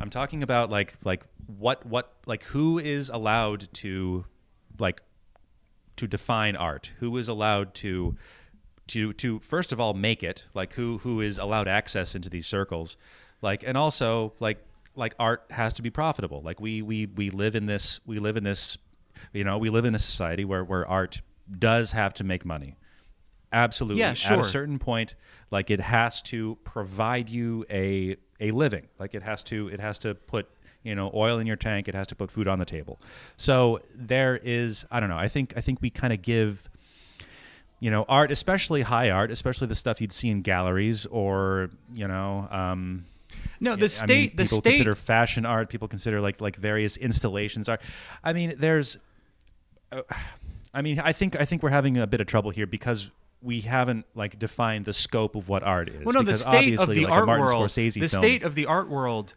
I'm 0.00 0.10
talking 0.10 0.42
about 0.42 0.68
like 0.70 0.94
like 1.04 1.24
what 1.46 1.86
what 1.86 2.12
like 2.26 2.42
who 2.44 2.78
is 2.78 3.08
allowed 3.08 3.72
to 3.74 4.26
like 4.78 5.00
to 5.96 6.06
define 6.06 6.56
art 6.56 6.92
who 6.98 7.16
is 7.16 7.28
allowed 7.28 7.72
to 7.74 8.16
to 8.88 9.12
to 9.14 9.40
first 9.40 9.72
of 9.72 9.80
all 9.80 9.94
make 9.94 10.22
it 10.22 10.44
like 10.54 10.74
who 10.74 10.98
who 10.98 11.20
is 11.20 11.38
allowed 11.38 11.68
access 11.68 12.14
into 12.14 12.28
these 12.28 12.46
circles. 12.46 12.96
Like 13.42 13.64
and 13.66 13.76
also 13.76 14.34
like 14.40 14.64
like 14.94 15.14
art 15.18 15.44
has 15.50 15.74
to 15.74 15.82
be 15.82 15.90
profitable. 15.90 16.42
Like 16.42 16.60
we 16.60 16.82
we 16.82 17.06
we 17.06 17.30
live 17.30 17.54
in 17.54 17.66
this 17.66 18.00
we 18.06 18.18
live 18.18 18.36
in 18.36 18.44
this 18.44 18.78
you 19.32 19.44
know 19.44 19.58
we 19.58 19.70
live 19.70 19.84
in 19.84 19.94
a 19.94 19.98
society 19.98 20.44
where 20.44 20.64
where 20.64 20.86
art 20.86 21.22
does 21.58 21.92
have 21.92 22.14
to 22.14 22.24
make 22.24 22.44
money. 22.44 22.76
Absolutely. 23.52 24.00
Yeah, 24.00 24.14
sure. 24.14 24.38
at 24.38 24.40
a 24.40 24.44
certain 24.44 24.78
point 24.78 25.14
like 25.50 25.70
it 25.70 25.80
has 25.80 26.20
to 26.22 26.58
provide 26.64 27.28
you 27.28 27.64
a 27.70 28.16
a 28.40 28.50
living. 28.50 28.88
Like 28.98 29.14
it 29.14 29.22
has 29.22 29.44
to 29.44 29.68
it 29.68 29.80
has 29.80 29.98
to 30.00 30.14
put 30.14 30.48
you 30.82 30.94
know 30.94 31.10
oil 31.14 31.38
in 31.38 31.46
your 31.46 31.56
tank. 31.56 31.88
It 31.88 31.94
has 31.94 32.06
to 32.08 32.14
put 32.14 32.30
food 32.30 32.48
on 32.48 32.58
the 32.58 32.64
table. 32.64 33.00
So 33.36 33.80
there 33.94 34.36
is 34.36 34.84
i 34.90 35.00
don't 35.00 35.08
know 35.08 35.18
i 35.18 35.28
think 35.28 35.54
i 35.56 35.60
think 35.60 35.80
we 35.80 35.90
kind 35.90 36.12
of 36.12 36.22
give 36.22 36.68
you 37.84 37.90
know 37.90 38.06
art 38.08 38.30
especially 38.30 38.80
high 38.80 39.10
art 39.10 39.30
especially 39.30 39.66
the 39.66 39.74
stuff 39.74 40.00
you'd 40.00 40.10
see 40.20 40.30
in 40.30 40.40
galleries 40.40 41.04
or 41.06 41.68
you 41.92 42.08
know 42.08 42.48
um 42.50 43.04
No, 43.60 43.72
yeah, 43.72 43.76
the 43.76 43.84
I 43.84 43.88
state 43.88 44.08
mean, 44.08 44.36
the 44.36 44.44
people 44.44 44.58
state 44.58 44.70
consider 44.70 44.94
fashion 44.94 45.44
art 45.44 45.68
people 45.68 45.86
consider 45.86 46.22
like 46.22 46.40
like 46.40 46.56
various 46.56 46.96
installations 46.96 47.68
art 47.68 47.82
i 48.24 48.32
mean 48.32 48.54
there's 48.56 48.96
uh, 49.92 50.00
i 50.72 50.80
mean 50.80 50.98
i 51.00 51.12
think 51.12 51.38
i 51.38 51.44
think 51.44 51.62
we're 51.62 51.76
having 51.80 51.98
a 51.98 52.06
bit 52.06 52.22
of 52.22 52.26
trouble 52.26 52.50
here 52.52 52.66
because 52.66 53.10
we 53.42 53.60
haven't 53.60 54.06
like 54.14 54.38
defined 54.38 54.86
the 54.86 54.94
scope 54.94 55.36
of 55.36 55.50
what 55.50 55.62
art 55.62 55.90
is 55.90 56.06
Well, 56.06 56.14
no, 56.14 56.22
the 56.22 56.32
state 56.32 56.80
of 56.80 56.88
the 56.88 57.04
like 57.04 57.12
art 57.12 57.28
world, 57.28 57.68
Scorsese 57.68 58.00
the 58.00 58.08
film, 58.08 58.22
state 58.22 58.42
of 58.42 58.54
the 58.54 58.64
art 58.64 58.88
world 58.88 59.34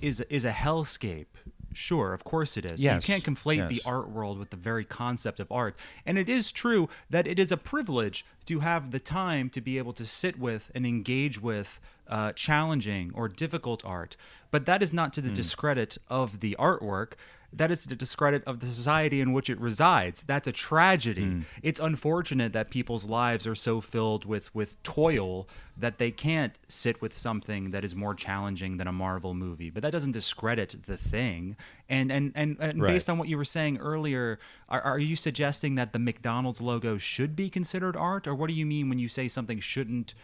is 0.00 0.22
is 0.30 0.46
a 0.46 0.50
hellscape. 0.50 1.26
Sure, 1.74 2.12
of 2.12 2.24
course 2.24 2.56
it 2.56 2.64
is. 2.64 2.82
Yes, 2.82 3.06
You 3.06 3.14
can't 3.14 3.24
conflate 3.24 3.68
the 3.68 3.82
art 3.84 4.08
world 4.10 4.38
with 4.38 4.50
the 4.50 4.56
very 4.56 4.84
concept 4.84 5.40
of 5.40 5.50
art. 5.50 5.76
And 6.06 6.18
it 6.18 6.28
is 6.28 6.52
true 6.52 6.88
that 7.10 7.26
it 7.26 7.38
is 7.38 7.52
a 7.52 7.56
privilege 7.56 8.24
to 8.46 8.60
have 8.60 8.90
the 8.90 9.00
time 9.00 9.48
to 9.50 9.60
be 9.60 9.78
able 9.78 9.92
to 9.94 10.04
sit 10.04 10.38
with 10.38 10.70
and 10.74 10.86
engage 10.86 11.40
with 11.40 11.80
uh, 12.16 12.32
challenging 12.34 13.10
or 13.14 13.26
difficult 13.28 13.80
art. 13.86 14.16
But 14.50 14.66
that 14.66 14.82
is 14.82 14.92
not 14.92 15.12
to 15.14 15.20
the 15.22 15.28
Hmm. 15.30 15.34
discredit 15.42 15.92
of 16.08 16.40
the 16.40 16.54
artwork. 16.58 17.12
That 17.54 17.70
is 17.70 17.80
to 17.82 17.88
the 17.88 17.96
discredit 17.96 18.42
of 18.46 18.60
the 18.60 18.66
society 18.66 19.20
in 19.20 19.34
which 19.34 19.48
it 19.50 19.58
resides. 19.60 20.22
That's 20.22 20.48
a 20.48 20.52
tragedy. 20.52 21.24
Hmm. 21.26 21.40
It's 21.62 21.80
unfortunate 21.80 22.52
that 22.54 22.70
people's 22.70 23.04
lives 23.06 23.46
are 23.46 23.54
so 23.68 23.80
filled 23.82 24.24
with 24.32 24.46
with 24.54 24.82
toil 24.82 25.46
that 25.84 25.96
they 25.98 26.10
can't 26.10 26.58
sit 26.68 26.96
with 27.02 27.16
something 27.16 27.70
that 27.72 27.82
is 27.84 27.94
more 27.94 28.14
challenging 28.14 28.76
than 28.78 28.86
a 28.88 28.92
Marvel 29.06 29.32
movie. 29.34 29.70
But 29.70 29.82
that 29.82 29.92
doesn't 29.92 30.12
discredit 30.12 30.70
the 30.86 30.96
thing. 30.98 31.56
And 31.90 32.10
and 32.12 32.32
and, 32.34 32.56
and 32.60 32.80
Right. 32.82 32.92
based 32.94 33.08
on 33.10 33.16
what 33.18 33.28
you 33.28 33.36
were 33.38 33.44
saying 33.58 33.78
earlier, 33.78 34.38
are, 34.68 34.82
are 34.82 34.98
you 34.98 35.16
suggesting 35.16 35.74
that 35.76 35.92
the 35.92 35.98
McDonald's 35.98 36.60
logo 36.60 36.96
should 36.98 37.34
be 37.36 37.48
considered 37.50 37.96
art, 37.96 38.26
or 38.26 38.34
what 38.34 38.48
do 38.48 38.54
you 38.54 38.66
mean 38.66 38.88
when 38.90 38.98
you 38.98 39.08
say 39.08 39.28
something 39.28 39.60
shouldn't? 39.60 40.14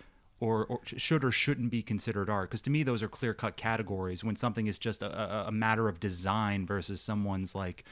Or, 0.41 0.67
or 0.67 0.81
should 0.85 1.25
or 1.25 1.33
shouldn't 1.33 1.73
be 1.73 1.83
considered 1.83 2.31
art 2.31 2.49
because 2.49 2.63
to 2.63 2.71
me 2.71 2.85
those 2.85 3.03
are 3.03 3.09
clear 3.09 3.35
cut 3.35 3.57
categories 3.57 4.23
when 4.23 4.37
something 4.37 4.69
is 4.69 4.79
just 4.79 5.03
a, 5.03 5.49
a, 5.49 5.51
matter 5.51 5.89
of 5.89 5.99
design 5.99 6.65
versus 6.65 7.01
someone's 7.01 7.57
like 7.57 7.83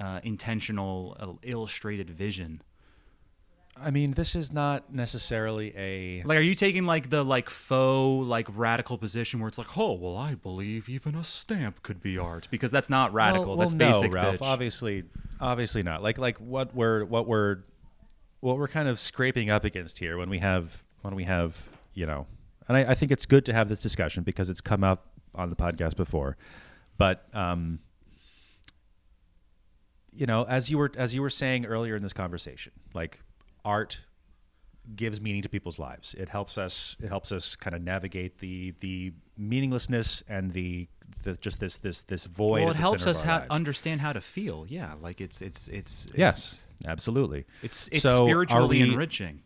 uh, 0.00 0.18
intentional 0.22 1.14
uh, 1.20 1.32
illustrated 1.42 2.08
vision 2.08 2.62
i 3.76 3.90
mean 3.90 4.12
this 4.12 4.34
is 4.34 4.50
not 4.50 4.94
necessarily 4.94 5.74
a 5.76 6.22
Like, 6.24 6.38
are 6.38 6.42
you 6.42 6.54
taking 6.54 6.86
like 6.86 7.10
the 7.10 7.22
like 7.22 7.50
faux 7.50 8.26
like 8.26 8.46
radical 8.56 8.98
position 8.98 9.40
where 9.40 9.48
it's 9.48 9.58
like, 9.58 9.76
oh 9.76 9.92
well, 9.92 10.16
I 10.16 10.34
believe 10.34 10.88
even 10.88 11.14
a 11.14 11.24
stamp 11.24 11.82
could 11.82 12.02
be 12.02 12.18
art 12.18 12.48
because 12.50 12.70
that's 12.70 12.90
not 12.90 13.12
radical. 13.12 13.48
Well, 13.48 13.56
that's 13.56 13.74
well, 13.74 13.92
basic, 13.92 14.10
no, 14.10 14.14
Ralph. 14.16 14.36
bitch. 14.36 14.42
Obviously, 14.42 15.04
obviously 15.40 15.82
not. 15.82 16.02
Like 16.02 16.18
like 16.18 16.38
what 16.38 16.74
we're 16.74 17.04
what 17.04 17.26
we're 17.26 17.58
what 18.40 18.58
we're 18.58 18.68
kind 18.68 18.88
of 18.88 18.98
scraping 18.98 19.50
up 19.50 19.64
against 19.64 19.98
here 19.98 20.16
when 20.16 20.30
we 20.30 20.38
have 20.38 20.82
when 21.02 21.14
we 21.14 21.24
have 21.24 21.70
you 21.94 22.06
know, 22.06 22.26
and 22.68 22.76
I, 22.76 22.90
I 22.90 22.94
think 22.94 23.10
it's 23.12 23.26
good 23.26 23.44
to 23.46 23.52
have 23.52 23.68
this 23.68 23.80
discussion 23.82 24.22
because 24.22 24.48
it's 24.50 24.60
come 24.60 24.84
up 24.84 25.08
on 25.34 25.50
the 25.50 25.56
podcast 25.56 25.96
before, 25.96 26.36
but 26.98 27.26
um, 27.34 27.80
you 30.12 30.26
know, 30.26 30.44
as 30.44 30.70
you 30.70 30.78
were 30.78 30.90
as 30.96 31.14
you 31.14 31.22
were 31.22 31.30
saying 31.30 31.66
earlier 31.66 31.94
in 31.96 32.02
this 32.02 32.12
conversation, 32.12 32.72
like 32.94 33.22
art 33.64 34.00
gives 34.96 35.20
meaning 35.20 35.42
to 35.42 35.48
people's 35.48 35.78
lives. 35.78 36.14
It 36.14 36.28
helps 36.30 36.58
us. 36.58 36.96
It 37.00 37.08
helps 37.08 37.30
us 37.32 37.54
kind 37.54 37.76
of 37.76 37.82
navigate 37.82 38.38
the 38.38 38.72
the 38.80 39.12
meaninglessness 39.36 40.22
and 40.28 40.52
the, 40.52 40.88
the 41.22 41.34
just 41.34 41.60
this 41.60 41.76
this 41.78 42.02
this 42.02 42.26
void. 42.26 42.62
well, 42.62 42.70
it 42.70 42.76
helps 42.76 43.06
us 43.06 43.22
ha- 43.22 43.44
understand 43.50 44.00
how 44.00 44.12
to 44.12 44.20
feel. 44.20 44.66
Yeah, 44.68 44.94
like 45.00 45.20
it's 45.20 45.40
it's 45.40 45.68
it's, 45.68 46.06
it's 46.06 46.14
Yes, 46.18 46.62
absolutely. 46.86 47.44
It's 47.62 47.88
it's 47.88 48.02
So, 48.02 48.24
spiritually 48.26 48.82
we- 48.82 48.90
enriching. 48.92 49.42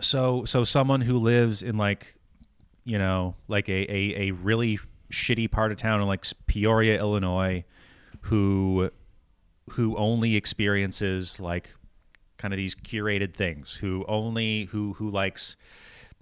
So 0.00 0.44
so 0.44 0.64
someone 0.64 1.00
who 1.00 1.18
lives 1.18 1.62
in 1.62 1.76
like 1.76 2.18
you 2.84 2.98
know 2.98 3.34
like 3.48 3.68
a, 3.68 3.92
a, 3.92 4.28
a 4.28 4.30
really 4.32 4.78
shitty 5.10 5.50
part 5.50 5.72
of 5.72 5.78
town 5.78 6.00
in 6.00 6.06
like 6.06 6.24
Peoria, 6.46 6.98
Illinois, 6.98 7.64
who 8.22 8.90
who 9.72 9.96
only 9.96 10.36
experiences 10.36 11.38
like 11.40 11.70
kind 12.36 12.54
of 12.54 12.58
these 12.58 12.74
curated 12.74 13.34
things, 13.34 13.76
who 13.76 14.04
only 14.08 14.64
who 14.64 14.94
who 14.94 15.10
likes 15.10 15.56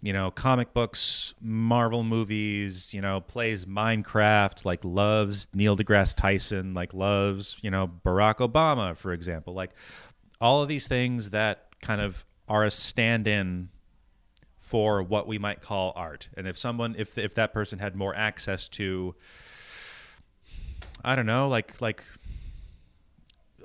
you 0.03 0.13
know 0.13 0.31
comic 0.31 0.73
books, 0.73 1.35
Marvel 1.41 2.03
movies, 2.03 2.93
you 2.95 3.01
know 3.01 3.21
plays 3.21 3.67
Minecraft, 3.67 4.65
like 4.65 4.85
loves 4.85 5.49
Neil 5.55 5.77
deGrasse 5.77 6.15
Tyson, 6.15 6.75
like 6.75 6.95
loves 6.95 7.57
you 7.63 7.71
know 7.71 7.91
Barack 8.05 8.37
Obama, 8.37 8.97
for 8.97 9.13
example, 9.13 9.55
like 9.55 9.71
all 10.41 10.63
of 10.63 10.69
these 10.69 10.89
things 10.89 11.31
that 11.31 11.67
kind 11.81 12.01
of 12.01 12.25
are 12.49 12.65
a 12.65 12.71
stand-in 12.71 13.69
for 14.59 15.03
what 15.03 15.27
we 15.27 15.39
might 15.39 15.61
call 15.61 15.93
art. 15.97 16.29
And 16.37 16.47
if 16.47 16.59
someone 16.59 16.95
if 16.99 17.17
if 17.19 17.35
that 17.35 17.53
person 17.53 17.79
had 17.79 17.95
more 17.95 18.15
access 18.15 18.69
to 18.71 19.15
I 21.05 21.15
don't 21.15 21.27
know, 21.27 21.49
like 21.49 21.81
like 21.81 22.03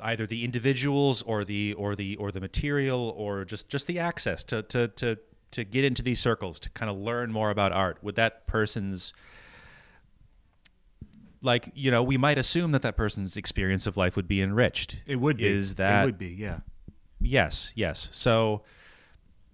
either 0.01 0.25
the 0.27 0.43
individuals 0.43 1.21
or 1.23 1.43
the 1.43 1.73
or 1.73 1.95
the 1.95 2.15
or 2.17 2.31
the 2.31 2.39
material 2.41 3.13
or 3.17 3.45
just 3.45 3.69
just 3.69 3.87
the 3.87 3.99
access 3.99 4.43
to 4.45 4.61
to 4.63 4.87
to 4.89 5.17
to 5.51 5.63
get 5.63 5.83
into 5.83 6.01
these 6.01 6.19
circles 6.19 6.59
to 6.59 6.69
kind 6.69 6.89
of 6.89 6.97
learn 6.97 7.31
more 7.31 7.49
about 7.49 7.71
art 7.71 7.97
would 8.01 8.15
that 8.15 8.47
person's 8.47 9.13
like 11.41 11.69
you 11.75 11.91
know 11.91 12.01
we 12.01 12.17
might 12.17 12.37
assume 12.37 12.71
that 12.71 12.81
that 12.81 12.95
person's 12.95 13.35
experience 13.35 13.85
of 13.85 13.97
life 13.97 14.15
would 14.15 14.27
be 14.27 14.41
enriched 14.41 15.01
It 15.05 15.17
would 15.17 15.37
be. 15.37 15.47
is 15.47 15.75
that 15.75 16.03
it 16.03 16.05
would 16.05 16.17
be? 16.17 16.29
Yeah. 16.29 16.59
Yes, 17.21 17.71
yes. 17.75 18.09
So 18.11 18.63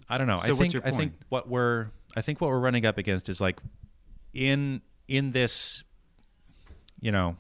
I 0.10 0.18
don't 0.18 0.28
know. 0.28 0.40
So 0.40 0.54
I 0.54 0.58
think 0.58 0.86
I 0.86 0.92
think 0.92 1.14
what 1.30 1.50
we're 1.50 1.88
I 2.16 2.22
think 2.22 2.42
what 2.42 2.50
we're 2.50 2.60
running 2.60 2.86
up 2.86 2.98
against 2.98 3.30
is 3.30 3.42
like 3.42 3.60
in 4.34 4.82
in 5.08 5.32
this 5.32 5.84
you 7.00 7.12
know 7.12 7.38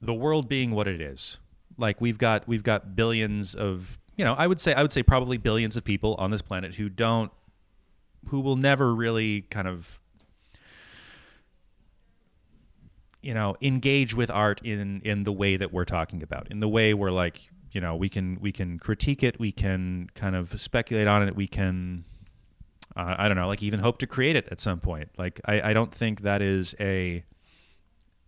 the 0.00 0.14
world 0.14 0.48
being 0.48 0.72
what 0.72 0.88
it 0.88 1.00
is. 1.00 1.38
Like 1.76 2.00
we've 2.00 2.18
got 2.18 2.46
we've 2.48 2.62
got 2.62 2.96
billions 2.96 3.54
of 3.54 3.98
you 4.16 4.24
know, 4.24 4.34
I 4.34 4.48
would 4.48 4.60
say 4.60 4.74
I 4.74 4.82
would 4.82 4.92
say 4.92 5.02
probably 5.02 5.38
billions 5.38 5.76
of 5.76 5.84
people 5.84 6.16
on 6.18 6.32
this 6.32 6.42
planet 6.42 6.74
who 6.74 6.88
don't 6.88 7.30
who 8.28 8.40
will 8.40 8.56
never 8.56 8.92
really 8.92 9.42
kind 9.42 9.68
of 9.68 10.00
you 13.22 13.32
know 13.32 13.56
engage 13.62 14.14
with 14.14 14.30
art 14.30 14.60
in 14.64 15.00
in 15.04 15.22
the 15.22 15.32
way 15.32 15.56
that 15.56 15.72
we're 15.72 15.84
talking 15.84 16.22
about 16.22 16.48
in 16.50 16.60
the 16.60 16.68
way 16.68 16.94
we're 16.94 17.12
like 17.12 17.48
you 17.72 17.80
know 17.80 17.94
we 17.94 18.08
can 18.08 18.38
we 18.40 18.52
can 18.52 18.78
critique 18.78 19.22
it 19.22 19.38
we 19.38 19.52
can 19.52 20.08
kind 20.14 20.34
of 20.34 20.60
speculate 20.60 21.06
on 21.06 21.26
it 21.26 21.36
we 21.36 21.46
can 21.46 22.04
uh, 22.96 23.14
i 23.18 23.28
don't 23.28 23.36
know 23.36 23.46
like 23.46 23.62
even 23.62 23.80
hope 23.80 23.98
to 23.98 24.06
create 24.06 24.36
it 24.36 24.48
at 24.50 24.60
some 24.60 24.80
point 24.80 25.08
like 25.18 25.40
I, 25.44 25.70
I 25.70 25.72
don't 25.72 25.94
think 25.94 26.22
that 26.22 26.42
is 26.42 26.74
a 26.80 27.24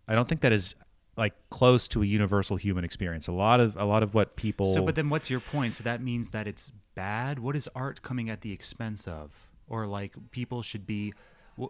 i 0.09 0.14
don't 0.14 0.28
think 0.28 0.41
that 0.43 0.53
is 0.53 0.74
like 1.16 1.34
close 1.51 1.86
to 1.88 2.03
a 2.03 2.07
universal 2.07 2.57
human 2.57 2.84
experience 2.84 3.28
a 3.28 3.32
lot 3.32 3.61
of 3.61 3.76
a 3.76 3.84
lot 3.84 4.03
of 4.03 4.14
what 4.14 4.36
people 4.36 4.66
So, 4.66 4.82
but 4.82 4.95
then 4.95 5.09
what's 5.11 5.28
your 5.28 5.41
point? 5.41 5.74
So 5.74 5.84
that 5.84 6.01
means 6.03 6.30
that 6.30 6.47
it's 6.47 6.72
bad. 6.95 7.38
What 7.38 7.57
is 7.57 7.68
art 7.74 8.03
coming 8.03 8.30
at 8.30 8.41
the 8.41 8.53
expense 8.53 9.07
of? 9.07 9.51
Or 9.68 9.86
like 9.86 10.14
people 10.30 10.62
should 10.62 10.86
be 10.86 11.12
uh, 11.61 11.66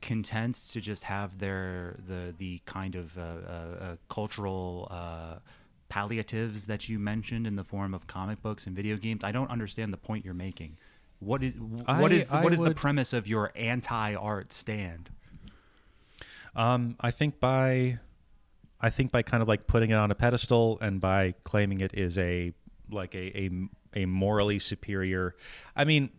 content 0.00 0.54
to 0.72 0.80
just 0.80 1.04
have 1.04 1.38
their 1.38 1.96
the 2.06 2.34
the 2.36 2.60
kind 2.64 2.94
of 2.94 3.18
uh, 3.18 3.20
uh, 3.20 3.52
uh, 3.84 3.96
cultural 4.08 4.88
uh, 4.90 5.36
palliatives 5.88 6.66
that 6.66 6.88
you 6.88 6.98
mentioned 6.98 7.46
in 7.46 7.56
the 7.56 7.64
form 7.64 7.94
of 7.94 8.06
comic 8.06 8.42
books 8.42 8.66
and 8.66 8.74
video 8.74 8.96
games. 8.96 9.22
I 9.24 9.32
don't 9.32 9.50
understand 9.50 9.92
the 9.92 9.96
point 9.98 10.24
you're 10.24 10.34
making. 10.34 10.76
What 11.20 11.42
is 11.42 11.54
what 11.58 12.12
I- 12.12 12.14
is 12.14 12.30
I 12.30 12.42
what 12.42 12.52
is 12.52 12.60
the 12.60 12.74
premise 12.74 13.12
of 13.12 13.26
your 13.26 13.52
anti-art 13.56 14.52
stand? 14.52 15.10
Um, 16.54 16.96
I 17.00 17.10
think 17.10 17.38
by, 17.38 17.98
I 18.80 18.90
think 18.90 19.12
by 19.12 19.22
kind 19.22 19.42
of 19.42 19.48
like 19.48 19.66
putting 19.66 19.90
it 19.90 19.94
on 19.94 20.10
a 20.10 20.14
pedestal 20.14 20.78
and 20.80 21.00
by 21.00 21.34
claiming 21.42 21.80
it 21.80 21.92
is 21.94 22.16
a 22.18 22.52
like 22.90 23.14
a 23.14 23.38
a, 23.38 23.50
a 23.94 24.06
morally 24.06 24.58
superior. 24.58 25.34
I 25.74 25.84
mean, 25.84 26.10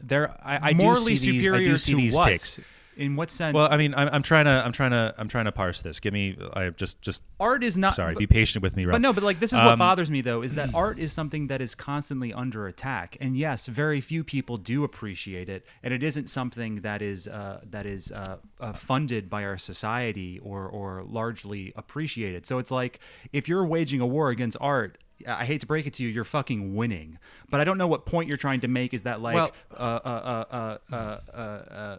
there 0.00 0.30
I, 0.42 0.70
I 0.70 0.72
Morally 0.74 1.12
do 1.12 1.16
see 1.16 1.30
these, 1.32 1.42
superior 1.44 1.60
I 1.60 1.64
do 1.64 1.76
see 1.76 1.92
to 1.92 1.96
these 1.96 2.14
what? 2.14 2.24
takes. 2.26 2.60
In 2.96 3.16
what 3.16 3.30
sense? 3.30 3.54
Well, 3.54 3.68
I 3.70 3.76
mean, 3.76 3.94
I'm, 3.94 4.08
I'm 4.12 4.22
trying 4.22 4.44
to 4.44 4.62
I'm 4.64 4.72
trying 4.72 4.92
to 4.92 5.14
I'm 5.18 5.28
trying 5.28 5.46
to 5.46 5.52
parse 5.52 5.82
this. 5.82 6.00
Give 6.00 6.12
me 6.12 6.36
I 6.54 6.70
just 6.70 7.00
just 7.02 7.22
art 7.40 7.64
is 7.64 7.76
not. 7.76 7.94
sorry. 7.94 8.14
but- 8.14 8.20
be 8.20 8.26
patient 8.26 8.62
with 8.62 8.76
me, 8.76 8.84
Rob. 8.84 8.94
But 8.94 9.00
no, 9.00 9.12
but 9.12 9.22
like 9.24 9.40
this 9.40 9.52
is 9.52 9.58
what 9.58 9.68
Um, 9.68 9.78
bothers 9.78 10.10
me 10.10 10.20
though 10.20 10.42
is 10.42 10.54
that 10.54 10.70
art 10.74 10.98
is 10.98 11.12
something 11.12 11.48
that 11.48 11.60
is 11.60 11.74
constantly 11.74 12.32
under 12.32 12.66
attack, 12.66 13.16
and 13.20 13.36
yes, 13.36 13.66
very 13.66 14.00
few 14.00 14.22
people 14.24 14.56
do 14.56 14.84
appreciate 14.84 15.48
it, 15.48 15.66
and 15.82 15.92
it 15.92 16.02
isn't 16.02 16.28
something 16.30 16.76
that 16.82 17.02
is 17.02 17.26
uh, 17.28 17.60
that 17.70 17.86
is 17.86 18.12
uh, 18.12 18.36
uh, 18.60 18.72
funded 18.72 19.28
by 19.28 19.44
our 19.44 19.58
society 19.58 20.38
or 20.40 20.66
or 20.66 21.02
largely 21.04 21.72
appreciated. 21.76 22.46
So 22.46 22.58
it's 22.58 22.70
like 22.70 23.00
if 23.32 23.48
you're 23.48 23.66
waging 23.66 24.00
a 24.00 24.06
war 24.06 24.30
against 24.30 24.56
art. 24.60 24.98
I 25.28 25.44
hate 25.44 25.60
to 25.60 25.66
break 25.66 25.86
it 25.86 25.92
to 25.94 26.02
you, 26.02 26.08
you're 26.08 26.24
fucking 26.24 26.74
winning. 26.74 27.18
But 27.48 27.60
I 27.60 27.64
don't 27.64 27.78
know 27.78 27.86
what 27.86 28.04
point 28.04 28.28
you're 28.28 28.36
trying 28.36 28.60
to 28.60 28.68
make. 28.68 28.92
Is 28.92 29.04
that 29.04 29.22
like 29.22 29.36
Well- 29.36 29.52
uh, 29.72 30.00
uh, 30.04 30.78
uh, 30.92 31.98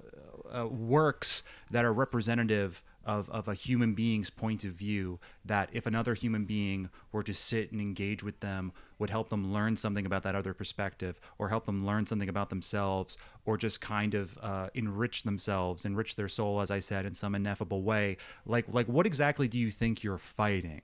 uh, 0.54 0.68
works 0.68 1.44
that 1.72 1.86
are 1.86 1.94
representative 1.94 2.84
of, 3.06 3.30
of 3.30 3.48
a 3.48 3.54
human 3.54 3.94
being's 3.94 4.30
point 4.30 4.64
of 4.64 4.72
view 4.72 5.20
that 5.44 5.70
if 5.72 5.86
another 5.86 6.16
human 6.16 6.46
being 6.46 6.90
were 7.12 7.22
to 7.24 7.34
sit 7.34 7.72
and 7.72 7.80
engage 7.80 8.24
with 8.24 8.40
them 8.40 8.72
would 8.98 9.10
help 9.12 9.30
them 9.30 9.54
learn 9.54 9.78
something 9.78 10.06
about 10.06 10.24
that 10.24 10.36
other 10.36 10.54
perspective 10.54 11.20
or 11.38 11.50
help 11.50 11.66
them 11.66 11.86
learn 11.86 12.06
something 12.06 12.30
about 12.30 12.50
themselves 12.50 13.18
or 13.46 13.58
just 13.58 13.80
kind 13.80 14.16
of 14.16 14.38
uh, 14.42 14.70
enrich 14.74 15.24
themselves 15.24 15.86
enrich 15.86 16.16
their 16.16 16.28
soul 16.28 16.62
as 16.62 16.72
i 16.72 16.80
said 16.80 17.06
in 17.06 17.14
some 17.14 17.36
ineffable 17.36 17.84
way. 17.84 18.18
Like 18.46 18.66
like 18.74 18.88
what 18.88 19.06
exactly 19.06 19.48
do 19.48 19.60
you 19.60 19.70
think 19.70 20.04
you're 20.04 20.18
fighting? 20.18 20.82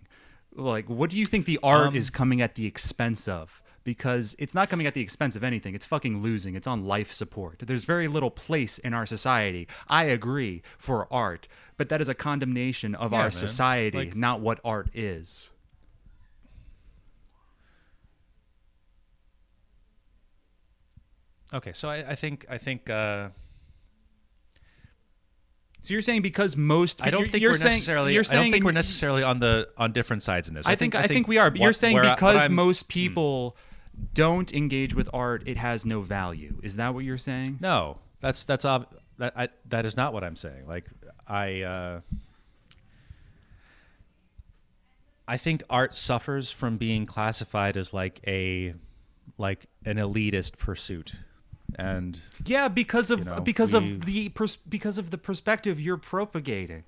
Like 0.54 0.90
what 0.90 1.10
do 1.10 1.18
you 1.18 1.26
think 1.26 1.46
the 1.46 1.60
art 1.64 1.88
Um, 1.88 1.96
is 1.96 2.10
coming 2.10 2.42
at 2.42 2.56
the 2.56 2.66
expense 2.68 3.28
of 3.28 3.61
because 3.84 4.36
it's 4.38 4.54
not 4.54 4.70
coming 4.70 4.86
at 4.86 4.94
the 4.94 5.02
expense 5.02 5.36
of 5.36 5.44
anything 5.44 5.74
it's 5.74 5.86
fucking 5.86 6.22
losing 6.22 6.56
it's 6.56 6.68
on 6.68 6.86
life 6.86 7.12
support 7.12 7.60
there's 7.66 7.86
very 7.86 8.08
little 8.08 8.30
place 8.32 8.78
in 8.78 8.94
our 8.94 9.06
society 9.06 9.68
i 9.90 10.04
agree 10.04 10.62
for 10.78 11.12
art 11.12 11.48
but 11.78 11.90
that 11.90 12.00
is 12.02 12.08
a 12.10 12.14
condemnation 12.14 12.94
of 12.96 13.12
Yeah, 13.12 13.18
our 13.18 13.24
man. 13.26 13.32
society 13.32 13.98
Like- 13.98 14.16
not 14.16 14.40
what 14.40 14.60
art 14.64 14.90
is 14.94 15.50
okay, 21.54 21.74
so 21.74 21.90
I, 21.90 21.98
I 22.12 22.16
think 22.16 22.46
I 22.50 22.58
think 22.58 22.90
uh, 22.90 23.30
so 25.82 25.94
you're 25.94 26.02
saying 26.02 26.22
because 26.22 26.56
most 26.56 27.02
I 27.02 27.10
don't 27.10 27.30
think 27.30 27.42
you're 27.42 27.52
we're 27.52 27.58
saying, 27.58 27.74
necessarily. 27.76 28.14
you're 28.14 28.24
saying 28.24 28.40
I 28.40 28.44
don't 28.46 28.52
think 28.52 28.66
we're 28.66 28.72
necessarily 28.72 29.24
on 29.24 29.40
the 29.40 29.70
on 29.78 29.92
different 29.92 30.24
sides 30.24 30.48
in 30.48 30.54
this. 30.56 30.66
I 30.66 30.76
think 30.76 30.96
I 30.96 31.08
think 31.08 31.28
we 31.28 31.38
are, 31.38 31.50
but 31.52 31.60
what- 31.60 31.66
you're 31.66 31.74
saying 31.74 32.00
I- 32.00 32.14
because 32.16 32.44
I'm- 32.44 32.54
most 32.54 32.88
people 32.88 33.58
don't 34.14 34.54
engage 34.54 34.94
with 34.96 35.10
art, 35.14 35.44
it 35.46 35.58
has 35.58 35.86
no 35.86 36.02
value. 36.02 36.60
Is 36.64 36.76
that 36.78 36.94
what 36.94 37.04
you're 37.04 37.18
saying? 37.18 37.58
No, 37.62 37.98
that's 38.20 38.46
that's 38.46 38.66
ob- 38.66 38.94
that 39.18 39.34
I, 39.36 39.50
that 39.70 39.86
is 39.86 39.96
not 39.98 40.14
what 40.14 40.24
I'm 40.24 40.36
saying. 40.36 40.68
Like 40.68 40.86
I 41.28 41.62
uh, 41.62 42.02
I 45.28 45.38
think 45.38 45.64
art 45.70 45.96
suffers 45.96 46.52
from 46.52 46.78
being 46.78 47.06
classified 47.06 47.78
as 47.78 47.94
like 47.94 48.20
a 48.28 48.74
like 49.38 49.68
an 49.86 49.98
elitist 49.98 50.58
pursuit. 50.58 51.14
And 51.76 52.20
Yeah, 52.46 52.68
because 52.68 53.12
of 53.12 53.20
You 53.20 53.26
know, 53.26 53.40
because 53.40 53.74
of 53.74 54.06
the 54.06 54.30
pers- 54.30 54.58
because 54.58 54.98
of 54.98 55.10
the 55.10 55.18
perspective 55.18 55.80
you're 55.80 55.96
propagating. 55.98 56.84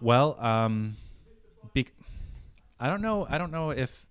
well, 0.00 0.40
um 0.40 0.96
be- 1.74 1.88
I 2.80 2.88
don't 2.88 3.02
know 3.02 3.26
I 3.28 3.36
don't 3.38 3.50
know 3.52 3.70
if 3.70 4.06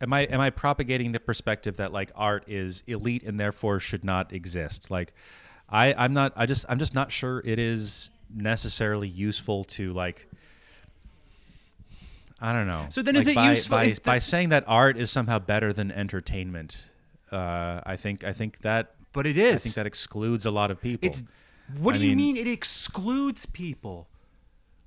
am 0.00 0.12
I 0.12 0.20
am 0.22 0.40
I 0.40 0.50
propagating 0.50 1.12
the 1.12 1.20
perspective 1.20 1.76
that 1.76 1.92
like 1.92 2.10
art 2.14 2.44
is 2.48 2.82
elite 2.86 3.22
and 3.22 3.38
therefore 3.38 3.80
should 3.80 4.04
not 4.04 4.32
exist? 4.32 4.90
Like 4.90 5.12
I 5.68 5.94
I'm 5.94 6.12
not 6.12 6.32
I 6.36 6.46
just 6.46 6.64
I'm 6.68 6.78
just 6.78 6.94
not 6.94 7.12
sure 7.12 7.42
it 7.44 7.58
is 7.58 8.10
necessarily 8.34 9.08
useful 9.08 9.64
to 9.64 9.92
like 9.92 10.28
I 12.40 12.52
don't 12.54 12.66
know. 12.66 12.86
So 12.88 13.02
then 13.02 13.14
Like, 13.16 13.20
is 13.22 13.28
it 13.28 13.34
by, 13.34 13.48
useful- 13.50 13.76
by, 13.78 13.84
is 13.84 13.98
by 13.98 14.18
saying 14.18 14.48
that 14.48 14.64
art 14.66 14.96
is 14.96 15.10
somehow 15.10 15.38
better 15.38 15.72
than 15.72 15.90
entertainment? 15.92 16.88
Uh, 17.30 17.80
I 17.84 17.96
think 17.96 18.24
I 18.24 18.32
think 18.32 18.60
that 18.60 18.94
But 19.12 19.26
it 19.26 19.36
is. 19.36 19.60
I 19.60 19.64
think 19.64 19.74
that 19.74 19.86
excludes 19.86 20.46
a 20.46 20.50
lot 20.50 20.70
of 20.70 20.80
people. 20.80 21.06
It's 21.06 21.22
what 21.78 21.94
I 21.94 21.98
do 21.98 22.04
you 22.06 22.16
mean- 22.16 22.34
mean 22.34 22.46
it 22.46 22.50
excludes 22.50 23.44
people? 23.46 24.08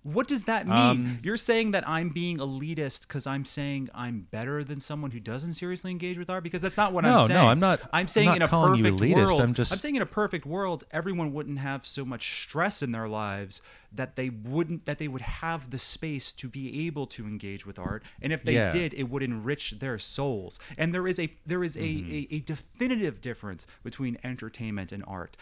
What 0.03 0.27
does 0.27 0.43
that 0.43 0.67
mean? 0.67 0.75
Um, 0.77 1.19
You're 1.23 1.37
saying 1.37 1.71
that 1.71 1.87
I'm 1.87 2.09
being 2.09 2.37
elitist 2.37 3.07
because 3.07 3.25
I'm 3.25 3.45
saying 3.45 3.89
I'm 3.95 4.27
better 4.31 4.61
than 4.61 4.81
someone 4.81 5.11
who 5.11 5.19
doesn't 5.21 5.53
seriously 5.53 5.91
engage 5.91 6.17
with 6.17 6.29
art 6.29 6.43
because 6.43 6.61
that's 6.61 6.75
not 6.75 6.91
what 6.91 7.05
No, 7.05 7.19
I'm 7.19 7.27
saying. 7.27 7.39
no. 7.39 7.47
I'm 7.47 7.59
not- 7.59 7.79
I'm 7.83 7.89
I'm 8.01 8.07
saying 8.09 8.27
not 8.27 8.35
in 8.35 8.41
a 8.41 8.47
calling 8.49 8.75
you 8.75 8.83
perfect 8.83 9.01
elitist, 9.01 9.25
world. 9.25 9.39
I'm 9.41 9.53
just- 9.53 9.71
I'm 9.71 9.77
saying 9.79 9.95
in 9.95 10.01
a 10.01 10.05
perfect 10.05 10.45
world, 10.45 10.83
everyone 10.91 11.31
wouldn't 11.31 11.59
have 11.59 11.85
so 11.85 12.03
much 12.03 12.43
stress 12.43 12.83
in 12.83 12.91
their 12.91 13.07
lives 13.07 13.61
that 13.93 14.15
they 14.17 14.29
wouldn't 14.29 14.85
that 14.87 14.97
they 14.97 15.07
would 15.07 15.21
have 15.21 15.69
the 15.69 15.79
space 15.79 16.33
to 16.33 16.49
be 16.49 16.85
able 16.87 17.05
to 17.07 17.25
engage 17.25 17.65
with 17.65 17.79
art, 17.79 18.03
and 18.21 18.33
if 18.33 18.43
they 18.43 18.55
Yeah. 18.55 18.71
did, 18.71 18.93
it 18.95 19.03
would 19.03 19.23
enrich 19.23 19.75
their 19.79 19.97
souls. 19.99 20.59
And 20.77 20.93
there 20.93 21.07
is 21.07 21.17
a 21.19 21.29
there 21.45 21.63
is 21.63 21.77
a, 21.77 21.79
Mm-hmm. 21.79 22.11
a, 22.11 22.27
a 22.35 22.39
definitive 22.39 23.21
difference 23.21 23.65
between 23.83 24.17
entertainment 24.23 24.91
and 24.91 25.03
art. 25.07 25.37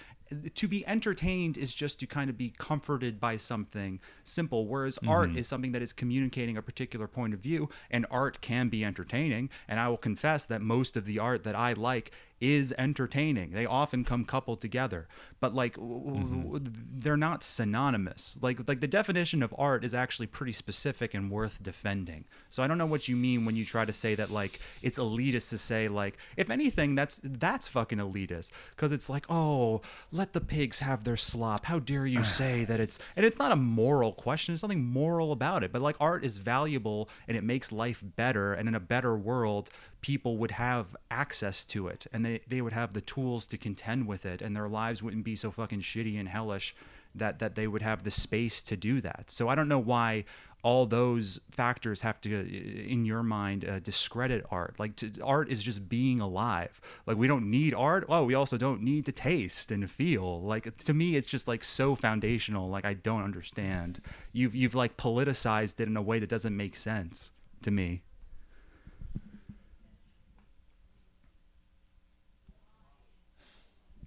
To 0.56 0.68
be 0.68 0.86
entertained 0.88 1.58
is 1.58 1.74
just 1.74 2.00
to 2.00 2.08
kind 2.08 2.30
of 2.30 2.38
be 2.38 2.54
comforted 2.58 3.20
by 3.20 3.38
something 3.38 4.00
simple, 4.24 4.68
whereas 4.68 4.98
Mm-hmm. 4.98 5.10
art 5.10 5.38
is 5.38 5.48
something 5.48 5.72
that 5.72 5.82
is 5.82 5.94
communicating 5.94 6.58
a 6.58 6.62
particular 6.62 7.08
point 7.08 7.34
of 7.34 7.40
view, 7.40 7.70
and 7.90 8.06
art 8.12 8.42
can 8.42 8.70
be 8.70 8.84
entertaining. 8.86 9.50
And 9.68 9.80
I 9.80 9.88
will 9.90 9.98
confess 9.98 10.46
that 10.46 10.62
most 10.62 10.96
of 10.98 11.06
the 11.06 11.20
art 11.20 11.44
that 11.44 11.56
I 11.56 11.74
like 11.74 12.12
is 12.42 12.74
entertaining. 12.78 13.52
They 13.52 13.68
often 13.68 14.04
come 14.04 14.26
coupled 14.26 14.60
together, 14.62 15.08
but 15.40 15.54
like 15.54 15.78
mm-hmm. 15.78 16.42
w- 16.42 16.66
they're 16.66 17.16
not 17.16 17.44
synonymous. 17.44 18.40
Like 18.42 18.68
like 18.68 18.80
the 18.80 18.88
definition 18.88 19.44
of 19.44 19.54
art 19.58 19.86
is 19.86 19.94
actually 19.94 20.28
pretty 20.28 20.52
specific 20.52 21.14
and 21.14 21.30
worth 21.30 21.62
defending. 21.62 22.26
So 22.50 22.64
I 22.64 22.68
don't 22.68 22.80
know 22.80 22.88
what 22.88 23.08
you 23.08 23.16
mean 23.16 23.46
when 23.46 23.56
you 23.56 23.64
try 23.64 23.86
to 23.86 23.94
say 23.94 24.16
that 24.16 24.32
like 24.32 24.60
it's 24.82 24.98
elitist 24.98 25.50
to 25.50 25.58
say 25.60 25.88
like 25.88 26.18
if 26.36 26.50
anything 26.50 26.96
that's 26.96 27.22
that's 27.24 27.68
fucking 27.68 28.00
elitist 28.00 28.50
because 28.72 28.92
it's 28.92 29.10
like 29.10 29.26
oh 29.30 29.82
let 30.12 30.34
the 30.34 30.42
pigs 30.42 30.80
have 30.80 31.04
their 31.04 31.18
slop. 31.18 31.66
How 31.66 31.78
dare 31.78 32.08
you 32.08 32.24
say 32.42 32.66
that 32.66 32.80
it's 32.80 32.98
and 33.16 33.24
it's 33.24 33.38
not 33.38 33.52
a 33.52 33.56
moral 33.56 34.14
question. 34.14 34.54
There's 34.54 34.64
nothing 34.64 34.84
moral 34.84 35.32
about 35.32 35.64
it. 35.64 35.72
But 35.72 35.84
like 35.84 35.96
art 36.00 36.26
is 36.26 36.38
valuable 36.38 37.08
and 37.28 37.38
it 37.38 37.44
makes 37.44 37.72
life 37.72 38.04
better. 38.04 38.54
And 38.54 38.68
in 38.68 38.74
a 38.74 38.80
better 38.80 39.16
world, 39.16 39.70
people 40.02 40.38
would 40.38 40.52
have 40.52 40.96
access 41.10 41.64
to 41.64 41.88
it 41.88 42.08
and 42.12 42.26
they, 42.26 42.42
they 42.48 42.62
would 42.62 42.74
have 42.74 42.94
the 42.94 43.02
tools 43.02 43.46
to 43.48 43.58
contend 43.58 44.08
with 44.08 44.26
it 44.26 44.42
and 44.42 44.56
their 44.56 44.68
lives 44.68 45.02
wouldn't 45.04 45.24
be 45.24 45.36
so 45.36 45.52
fucking 45.52 45.82
shitty 45.82 46.20
and 46.20 46.28
hellish 46.28 46.76
that 47.14 47.40
that 47.40 47.56
they 47.56 47.68
would 47.68 47.82
have 47.82 48.04
the 48.04 48.12
space 48.12 48.62
to 48.64 48.78
do 48.78 49.02
that. 49.02 49.30
So 49.30 49.50
I 49.50 49.56
don't 49.56 49.68
know 49.68 49.80
why 49.80 50.26
all 50.64 50.86
those 50.86 51.40
factors 51.50 52.02
have 52.02 52.22
to 52.22 52.30
in 52.32 53.06
your 53.06 53.24
mind 53.24 53.68
uh, 53.68 53.80
discredit 53.80 54.46
art. 54.52 54.76
Like 54.80 54.96
to, 54.98 55.12
art 55.24 55.50
is 55.50 55.62
just 55.62 55.90
being 55.90 56.22
alive. 56.22 56.80
Like 57.06 57.18
we 57.18 57.28
don't 57.28 57.50
need 57.50 57.74
art. 57.74 58.08
Well 58.08 58.26
we 58.26 58.34
also 58.34 58.58
don't 58.58 58.82
need 58.82 59.06
to 59.06 59.12
taste 59.12 59.72
and 59.72 59.90
feel. 59.90 60.42
Like 60.42 60.76
to 60.78 60.94
me 60.94 61.16
it's 61.16 61.28
just 61.28 61.48
like 61.48 61.64
so 61.64 61.96
foundational. 61.96 62.70
Like 62.70 62.86
i 62.86 62.94
don't 62.94 63.24
understand. 63.24 64.02
You've 64.32 64.56
you've 64.56 64.76
like 64.76 64.98
politicized 64.98 65.80
it 65.80 65.88
in 65.88 65.98
a 65.98 66.02
way 66.02 66.20
that 66.20 66.30
doesn't 66.30 66.56
make 66.56 66.78
sense 66.78 67.32
to 67.64 67.72
me 67.72 68.04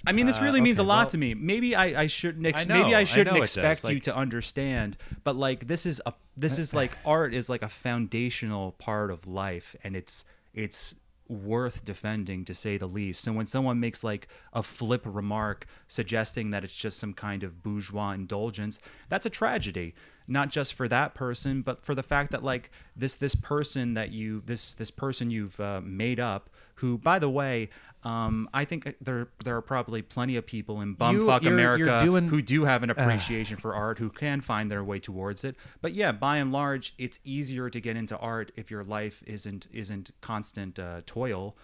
I 0.07 0.13
mean, 0.13 0.27
this 0.27 0.39
Uh, 0.39 0.43
really 0.43 0.61
means 0.61 0.79
a 0.79 0.83
lot 0.83 0.99
well- 0.99 1.07
to 1.09 1.19
me. 1.19 1.35
Maybe 1.35 1.75
I, 1.75 2.03
I 2.03 2.07
shouldn't. 2.07 2.47
Ex- 2.47 2.63
I 2.63 2.65
know, 2.67 2.83
maybe 2.83 2.95
I 2.95 3.01
I 3.01 3.05
shouldn't 3.05 3.37
does, 3.37 3.57
expect 3.57 3.89
you 3.93 4.01
to 4.01 4.15
understand. 4.17 4.97
But 5.23 5.37
like, 5.37 5.67
this 5.67 5.87
is 5.87 6.01
a 6.07 6.13
this 6.37 6.59
is 6.59 6.75
like 6.75 6.93
art 7.05 7.33
is 7.35 7.49
like 7.49 7.63
a 7.63 7.69
foundational 7.69 8.73
part 8.73 9.11
of 9.11 9.27
life, 9.27 9.75
and 9.83 9.97
it's 9.97 10.25
it's 10.53 10.95
worth 11.27 11.85
defending 11.87 12.45
to 12.45 12.53
say 12.53 12.77
the 12.77 12.87
least. 12.87 13.23
So 13.23 13.33
when 13.33 13.47
someone 13.47 13.81
makes 13.81 14.05
like 14.05 14.29
a 14.53 14.63
flip 14.63 15.03
remark 15.07 15.67
suggesting 15.89 16.51
that 16.51 16.65
it's 16.65 16.77
just 16.77 16.99
some 16.99 17.15
kind 17.15 17.43
of 17.43 17.63
bourgeois 17.63 18.11
indulgence, 18.13 18.79
that's 19.09 19.25
a 19.25 19.31
tragedy. 19.31 19.95
Not 20.29 20.51
just 20.51 20.75
for 20.75 20.87
that 20.89 21.15
person, 21.15 21.63
but 21.63 21.83
for 21.83 21.95
the 21.95 22.03
fact 22.03 22.31
that 22.33 22.43
like 22.43 22.71
this 22.97 23.17
this 23.17 23.35
person 23.35 23.95
that 23.95 24.11
you 24.11 24.43
this 24.45 24.75
this 24.75 24.91
person 24.91 25.31
you've 25.31 25.59
uh, 25.61 25.81
made 25.83 26.21
up, 26.21 26.51
who 26.77 26.99
by 26.99 27.19
the 27.19 27.31
way, 27.31 27.69
um, 28.03 28.49
I 28.53 28.65
think 28.65 28.97
there 29.01 29.29
there 29.45 29.57
are 29.57 29.63
probably 29.63 30.03
plenty 30.03 30.37
of 30.37 30.47
people 30.47 30.81
in 30.81 30.95
bumfuck 30.97 31.43
you're- 31.43 31.43
you're 31.43 31.53
America 31.55 32.05
doing- 32.05 32.29
who 32.29 32.43
do 32.43 32.65
have 32.65 32.83
an 32.83 32.91
appreciation 32.91 33.57
for 33.57 33.75
art, 33.75 33.99
who 33.99 34.11
can 34.11 34.41
find 34.41 34.71
their 34.71 34.85
way 34.85 34.99
towards 34.99 35.45
it. 35.45 35.57
But 35.81 35.95
yeah, 35.95 36.13
by 36.13 36.37
and 36.39 36.53
large, 36.53 36.95
it's 36.99 37.19
easier 37.25 37.71
to 37.71 37.81
get 37.81 37.97
into 37.97 38.19
art 38.19 38.53
if 38.57 38.71
your 38.71 38.85
life 38.85 39.23
isn't 39.27 39.67
isn't 39.73 40.11
constant 40.21 40.79
uh, 40.79 41.01
toil. 41.07 41.57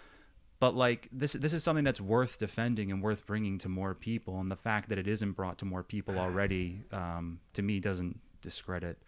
But 0.60 0.74
like 0.74 1.08
this, 1.10 1.32
this 1.32 1.54
is 1.54 1.62
something 1.64 1.84
that's 1.84 2.02
worth 2.02 2.38
defending 2.38 2.90
and 2.92 3.02
worth 3.02 3.26
bringing 3.26 3.56
to 3.58 3.68
more 3.68 3.94
people. 3.94 4.38
And 4.40 4.50
the 4.50 4.56
fact 4.56 4.90
that 4.90 4.98
it 4.98 5.08
isn't 5.08 5.32
brought 5.32 5.56
to 5.58 5.64
more 5.64 5.82
people 5.82 6.18
already, 6.18 6.82
um, 6.92 7.40
to 7.54 7.62
me, 7.62 7.80
doesn't 7.80 8.20
discredit 8.42 8.98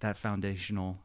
that 0.00 0.16
foundational 0.16 0.98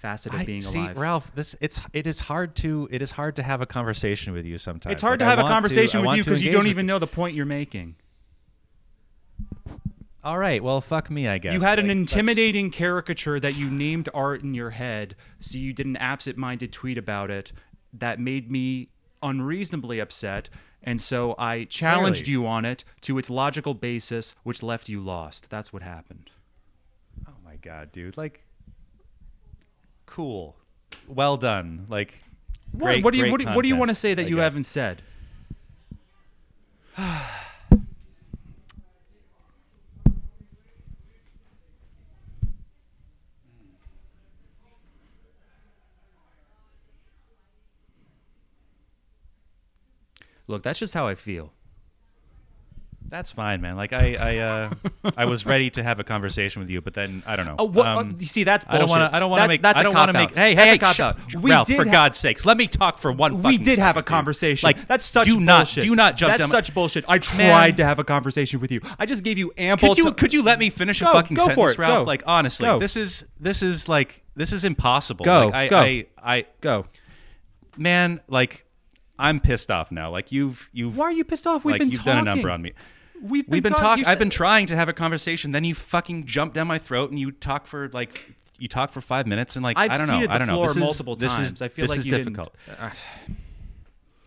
facet 0.00 0.32
of 0.34 0.40
I- 0.40 0.44
being 0.44 0.62
see, 0.62 0.78
alive. 0.78 0.96
Ralph, 0.98 1.34
this 1.34 1.54
it's 1.60 1.82
it 1.92 2.06
is 2.06 2.20
hard 2.20 2.54
to 2.56 2.88
it 2.90 3.02
is 3.02 3.12
hard 3.12 3.36
to 3.36 3.42
have 3.42 3.60
a 3.60 3.66
conversation 3.66 4.32
with 4.32 4.44
you 4.46 4.58
sometimes. 4.58 4.92
it's 4.94 5.02
hard 5.02 5.20
Like, 5.20 5.26
to 5.26 5.30
have 5.30 5.38
a 5.38 5.42
want 5.42 5.50
to- 5.50 5.54
conversation 5.54 6.00
with 6.04 6.16
you 6.16 6.24
because 6.24 6.42
you 6.42 6.50
don't 6.52 6.66
even 6.66 6.86
know 6.86 6.98
the 6.98 7.06
point 7.06 7.34
you're 7.36 7.46
making. 7.46 7.96
All 10.22 10.36
right, 10.36 10.62
well, 10.62 10.82
fuck 10.82 11.10
me, 11.10 11.26
I 11.28 11.38
guess. 11.38 11.54
You 11.54 11.60
had 11.60 11.78
an 11.78 11.86
Like, 11.88 11.96
that's- 11.96 12.12
intimidating 12.12 12.70
caricature 12.70 13.40
that 13.40 13.56
you 13.56 13.70
named 13.70 14.08
art 14.12 14.42
in 14.42 14.52
your 14.52 14.70
head, 14.70 15.16
so 15.38 15.56
you 15.56 15.72
did 15.72 15.86
an 15.86 15.96
absent-minded 15.96 16.72
tweet 16.74 16.98
about 16.98 17.30
it 17.30 17.52
that 17.94 18.20
made 18.20 18.52
me 18.52 18.88
unreasonably 19.22 19.98
upset, 19.98 20.50
and 20.82 21.00
so 21.00 21.34
I 21.38 21.64
challenged 21.64 22.24
Clearly. 22.24 22.32
you 22.32 22.46
on 22.46 22.64
it 22.66 22.84
to 23.02 23.16
its 23.16 23.30
logical 23.30 23.72
basis, 23.72 24.34
which 24.42 24.62
left 24.62 24.90
you 24.90 25.00
lost. 25.00 25.48
That's 25.48 25.72
what 25.72 25.82
happened. 25.82 26.30
Oh 27.26 27.32
my 27.42 27.56
god, 27.56 27.90
dude! 27.90 28.18
Like, 28.18 28.42
cool, 30.10 30.56
well 31.08 31.36
done. 31.36 31.86
Like, 31.88 32.22
What, 32.72 32.80
great. 32.88 33.04
what 33.04 33.12
do 33.14 33.18
you 33.18 33.30
what, 33.30 33.40
do- 33.40 33.46
what 33.46 33.62
do 33.62 33.68
you 33.68 33.76
want 33.76 33.90
to 33.90 33.94
say 33.94 34.12
that 34.14 34.26
I 34.26 34.28
you 34.28 34.36
guess. 34.36 34.42
haven't 34.44 34.64
said? 34.64 35.02
Look, 50.46 50.62
that's 50.62 50.78
just 50.78 50.94
how 50.94 51.06
I 51.06 51.14
feel. 51.14 51.52
That's 53.10 53.32
fine, 53.32 53.60
man. 53.60 53.76
Like, 53.76 53.92
I, 53.92 54.14
I, 54.14 54.36
uh, 54.38 54.70
I 55.16 55.24
was 55.24 55.44
ready 55.44 55.68
to 55.70 55.82
have 55.82 55.98
a 55.98 56.04
conversation 56.04 56.60
with 56.60 56.70
you, 56.70 56.80
but 56.80 56.94
then 56.94 57.24
I 57.26 57.34
don't 57.34 57.44
know. 57.44 57.56
Oh, 57.58 57.64
what? 57.64 57.84
Um, 57.86 58.12
oh, 58.14 58.16
you 58.20 58.26
see, 58.26 58.44
that's 58.44 58.64
I 58.68 58.78
don't 58.78 58.86
bullshit. 58.86 59.00
want 59.00 59.10
to. 59.10 59.16
I 59.16 59.18
don't 59.18 59.30
want 59.30 59.42
to 59.42 59.48
make. 59.48 59.62
That's 59.62 59.80
I 59.80 59.82
don't 59.82 59.94
want 59.94 60.08
to 60.10 60.12
make. 60.12 60.30
Hey, 60.32 60.54
That's 60.54 60.70
hey, 60.70 60.78
cop 60.78 60.94
shut- 60.94 61.18
out. 61.18 61.34
We 61.34 61.50
Ralph, 61.50 61.66
did 61.66 61.76
for 61.76 61.84
ha- 61.84 61.90
God's 61.90 62.18
sakes, 62.18 62.46
let 62.46 62.56
me 62.56 62.68
talk 62.68 62.98
for 62.98 63.10
one. 63.10 63.32
Fucking 63.42 63.58
We 63.58 63.58
did 63.58 63.80
have 63.80 63.96
a 63.96 64.02
conversation. 64.04 64.64
Like, 64.64 64.86
that's 64.86 65.04
such 65.04 65.26
do 65.26 65.40
not, 65.40 65.58
bullshit. 65.62 65.82
do 65.82 65.96
not 65.96 66.16
jump 66.16 66.30
That's 66.30 66.40
down. 66.42 66.50
such 66.50 66.72
bullshit. 66.72 67.04
I 67.08 67.18
tried 67.18 67.36
Man. 67.38 67.76
to 67.76 67.84
have 67.84 67.98
a 67.98 68.04
conversation 68.04 68.60
with 68.60 68.70
you. 68.70 68.80
I 68.98 69.06
just 69.06 69.24
gave 69.24 69.38
you 69.38 69.52
ample. 69.58 69.88
Could 69.88 69.98
you 69.98 70.04
ti- 70.10 70.14
could 70.14 70.32
you 70.32 70.42
let 70.44 70.60
me 70.60 70.70
finish 70.70 71.02
a 71.02 71.06
fucking 71.06 71.36
go 71.36 71.46
sentence. 71.46 71.78
Ralph? 71.78 71.98
Go. 71.98 72.04
Like 72.04 72.22
honestly, 72.26 72.66
Go. 72.66 72.78
this 72.78 72.96
is 72.96 73.26
this 73.40 73.60
is 73.60 73.88
like 73.88 74.22
this 74.36 74.52
is 74.52 74.62
impossible. 74.62 75.24
Go, 75.24 75.46
Like, 75.48 75.54
I, 75.54 75.68
go. 75.68 75.76
I, 75.78 76.06
I, 76.22 76.46
go? 76.60 76.84
man, 77.76 78.20
like 78.28 78.64
I'm 79.18 79.40
pissed 79.40 79.70
off 79.70 79.90
now. 79.90 80.10
Like 80.10 80.32
you've 80.32 80.68
you've 80.72 80.96
Why 80.96 81.06
are 81.06 81.12
you 81.12 81.24
pissed 81.24 81.46
off? 81.46 81.64
We've 81.64 81.72
like 81.72 81.80
been 81.80 81.90
you've 81.90 81.98
talking. 81.98 82.12
done 82.24 82.28
a 82.28 82.30
number 82.36 82.50
on 82.50 82.62
me. 82.62 82.72
We've 83.22 83.48
been, 83.48 83.62
been 83.62 83.72
talk- 83.72 83.80
talking. 83.80 84.04
I've 84.06 84.18
been 84.18 84.30
trying 84.30 84.66
to 84.66 84.76
have 84.76 84.88
a 84.88 84.92
conversation. 84.92 85.50
Then 85.52 85.64
you 85.64 85.74
fucking 85.74 86.26
jump 86.26 86.54
down 86.54 86.66
my 86.66 86.78
throat 86.78 87.10
and 87.10 87.18
you 87.18 87.30
talk 87.32 87.66
for 87.66 87.88
like 87.92 88.34
you 88.58 88.68
talk 88.68 88.90
for 88.90 89.00
five 89.00 89.26
minutes 89.26 89.56
and 89.56 89.62
like 89.62 89.76
I've 89.78 89.90
I 89.90 89.96
don't 89.96 90.08
know. 90.08 90.26
the 90.26 90.32
I 90.32 90.38
don't 90.38 90.48
know. 90.48 90.62
This 90.62 90.72
is- 90.72 90.76
multiple 90.78 91.16
this. 91.16 91.38
Is, 91.38 91.60
I 91.62 91.68
feel 91.68 91.84
this 91.84 91.90
like 91.90 91.98
is 92.00 92.06
difficult. 92.06 92.54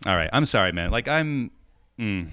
All 0.06 0.16
right, 0.16 0.28
I'm 0.32 0.44
sorry, 0.46 0.72
man. 0.72 0.90
Like 0.90 1.08
I'm. 1.08 1.50
mm, 1.98 2.28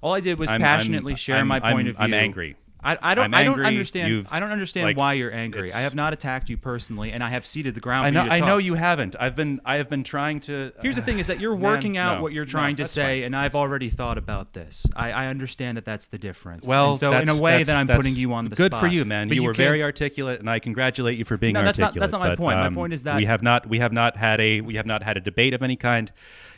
All 0.00 0.14
I 0.14 0.20
did 0.20 0.38
was 0.38 0.50
I'm- 0.50 0.60
passionately 0.60 1.12
I'm- 1.12 1.16
share 1.16 1.36
I'm- 1.36 1.48
my 1.48 1.58
point 1.60 1.88
of 1.88 1.96
view. 1.96 2.04
I'm 2.04 2.14
angry. 2.14 2.56
I, 2.86 2.96
I 3.02 3.14
don't. 3.16 3.34
I 3.34 3.42
don't 3.42 3.60
understand. 3.60 4.28
I 4.30 4.38
don't 4.38 4.52
understand 4.52 4.84
like, 4.84 4.96
why 4.96 5.14
you're 5.14 5.32
angry. 5.32 5.72
I 5.72 5.80
have 5.80 5.96
not 5.96 6.12
attacked 6.12 6.48
you 6.48 6.56
personally, 6.56 7.10
and 7.10 7.22
I 7.22 7.30
have 7.30 7.44
ceded 7.44 7.74
the 7.74 7.80
ground. 7.80 8.06
I 8.06 8.10
for 8.10 8.28
know. 8.28 8.34
I 8.34 8.38
know 8.38 8.58
you 8.58 8.74
haven't. 8.74 9.16
I've 9.18 9.34
been. 9.34 9.60
I 9.64 9.76
have 9.76 9.90
been 9.90 10.04
trying 10.04 10.38
to. 10.40 10.72
Here's 10.80 10.94
the 10.94 11.02
thing: 11.02 11.18
is 11.18 11.26
that 11.26 11.40
you're 11.40 11.56
Man, 11.56 11.62
working 11.62 11.96
out 11.96 12.18
no, 12.18 12.22
what 12.22 12.32
you're 12.32 12.44
no, 12.44 12.50
trying 12.50 12.76
to 12.76 12.84
say, 12.84 13.20
fine. 13.20 13.24
and 13.24 13.36
I've 13.36 13.56
already 13.56 13.90
thought 13.90 14.18
about 14.18 14.52
this. 14.52 14.86
I, 14.94 15.10
I 15.10 15.26
understand 15.26 15.76
that 15.76 15.84
that's 15.84 16.06
the 16.06 16.18
difference. 16.18 16.66
Well, 16.66 16.90
And 16.90 16.98
so 16.98 17.12
in 17.12 17.28
a 17.28 17.40
way 17.40 17.64
that 17.64 17.76
I'm 17.76 17.88
putting 17.88 18.14
you 18.14 18.32
on 18.32 18.44
the 18.44 18.50
spot. 18.50 18.56
good 18.56 18.72
spot. 18.72 18.80
for 18.80 18.86
you, 18.86 19.04
man. 19.04 19.28
But 19.28 19.34
you, 19.36 19.42
were 19.42 19.52
very 19.52 19.82
articulate, 19.82 20.38
and 20.38 20.48
I 20.48 20.60
congratulate 20.60 21.18
you 21.18 21.24
for 21.24 21.36
being 21.36 21.54
No, 21.54 21.64
that's 21.64 21.78
not- 21.78 21.94
that's 21.94 22.12
not 22.12 22.20
my 22.20 22.30
but, 22.30 22.38
point. 22.38 22.58
My 22.58 22.66
um, 22.66 22.74
point 22.74 22.92
is 22.92 23.02
that- 23.02 23.16
we 23.16 23.24
have 23.24 23.42
not 23.42 23.68
we 23.68 23.80
have 23.80 23.92
not 23.92 24.16
had 24.16 24.40
a 24.40 24.60
we 24.60 24.76
have 24.76 24.86
not 24.86 25.02
had 25.02 25.16
a 25.16 25.20
debate 25.20 25.54
of 25.54 25.62
any 25.62 25.76
kind. 25.76 26.12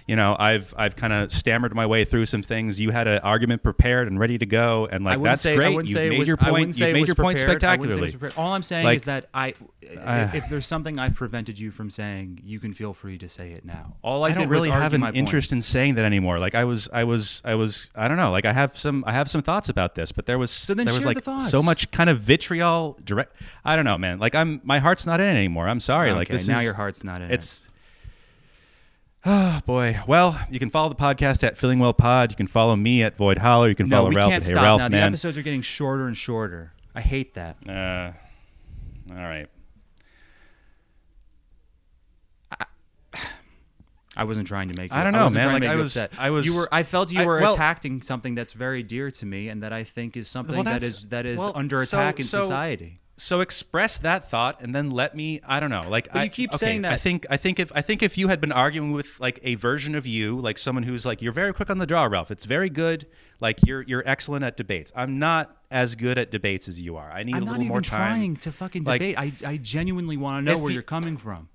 You 0.09 0.16
know, 0.16 0.34
I've 0.38 0.72
I've 0.76 0.96
kind 0.96 1.12
of 1.12 1.30
stammered 1.30 1.74
my 1.74 1.84
way 1.84 2.06
through 2.06 2.24
some 2.24 2.42
things. 2.42 2.80
You 2.80 2.90
had 2.90 3.06
an 3.06 3.18
argument 3.18 3.62
prepared 3.62 4.09
and 4.09 4.18
ready 4.18 4.38
to 4.38 4.46
go, 4.46 4.88
and 4.90 5.04
like 5.04 5.22
that's 5.22 5.42
say, 5.42 5.54
great. 5.54 5.86
You've 5.86 5.92
made 5.92 6.18
was, 6.18 6.26
your 6.26 6.38
point. 6.38 6.78
You've 6.78 6.94
made 6.94 7.06
your 7.06 7.14
point 7.14 7.38
prepared. 7.38 7.62
I 7.62 7.76
wouldn't 7.76 7.92
say 7.92 7.98
it 7.98 8.00
was 8.00 8.11
spectacularly. 8.12 8.34
All 8.38 8.54
I'm 8.54 8.62
saying 8.62 8.84
Like- 8.84 8.96
is 8.96 9.04
that 9.04 9.28
I, 9.34 9.52
Uh, 9.98 10.30
if 10.32 10.48
there's 10.48 10.66
something 10.66 10.98
I've 10.98 11.14
prevented 11.14 11.59
you 11.59 11.70
from 11.70 11.90
saying, 11.90 12.40
you 12.42 12.59
can 12.59 12.72
feel 12.72 12.94
free 12.94 13.18
to 13.18 13.28
say 13.28 13.52
it 13.52 13.66
now. 13.66 13.96
All 14.02 14.24
I, 14.24 14.28
I 14.28 14.32
don't 14.32 14.48
really 14.48 14.70
have 14.70 14.94
an 14.94 15.02
point. 15.02 15.16
interest 15.16 15.52
in 15.52 15.61
saying 15.61 15.96
that 15.96 16.06
anymore. 16.06 16.38
Like 16.38 16.54
I 16.54 16.64
was, 16.64 16.88
I 16.92 17.04
was, 17.04 17.42
I 17.44 17.54
was, 17.54 17.88
I 17.94 18.09
don't 18.09 18.16
know. 18.16 18.30
Like 18.30 18.46
I 18.46 18.54
have 18.54 18.78
some, 18.78 19.04
I 19.06 19.12
have 19.12 19.30
some 19.30 19.42
thoughts 19.42 19.68
about 19.68 19.94
this, 19.94 20.11
but 20.11 20.24
there 20.24 20.38
was, 20.38 20.50
So 20.50 20.72
then 20.72 20.86
there 20.86 20.94
was 20.94 21.04
like 21.04 21.22
the 21.22 21.38
so 21.38 21.62
much 21.62 21.90
kind 21.90 22.09
of 22.09 22.20
vitriol. 22.20 22.98
Direct. 23.04 23.36
I 23.64 23.76
don't 23.76 23.84
know, 23.84 23.98
man. 23.98 24.18
Like 24.18 24.34
I'm, 24.34 24.61
my 24.64 24.78
heart's 24.78 25.04
not 25.04 25.20
in 25.20 25.26
it 25.26 25.36
anymore. 25.36 25.68
I'm 25.68 25.80
sorry. 25.80 26.12
like 26.12 26.28
Okay, 26.28 26.36
this 26.38 26.48
now 26.48 26.59
is, 26.59 26.64
your 26.64 26.74
heart's 26.74 27.04
not 27.04 27.20
in 27.20 27.30
It's. 27.30 27.68
Oh 29.26 29.60
boy. 29.66 29.98
Well, 30.06 30.40
you 30.50 30.58
can 30.58 30.70
follow 30.70 30.88
the 30.88 30.94
podcast 30.94 31.42
at 31.44 31.56
Feeling 31.58 31.78
Well 31.80 31.92
Pod. 31.92 32.30
You 32.30 32.36
can 32.36 32.46
follow 32.46 32.76
me 32.76 33.02
at 33.02 33.16
Void 33.16 33.38
Holler. 33.38 33.68
You 33.68 33.74
can. 33.74 33.88
No, 33.88 33.98
follow 33.98 34.08
we 34.10 34.16
Ralph 34.16 34.30
can't 34.30 34.44
at 34.44 34.46
Hey 34.48 34.52
stop 34.54 34.62
Ralph 34.62 34.78
now. 34.80 34.88
The 34.88 34.96
Man. 34.96 35.08
episodes 35.08 35.36
are 35.36 35.42
getting 35.42 35.62
shorter 35.62 36.06
and 36.06 36.16
shorter. 36.16 36.72
I 36.94 37.00
hate 37.00 37.34
that. 37.34 37.56
Uh, 37.68 38.12
all 39.10 39.16
right. 39.22 39.48
I 44.16 44.24
wasn't 44.24 44.48
trying 44.48 44.68
to 44.68 44.76
make. 44.76 44.90
You, 44.90 44.96
I 44.98 45.04
don't 45.04 45.12
know, 45.12 45.30
man. 45.30 45.52
Like, 45.52 45.62
I 45.62 45.76
was- 45.76 45.96
upset. 45.96 46.12
I 46.18 46.30
was- 46.30 46.44
You 46.44 46.56
were. 46.56 46.68
I 46.72 46.82
felt 46.82 47.12
you 47.12 47.20
I- 47.20 47.26
were 47.26 47.40
well- 47.40 47.54
attacking 47.54 48.02
something 48.02 48.34
that's 48.34 48.52
very 48.52 48.82
dear 48.82 49.12
to 49.12 49.26
me, 49.26 49.48
and 49.48 49.62
that 49.62 49.72
I 49.72 49.84
think 49.84 50.16
is 50.16 50.26
something 50.26 50.56
Well, 50.56 50.64
that 50.64 50.82
is 50.82 51.06
that 51.08 51.24
is 51.24 51.38
well, 51.38 51.52
under 51.54 51.84
so- 51.84 51.98
attack 51.98 52.18
in 52.18 52.24
so- 52.24 52.42
society. 52.42 52.98
So 53.20 53.40
express 53.40 53.98
that 53.98 54.30
thought 54.30 54.60
and 54.62 54.74
then 54.74 54.90
let 54.90 55.14
me 55.14 55.40
i 55.46 55.58
don't 55.60 55.70
know 55.70 55.84
like 55.88 56.06
But 56.12 56.16
I, 56.18 56.24
you 56.24 56.30
keep 56.30 56.50
okay, 56.50 56.56
saying 56.58 56.84
i 56.84 56.90
that- 56.90 57.00
think 57.00 57.26
i 57.28 57.36
think 57.36 57.58
if 57.58 57.70
i 57.74 57.80
think 57.82 58.02
if 58.02 58.16
you 58.16 58.28
had 58.28 58.40
been 58.40 58.52
arguing 58.52 58.92
with 58.92 59.18
like 59.20 59.40
a 59.42 59.56
version 59.56 59.94
of 59.94 60.06
you 60.06 60.38
like 60.40 60.56
someone 60.56 60.84
who's 60.84 61.04
like 61.04 61.20
you're 61.20 61.32
very 61.32 61.52
quick 61.52 61.68
on 61.68 61.78
the 61.78 61.86
draw 61.86 62.04
ralph. 62.04 62.30
It's 62.30 62.44
very 62.44 62.70
good. 62.70 63.06
Like 63.40 63.58
you're 63.66 63.82
you're 63.82 64.02
excellent 64.06 64.44
at 64.44 64.56
debates. 64.56 64.92
I'm 64.96 65.18
not 65.18 65.56
as 65.70 65.94
good 65.96 66.16
at 66.18 66.30
debates 66.30 66.68
as 66.68 66.80
you 66.80 66.96
are. 66.96 67.10
I 67.10 67.22
need 67.24 67.34
I'm 67.36 67.42
a 67.42 67.50
little 67.50 67.64
more 67.66 67.80
time 67.80 67.98
trying 68.18 68.36
to 68.36 68.52
fucking 68.52 68.84
Like, 68.84 69.00
debate. 69.00 69.18
I, 69.18 69.32
I 69.46 69.56
genuinely 69.58 70.16
want 70.16 70.44
to 70.46 70.52
know 70.52 70.58
where 70.58 70.70
you- 70.70 70.74
you're 70.74 70.82
coming 70.82 71.16
from. 71.16 71.48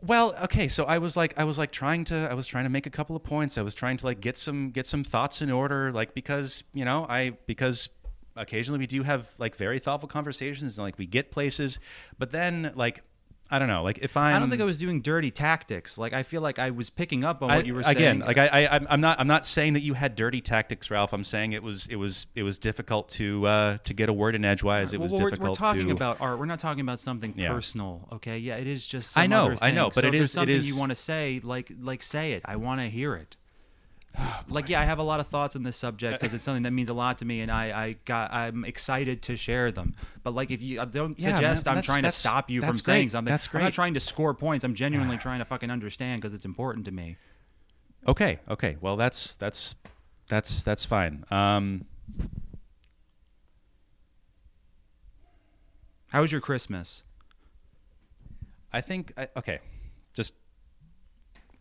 well 0.00 0.34
okay 0.42 0.66
so 0.68 0.84
i 0.84 0.98
was 0.98 1.16
like 1.16 1.32
i 1.38 1.44
was 1.44 1.58
like 1.58 1.70
trying 1.70 2.02
to 2.04 2.16
i 2.30 2.34
was 2.34 2.46
trying 2.46 2.64
to 2.64 2.70
make 2.70 2.86
a 2.86 2.90
couple 2.90 3.14
of 3.16 3.22
points. 3.22 3.56
I 3.58 3.62
was 3.62 3.74
trying 3.74 3.96
to 3.98 4.04
like 4.06 4.20
get 4.20 4.36
some 4.38 4.70
get 4.70 4.86
some 4.86 5.04
thoughts 5.04 5.40
in 5.42 5.50
order 5.50 5.92
like 5.92 6.14
because 6.14 6.64
you 6.72 6.84
know 6.84 7.06
i 7.08 7.20
because 7.46 7.88
occasionally 8.36 8.78
we 8.78 8.86
do 8.86 9.02
have 9.02 9.30
like 9.38 9.54
very 9.56 9.78
thoughtful 9.78 10.08
conversations 10.08 10.78
and 10.78 10.84
like 10.84 10.98
we 10.98 11.06
get 11.06 11.30
places 11.30 11.78
but 12.18 12.30
then 12.32 12.72
like 12.74 13.02
i 13.50 13.58
don't 13.58 13.68
know 13.68 13.82
like 13.82 13.98
if 13.98 14.16
i'm 14.16 14.34
I 14.34 14.38
don't 14.38 14.48
think 14.48 14.62
I 14.62 14.64
was 14.64 14.78
doing 14.78 15.02
dirty 15.02 15.30
tactics. 15.30 15.98
Like 15.98 16.14
I 16.14 16.22
feel 16.22 16.40
like 16.40 16.58
I 16.58 16.70
was 16.70 16.88
picking 16.88 17.22
up 17.22 17.42
on 17.42 17.50
I- 17.50 17.56
what 17.56 17.66
you 17.66 17.74
were 17.74 17.80
again, 17.80 17.94
saying. 17.94 18.22
Again, 18.22 18.26
like 18.26 18.38
I, 18.38 18.64
I, 18.64 18.76
I'm- 18.88 19.00
not, 19.02 19.20
I'm 19.20 19.26
not 19.26 19.44
saying 19.44 19.74
that 19.74 19.80
you 19.82 19.92
had 19.92 20.16
dirty 20.16 20.40
tactics, 20.40 20.90
Ralph. 20.90 21.12
I'm 21.12 21.24
saying 21.24 21.52
it 21.52 21.62
was, 21.62 21.86
it 21.88 21.96
was, 21.96 22.26
it 22.34 22.44
was 22.44 22.56
difficult 22.58 23.10
to, 23.10 23.46
uh, 23.46 23.78
to 23.84 23.92
get 23.92 24.08
a 24.08 24.12
word 24.14 24.34
in 24.34 24.44
edgewise. 24.44 24.94
It 24.94 24.98
Well, 25.00 25.02
was 25.10 25.12
we're, 25.20 25.30
difficult 25.30 25.60
we're 25.60 25.66
talking 25.66 25.88
to. 25.88 25.92
about 25.92 26.18
art. 26.22 26.38
We're 26.38 26.46
not 26.46 26.60
talking 26.60 26.80
about 26.80 26.98
something 27.00 27.34
Yeah. 27.36 27.50
personal. 27.52 28.08
Okay, 28.12 28.38
yeah, 28.38 28.56
it 28.56 28.66
is 28.66 28.86
just. 28.86 29.18
I 29.18 29.26
know, 29.26 29.54
I 29.60 29.70
know, 29.72 29.88
but 29.88 30.00
so 30.02 30.06
it 30.06 30.14
is- 30.14 30.32
something 30.32 30.54
is- 30.54 30.66
you 30.70 30.78
want 30.78 30.90
to 30.90 30.94
say. 30.96 31.40
Like, 31.44 31.70
like 31.78 32.02
say 32.02 32.32
it. 32.32 32.42
I 32.46 32.56
want 32.56 32.80
to 32.80 32.86
hear 32.88 33.14
it. 33.16 33.36
like 34.48 34.68
yeah, 34.68 34.80
I 34.80 34.84
have 34.84 34.98
a 34.98 35.02
lot 35.02 35.20
of 35.20 35.28
thoughts 35.28 35.56
on 35.56 35.62
this 35.62 35.76
subject 35.76 36.20
because 36.20 36.34
it's 36.34 36.44
something 36.44 36.64
that 36.64 36.70
means 36.72 36.90
a 36.90 36.94
lot 36.94 37.18
to 37.18 37.24
me, 37.24 37.40
and 37.40 37.50
I, 37.50 37.84
I 37.86 37.96
got, 38.04 38.32
I'm 38.32 38.64
excited 38.64 39.22
to 39.22 39.36
share 39.36 39.72
them. 39.72 39.94
But 40.22 40.34
like, 40.34 40.50
if 40.50 40.62
you 40.62 40.80
I 40.80 40.84
don't 40.84 41.18
Yeah, 41.18 41.28
man, 41.28 41.36
suggest 41.36 41.68
I'm 41.68 41.82
trying 41.82 42.02
to 42.02 42.10
stop 42.10 42.50
you 42.50 42.60
from 42.60 42.68
that's 42.68 42.84
saying 42.84 43.10
something. 43.10 43.30
That's 43.30 43.48
great. 43.48 43.60
I'm 43.60 43.66
not 43.66 43.72
trying 43.72 43.94
to 43.94 44.00
score 44.00 44.34
points. 44.34 44.64
I'm 44.64 44.74
genuinely 44.74 45.18
trying 45.18 45.38
to 45.38 45.44
fucking 45.44 45.70
understand 45.70 46.20
because 46.20 46.34
it's 46.34 46.44
important 46.44 46.84
to 46.86 46.92
me. 46.92 47.16
Okay, 48.06 48.38
okay. 48.48 48.76
Well, 48.80 48.96
that's, 48.96 49.36
that's, 49.36 49.74
that's 50.28 50.62
that's 50.62 50.84
fine. 50.84 51.24
Um, 51.30 51.84
How 56.12 56.20
was 56.20 56.30
your 56.30 56.42
Christmas? 56.42 57.04
I 58.70 58.82
think 58.82 59.14
I, 59.16 59.28
okay, 59.36 59.60
just 60.12 60.34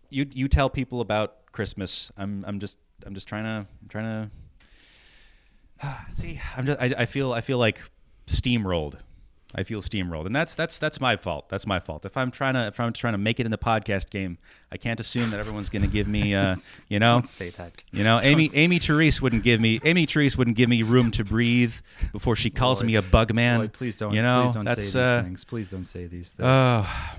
you 0.09 0.27
you 0.33 0.49
tell 0.49 0.69
people 0.69 0.99
about 0.99 1.35
Christmas. 1.51 2.11
I'm 2.17 2.43
I'm 2.47 2.59
just 2.59 2.77
I'm 3.05 3.13
just 3.13 3.27
trying 3.27 3.43
to 3.43 3.67
I'm 3.81 3.87
trying 3.89 4.29
to 5.81 5.91
see. 6.09 6.39
I'm 6.55 6.65
just 6.65 6.79
I, 6.79 6.93
I 6.99 7.05
feel 7.05 7.33
I 7.33 7.41
feel 7.41 7.57
like 7.57 7.81
steamrolled. 8.27 8.95
I 9.53 9.63
feel 9.63 9.81
steamrolled, 9.81 10.25
and 10.27 10.33
that's 10.33 10.55
that's 10.55 10.79
that's 10.79 11.01
my 11.01 11.17
fault. 11.17 11.49
That's 11.49 11.67
my 11.67 11.81
fault. 11.81 12.05
If 12.05 12.15
I'm 12.15 12.31
trying 12.31 12.53
to 12.53 12.67
if 12.67 12.79
I'm 12.79 12.93
trying 12.93 13.13
to 13.13 13.17
make 13.17 13.37
it 13.37 13.45
in 13.45 13.51
the 13.51 13.57
podcast 13.57 14.09
game, 14.09 14.37
I 14.71 14.77
can't 14.77 14.97
assume 14.97 15.31
that 15.31 15.41
everyone's 15.41 15.69
going 15.69 15.81
to 15.81 15.89
give 15.89 16.07
me, 16.07 16.33
uh, 16.33 16.55
you 16.87 16.99
know, 16.99 17.15
Don't 17.15 17.27
say 17.27 17.49
that. 17.49 17.83
you 17.91 18.05
know, 18.05 18.21
Amy 18.23 18.49
Amy 18.53 18.79
Therese 18.79 19.21
wouldn't 19.21 19.43
give 19.43 19.59
me 19.59 19.81
Amy 19.83 20.05
Therese 20.05 20.37
wouldn't 20.37 20.55
give 20.55 20.69
me 20.69 20.83
room 20.83 21.11
to 21.11 21.25
breathe 21.25 21.73
before 22.13 22.37
she 22.37 22.49
calls 22.49 22.79
Lloyd, 22.79 22.87
me 22.87 22.95
a 22.95 23.01
bug 23.01 23.33
man. 23.33 23.59
Lloyd, 23.59 23.73
please 23.73 23.97
don't. 23.97 24.13
You 24.13 24.21
know, 24.21 24.43
please 24.45 24.53
don't 24.53 24.67
say 24.69 24.75
these 24.75 24.95
uh, 24.95 25.23
things. 25.23 25.43
Please 25.43 25.69
don't 25.69 25.83
say 25.83 26.07
these 26.07 26.31
things. 26.31 26.47
Oh 26.49 27.15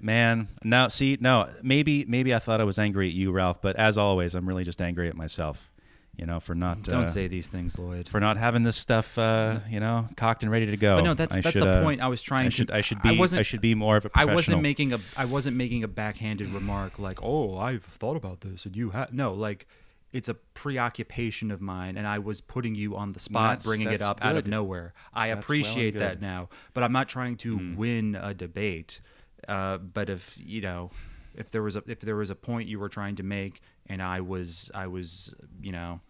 man. 0.00 0.48
Now 0.64 0.88
see, 0.88 1.16
no, 1.20 1.48
maybe 1.62 2.04
maybe 2.06 2.34
I 2.34 2.38
thought 2.38 2.60
I 2.60 2.64
was 2.64 2.78
angry 2.78 3.08
at 3.08 3.14
you, 3.14 3.32
Ralph, 3.32 3.60
but 3.62 3.76
as 3.76 3.96
always, 3.98 4.34
I'm 4.34 4.46
really 4.48 4.64
just 4.64 4.80
angry 4.80 5.08
at 5.08 5.16
myself. 5.16 5.70
You 6.16 6.26
know, 6.26 6.40
for 6.40 6.56
not 6.56 6.82
don't 6.82 7.04
uh, 7.04 7.06
say 7.06 7.28
these 7.28 7.46
things, 7.46 7.78
Lloyd. 7.78 8.08
for 8.08 8.18
not 8.18 8.36
having 8.38 8.64
this 8.64 8.74
stuff, 8.74 9.16
uh, 9.16 9.60
you 9.70 9.78
know, 9.78 10.08
cocked 10.16 10.42
and 10.42 10.50
ready 10.50 10.66
to 10.66 10.76
go. 10.76 10.96
But 10.96 11.04
no, 11.04 11.14
that's 11.14 11.36
I 11.36 11.40
that's 11.40 11.52
should, 11.52 11.62
the 11.62 11.68
uh, 11.68 11.82
point 11.82 12.00
I 12.00 12.08
was 12.08 12.20
trying 12.20 12.46
I 12.46 12.48
should 12.48 12.68
to. 12.68 12.74
I 12.74 12.80
should 12.80 13.00
be 13.02 13.10
I 13.10 13.12
I, 13.12 13.18
wasn't. 13.18 13.46
should 13.46 13.60
be 13.60 13.76
more 13.76 13.96
of 13.96 14.04
a 14.04 14.08
I 14.08 14.10
professional. 14.24 14.34
wasn't 14.34 14.62
making 14.62 14.92
a. 14.94 14.98
I 15.16 15.26
wasn't 15.26 15.56
making 15.56 15.84
a 15.84 15.88
backhanded 15.88 16.48
remark 16.52 16.98
like, 16.98 17.22
"Oh, 17.22 17.56
I've 17.56 17.84
thought 17.84 18.16
about 18.16 18.40
this," 18.40 18.66
and 18.66 18.74
you 18.74 18.90
had 18.90 19.14
no. 19.14 19.32
Like, 19.32 19.68
it's 20.12 20.28
a 20.28 20.34
preoccupation 20.34 21.52
of 21.52 21.60
mine, 21.60 21.96
and 21.96 22.04
I 22.06 22.18
was 22.18 22.40
putting 22.40 22.74
you 22.74 22.96
on 22.96 23.12
the 23.12 23.20
spot, 23.20 23.50
That's- 23.50 23.66
bringing 23.66 23.86
it 23.86 23.90
that's 23.98 24.02
up 24.02 24.24
out 24.24 24.36
of 24.36 24.48
nowhere. 24.48 24.94
I 25.14 25.28
That's 25.28 25.36
well 25.36 25.38
appreciate 25.40 25.98
that. 25.98 26.16
Hmm. 26.16 26.22
now, 26.24 26.48
but 26.74 26.82
I'm 26.82 26.92
not 26.92 27.08
trying 27.08 27.36
to 27.38 27.74
win 27.76 28.16
a 28.20 28.34
debate. 28.34 29.00
Uh, 29.48 29.78
but 29.78 30.10
if 30.10 30.38
you 30.38 30.60
know, 30.60 30.90
if 31.34 31.50
there 31.50 31.62
was 31.62 31.74
a 31.74 31.82
if 31.86 32.00
there 32.00 32.16
was 32.16 32.30
a 32.30 32.34
point 32.34 32.68
you 32.68 32.78
were 32.78 32.90
trying 32.90 33.16
to 33.16 33.22
make, 33.22 33.62
and 33.86 34.02
I 34.02 34.20
was 34.20 34.70
I 34.74 34.86
was 34.86 35.34
you 35.62 35.72
know 35.72 36.00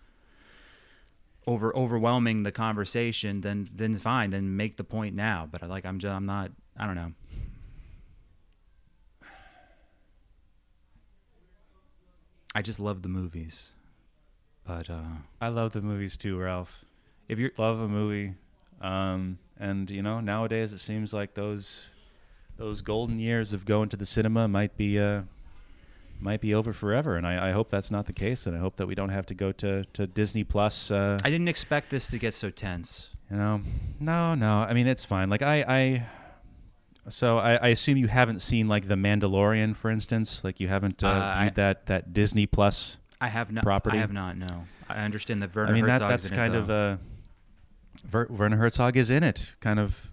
over 1.47 1.75
overwhelming 1.77 2.43
the 2.43 2.53
conversation, 2.53 3.41
then 3.43 3.69
then 3.73 3.97
fine, 3.97 4.31
then 4.31 4.57
make 4.57 4.77
the 4.77 4.85
point 4.85 5.15
now. 5.15 5.49
But 5.51 5.63
I 5.63 5.67
like 5.67 5.87
I'm 5.87 5.99
just 5.99 6.13
I'm 6.13 6.27
not 6.27 6.51
I 6.77 6.87
don't 6.87 6.97
know. 6.97 7.13
I 12.55 12.63
just 12.63 12.81
love 12.81 13.03
the 13.03 13.09
movies, 13.09 13.73
but 14.67 14.91
uh, 14.91 15.19
I 15.41 15.49
love 15.49 15.75
the 15.75 15.83
movies 15.83 16.17
too, 16.17 16.39
Ralph. 16.39 16.85
if 17.29 17.39
you're 17.39 17.53
Love 17.57 17.81
a 17.81 17.89
movie, 17.89 18.35
um, 18.81 19.39
and 19.61 19.89
you 19.91 20.03
know, 20.03 20.19
nowadays 20.21 20.73
it 20.73 20.79
seems 20.79 21.13
like 21.13 21.35
those 21.35 21.91
those 22.59 22.83
golden 22.83 23.19
years 23.19 23.55
of 23.55 23.65
going 23.65 23.89
to 23.89 23.97
the 23.97 24.05
cinema 24.05 24.47
might 24.49 24.77
be 24.77 24.99
uh, 24.99 25.23
might 26.21 26.41
be 26.41 26.53
over 26.55 26.73
forever. 26.73 27.17
And 27.17 27.27
I, 27.27 27.49
I 27.49 27.53
hope 27.53 27.71
that's 27.71 27.91
not 27.91 28.07
the 28.07 28.13
case, 28.13 28.47
and 28.47 28.55
I 28.57 28.59
hope 28.61 28.77
that 28.77 28.87
we 28.87 28.95
don't 28.95 29.09
have 29.11 29.25
to 29.27 29.35
go 29.35 29.53
to 29.53 29.85
to 29.95 30.07
Disney 30.07 30.45
Plus. 30.45 30.91
Uh, 30.91 31.19
I 31.25 31.31
didn't 31.31 31.49
expect 31.49 31.89
this 31.91 32.11
to 32.11 32.19
get 32.19 32.35
so 32.35 32.51
tense. 32.51 33.11
You 33.31 33.37
know, 33.37 33.61
no, 34.01 34.35
no. 34.35 34.59
I 34.61 34.75
mean, 34.75 34.87
it's 34.87 35.05
fine. 35.05 35.31
Like 35.31 35.43
I, 35.43 35.65
I 35.69 36.07
so 37.09 37.39
I, 37.39 37.55
I 37.57 37.69
assume 37.69 37.97
you 37.97 38.09
haven't 38.09 38.41
seen 38.41 38.69
like 38.69 38.89
The 38.89 38.95
Mandalorian, 38.97 39.77
for 39.77 39.91
instance. 39.91 40.43
Like 40.45 40.61
you 40.61 40.69
haven't 40.69 41.03
uh, 41.05 41.09
Uh, 41.09 41.11
I- 41.11 41.43
viewed 41.45 41.55
that 41.57 41.87
that 41.87 42.13
Disney 42.13 42.47
Plus. 42.47 42.99
I 43.21 43.29
have 43.29 43.51
not. 43.51 43.65
Property? 43.65 43.97
I 43.99 44.01
have 44.01 44.13
not. 44.13 44.37
No, 44.37 44.65
I 44.89 44.99
understand 45.05 45.43
that 45.43 45.55
Werner 45.55 45.71
I 45.71 45.75
mean, 45.75 45.87
that 45.87 46.01
Herzog's 46.01 46.11
that's 46.11 46.31
in 46.31 46.37
kind 46.37 46.55
it, 46.55 46.59
of 46.59 46.71
uh, 46.71 46.97
Ver, 48.05 48.27
Werner 48.31 48.57
Herzog 48.57 48.97
is 48.97 49.11
in 49.11 49.23
it. 49.23 49.53
Kind 49.61 49.79
of. 49.81 50.11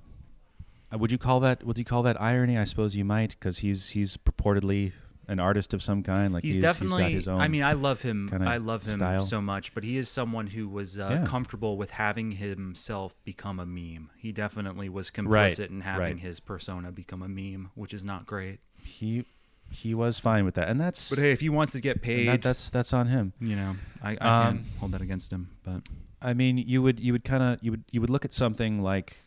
Uh, 0.94 0.98
Would 0.98 1.12
you 1.12 1.18
call 1.18 1.40
that? 1.42 1.64
Would 1.64 1.78
you 1.78 1.86
call 1.86 2.04
that 2.04 2.20
irony? 2.22 2.58
I 2.58 2.64
suppose 2.66 2.96
you 2.96 3.06
might, 3.06 3.32
because 3.32 3.60
he's 3.60 3.90
he's 3.90 4.18
purportedly 4.18 4.94
an 5.28 5.40
artist 5.40 5.74
of 5.74 5.82
some 5.82 6.04
kind. 6.04 6.34
Like 6.34 6.44
he's, 6.44 6.56
he's, 6.56 6.62
definitely. 6.64 7.02
got 7.04 7.12
his 7.12 7.28
own. 7.28 7.42
I 7.42 7.48
mean, 7.48 7.64
I 7.64 7.74
love 7.74 8.02
him. 8.02 8.30
I 8.46 8.58
love 8.58 8.84
him 8.84 9.00
style. 9.00 9.22
so 9.22 9.42
much, 9.42 9.74
but 9.74 9.84
he 9.84 9.98
is 9.98 10.08
someone 10.08 10.48
who 10.48 10.68
was 10.70 11.00
uh, 11.00 11.08
Yeah. 11.22 11.26
comfortable 11.26 11.78
with 11.78 11.92
having 11.92 12.34
himself 12.34 13.16
become 13.24 13.60
a 13.60 13.66
meme. 13.66 14.12
He 14.18 14.32
definitely 14.32 14.88
was 14.90 15.10
complicit 15.10 15.30
Right, 15.30 15.60
in 15.72 15.82
having 15.82 16.02
right. 16.02 16.20
his 16.20 16.40
persona 16.40 16.92
become 16.92 17.22
a 17.24 17.28
meme, 17.28 17.72
which 17.76 17.94
is 17.94 18.04
not 18.04 18.26
great. 18.26 18.60
he 18.84 19.26
he 19.72 19.96
was 19.96 20.20
fine 20.20 20.46
with 20.46 20.54
that, 20.54 20.70
and 20.70 20.80
that's 20.80 21.10
But 21.10 21.18
hey, 21.18 21.32
if 21.32 21.40
he 21.42 21.50
wants 21.50 21.74
to 21.74 21.82
get 21.82 22.04
paid, 22.04 22.28
that, 22.28 22.44
that's 22.44 22.70
that's 22.70 22.94
on 22.94 23.08
him. 23.08 23.34
you 23.42 23.56
know, 23.56 23.76
I, 24.04 24.12
I 24.22 24.48
Um, 24.48 24.58
can't 24.58 24.66
hold 24.80 24.92
that 24.92 25.02
against 25.02 25.34
him. 25.34 25.50
But 25.64 25.82
I 26.22 26.36
mean, 26.36 26.60
you 26.60 26.84
would 26.84 27.00
you 27.00 27.14
would 27.14 27.24
kind 27.24 27.42
of 27.42 27.64
you 27.64 27.72
would 27.72 27.84
you 27.92 28.00
would 28.00 28.12
look 28.12 28.26
at 28.26 28.32
something 28.34 28.84
like 28.84 29.18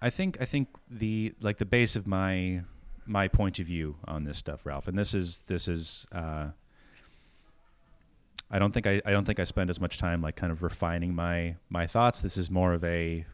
I 0.00 0.10
think 0.10 0.38
I 0.40 0.44
think 0.44 0.68
the 0.90 1.34
like 1.40 1.58
the 1.58 1.64
base 1.64 1.96
of 1.96 2.06
my 2.06 2.62
my 3.06 3.28
point 3.28 3.58
of 3.58 3.66
view 3.66 3.96
on 4.06 4.24
this 4.24 4.38
stuff, 4.38 4.66
Ralph, 4.66 4.88
and 4.88 4.98
this 4.98 5.14
is 5.14 5.40
this 5.46 5.68
is 5.68 6.06
uh, 6.12 6.48
I 8.50 8.58
don't 8.58 8.72
think 8.72 8.86
I, 8.86 9.00
I 9.04 9.10
don't 9.10 9.24
think 9.24 9.40
I 9.40 9.44
spend 9.44 9.70
as 9.70 9.80
much 9.80 9.98
time 9.98 10.22
like 10.22 10.36
kind 10.36 10.52
of 10.52 10.62
refining 10.62 11.14
my 11.14 11.56
my 11.68 11.86
thoughts. 11.86 12.20
This 12.20 12.36
is 12.36 12.50
more 12.50 12.72
of 12.72 12.84
a 12.84 13.26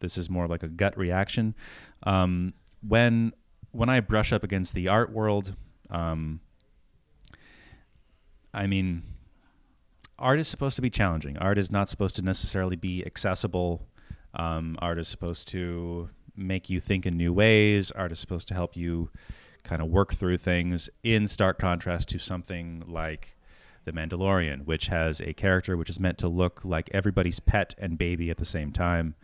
this 0.00 0.18
is 0.18 0.28
more 0.28 0.46
like 0.46 0.62
a 0.62 0.68
gut 0.68 0.96
reaction. 0.96 1.54
Um, 2.02 2.54
when 2.86 3.32
when 3.72 3.88
I 3.88 4.00
brush 4.00 4.32
up 4.32 4.42
against 4.42 4.74
the 4.74 4.88
art 4.88 5.10
world, 5.12 5.54
um, 5.90 6.40
I 8.52 8.66
mean, 8.66 9.02
art 10.18 10.40
is 10.40 10.48
supposed 10.48 10.76
to 10.76 10.82
be 10.82 10.90
challenging. 10.90 11.38
Art 11.38 11.58
is 11.58 11.70
not 11.70 11.88
supposed 11.88 12.16
to 12.16 12.22
necessarily 12.22 12.76
be 12.76 13.04
accessible. 13.04 13.86
Um, 14.34 14.76
art 14.80 14.98
is 14.98 15.08
supposed 15.08 15.48
to 15.48 16.10
make 16.36 16.70
you 16.70 16.80
think 16.80 17.06
in 17.06 17.16
new 17.16 17.32
ways. 17.32 17.90
Art 17.92 18.12
is 18.12 18.18
supposed 18.18 18.48
to 18.48 18.54
help 18.54 18.76
you 18.76 19.10
kind 19.64 19.82
of 19.82 19.88
work 19.88 20.14
through 20.14 20.38
things 20.38 20.88
in 21.02 21.26
stark 21.26 21.58
contrast 21.58 22.08
to 22.10 22.18
something 22.18 22.84
like 22.86 23.36
The 23.84 23.92
Mandalorian, 23.92 24.64
which 24.64 24.86
has 24.86 25.20
a 25.20 25.32
character 25.32 25.76
which 25.76 25.90
is 25.90 25.98
meant 25.98 26.18
to 26.18 26.28
look 26.28 26.64
like 26.64 26.88
everybody's 26.92 27.40
pet 27.40 27.74
and 27.78 27.98
baby 27.98 28.30
at 28.30 28.36
the 28.36 28.44
same 28.44 28.72
time. 28.72 29.14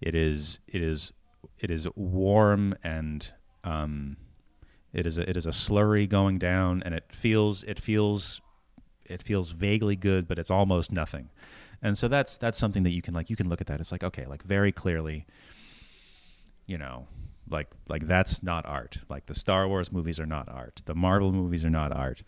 It 0.00 0.14
is 0.14 0.60
it 0.66 0.82
is 0.82 1.12
it 1.58 1.70
is 1.70 1.88
warm 1.94 2.74
and 2.82 3.32
um, 3.62 4.16
it 4.94 5.06
is 5.06 5.18
a, 5.18 5.28
it 5.28 5.36
is 5.36 5.46
a 5.46 5.50
slurry 5.50 6.08
going 6.08 6.38
down, 6.38 6.82
and 6.84 6.94
it 6.94 7.04
feels 7.10 7.64
it 7.64 7.80
feels 7.80 8.40
it 9.04 9.22
feels 9.22 9.50
vaguely 9.50 9.96
good, 9.96 10.28
but 10.28 10.38
it's 10.38 10.50
almost 10.50 10.92
nothing. 10.92 11.30
And 11.84 11.98
so 11.98 12.08
that's 12.08 12.38
that's 12.38 12.56
something 12.56 12.82
that 12.84 12.92
you 12.92 13.02
can 13.02 13.12
like 13.12 13.28
you 13.28 13.36
can 13.36 13.50
look 13.50 13.60
at 13.60 13.66
that. 13.66 13.78
It's 13.78 13.92
like 13.92 14.02
okay, 14.02 14.24
like 14.24 14.42
very 14.42 14.72
clearly, 14.72 15.26
you 16.66 16.78
know, 16.78 17.06
like 17.48 17.68
like 17.88 18.06
that's 18.06 18.42
not 18.42 18.64
art. 18.64 19.00
Like 19.10 19.26
the 19.26 19.34
Star 19.34 19.68
Wars 19.68 19.92
movies 19.92 20.18
are 20.18 20.24
not 20.24 20.48
art. 20.48 20.80
The 20.86 20.94
Marvel 20.94 21.30
movies 21.30 21.62
are 21.62 21.70
not 21.70 21.92
art. 21.92 22.22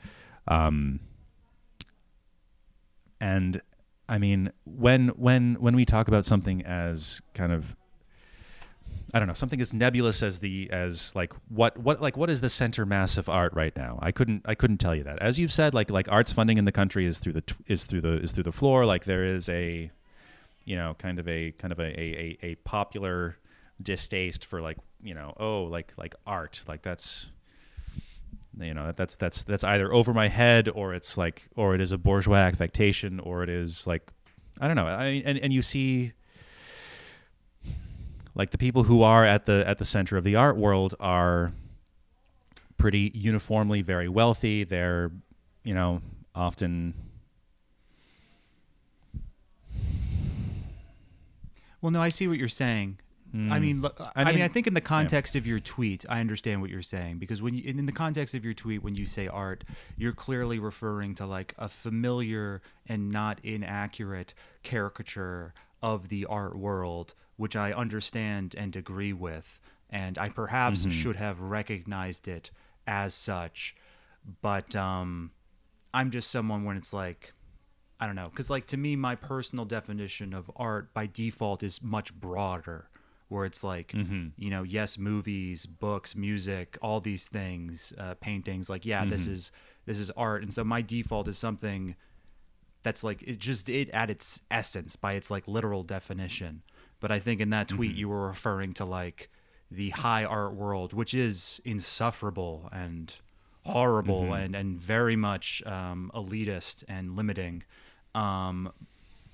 Um, 0.46 1.00
and 3.18 3.62
I 4.11 4.18
mean, 4.18 4.52
when 4.66 5.09
when 5.09 5.54
when 5.54 5.74
we 5.74 5.86
talk 5.86 6.07
about 6.07 6.26
something 6.26 6.62
as 6.62 7.22
kind 7.32 7.50
of 7.50 7.76
I 9.17 9.19
don't 9.19 9.29
know 9.29 9.35
something 9.35 9.62
as 9.62 9.73
nebulous 9.73 10.23
as 10.23 10.41
the 10.41 10.69
as 10.71 11.14
like 11.17 11.33
what 11.49 11.79
what 11.79 12.03
like 12.03 12.19
what 12.19 12.29
is 12.29 12.43
the 12.43 12.51
center 12.51 12.85
mass 12.85 13.17
of 13.17 13.31
art 13.31 13.55
right 13.55 13.75
now? 13.75 13.99
I 14.03 14.12
couldn't 14.12 14.43
I 14.45 14.55
couldn't 14.55 14.77
tell 14.77 14.95
you 14.95 15.05
that. 15.05 15.23
As 15.23 15.39
you've 15.39 15.55
said, 15.55 15.73
like 15.73 15.91
like 15.91 16.07
arts 16.12 16.35
funding 16.35 16.59
in 16.59 16.67
the 16.67 16.73
country 16.73 17.07
is 17.07 17.19
through 17.19 17.33
the 17.33 17.55
is 17.67 17.87
through 17.87 18.03
the 18.03 18.21
is 18.21 18.33
through 18.33 18.43
the 18.43 18.53
floor. 18.53 18.85
Like 18.85 19.07
there 19.07 19.25
is 19.25 19.49
a 19.49 19.91
you 20.67 20.77
know 20.77 20.97
kind 20.99 21.19
of 21.19 21.27
a 21.29 21.53
kind 21.53 21.73
of 21.73 21.79
a 21.79 21.99
a, 21.99 22.39
a, 22.43 22.55
popular 22.57 23.39
distaste 23.83 24.45
for 24.45 24.61
like 24.61 24.77
you 25.03 25.14
know 25.14 25.33
oh 25.41 25.62
like 25.62 25.95
like 25.97 26.14
art 26.27 26.62
like 26.69 26.83
that's 26.83 27.31
you 28.61 28.75
know 28.75 28.93
that's 28.95 29.17
that's 29.17 29.45
that's 29.45 29.64
either 29.64 29.95
over 29.95 30.12
my 30.12 30.29
head 30.29 30.69
or 30.69 30.93
it's 30.93 31.17
like 31.17 31.49
or 31.57 31.75
it 31.75 31.81
is 31.81 31.91
a 31.91 31.97
bourgeois 31.97 32.37
affectation 32.37 33.19
or 33.21 33.43
it 33.43 33.49
is 33.49 33.87
like 33.87 34.12
I 34.61 34.67
don't 34.67 34.77
know. 34.77 34.87
I 34.87 35.23
and 35.25 35.39
and 35.39 35.55
you 35.55 35.62
see 35.62 36.12
like 38.37 38.51
the 38.51 38.59
people 38.59 38.84
who 38.84 39.03
are 39.03 39.24
at 39.24 39.47
the 39.47 39.64
at 39.66 39.78
the 39.78 39.84
center 39.84 40.16
of 40.16 40.22
the 40.22 40.37
art 40.37 40.57
world 40.57 40.95
are 41.01 41.53
pretty 42.76 43.11
uniformly 43.14 43.82
very 43.82 44.09
wealthy. 44.09 44.62
They're 44.62 45.11
you 45.64 45.74
know 45.74 46.03
often 46.34 46.95
well, 51.80 51.91
no, 51.93 52.01
I 52.01 52.09
see 52.09 52.26
what 52.26 52.39
you're 52.39 52.49
saying. 52.49 52.99
I 53.34 53.37
Mm. 53.37 53.61
mean, 53.61 53.80
look, 53.82 54.01
I, 54.01 54.22
I 54.22 54.24
mean, 54.24 54.37
mean- 54.37 54.45
I 54.45 54.49
think 54.49 54.66
in 54.66 54.74
the 54.74 54.80
context 54.80 55.37
of 55.37 55.47
your 55.47 55.61
tweet, 55.61 56.07
I 56.09 56.20
understand 56.20 56.62
what 56.62 56.70
you're 56.70 56.80
saying 56.80 57.18
because 57.18 57.43
when 57.43 57.55
you, 57.55 57.62
in 57.64 57.84
the 57.84 57.93
context 57.93 58.34
of 58.34 58.45
your 58.45 58.55
tweet, 58.55 58.82
when 58.82 58.95
you 58.95 59.05
say 59.05 59.28
art, 59.28 59.62
you're 59.97 60.12
clearly 60.14 60.59
referring 60.59 61.14
to 61.16 61.26
like 61.26 61.55
a 61.59 61.68
familiar 61.68 62.62
and 62.87 63.11
not 63.11 63.39
inaccurate 63.45 64.32
caricature 64.62 65.53
of 65.82 66.09
the 66.09 66.24
art 66.24 66.57
world, 66.57 67.14
which 67.37 67.57
I 67.57 67.72
understand 67.72 68.55
and 68.57 68.74
agree 68.76 69.12
with, 69.12 69.61
and 69.91 70.18
I 70.18 70.28
perhaps 70.28 70.80
Mm-hmm. 70.80 70.91
should 70.91 71.16
have 71.16 71.41
recognized 71.41 72.28
it 72.28 72.51
as 72.87 73.14
such. 73.14 73.74
but 74.43 74.74
um, 74.74 75.30
I'm 75.95 76.11
just 76.11 76.30
someone 76.30 76.64
when 76.64 76.76
it's 76.76 76.93
like, 76.93 77.32
I 78.01 78.07
don't 78.07 78.16
know, 78.16 78.28
because 78.28 78.51
like 78.51 78.66
to 78.68 78.76
me, 78.76 78.97
my 78.97 79.14
personal 79.14 79.64
definition 79.64 80.34
of 80.34 80.51
art 80.57 80.93
by 80.93 81.07
default 81.07 81.62
is 81.62 81.82
much 81.82 82.12
broader. 82.14 82.89
Where 83.28 83.45
it's 83.45 83.64
like, 83.64 83.93
you 84.37 84.51
know, 84.51 84.62
yes, 84.62 84.99
movies, 84.99 85.66
books, 85.66 86.14
music, 86.14 86.78
all 86.80 87.01
these 87.01 87.26
things, 87.26 87.93
uh, 87.99 88.14
paintings. 88.20 88.70
Like, 88.70 88.87
yeah, 88.87 89.05
this 89.05 89.26
is 89.26 89.51
this 89.84 89.99
is 89.99 90.11
art, 90.12 90.43
and 90.43 90.55
so 90.55 90.62
my 90.62 90.80
default 90.80 91.26
is 91.26 91.37
something 91.37 91.97
that's 92.84 93.03
like 93.03 93.22
it 93.22 93.39
just 93.41 93.68
it 93.68 93.91
at 93.91 94.11
its 94.11 94.43
essence 94.51 94.95
by 94.95 95.14
its 95.14 95.28
like 95.30 95.49
literal 95.49 95.82
definition 95.82 96.62
but 97.01 97.11
i 97.11 97.18
think 97.18 97.40
in 97.40 97.51
that 97.51 97.68
tweet 97.68 97.94
you 97.94 98.09
were 98.09 98.26
referring 98.26 98.72
to 98.72 98.84
like 98.84 99.28
the 99.70 99.90
high 99.90 100.24
art 100.24 100.55
world 100.55 100.92
which 100.92 101.12
is 101.14 101.61
insufferable 101.64 102.68
and 102.72 103.14
horrible 103.64 104.32
and 104.32 104.55
and 104.55 104.78
very 104.78 105.16
much 105.16 105.61
um, 105.66 106.11
elitist 106.14 106.84
and 106.88 107.16
limiting. 107.16 107.64
Um, 108.14 108.72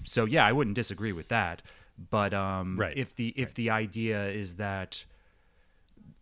so 0.05 0.25
yeah 0.25 0.47
i 0.47 0.53
wouldn't 0.53 0.75
disagree 0.77 1.13
with 1.13 1.29
that. 1.29 1.63
But 2.11 2.33
um, 2.33 2.79
Right. 2.81 2.97
if 2.97 3.15
the 3.15 3.29
if 3.37 3.53
the 3.55 3.69
idea 3.71 4.27
is 4.29 4.57
that 4.57 5.05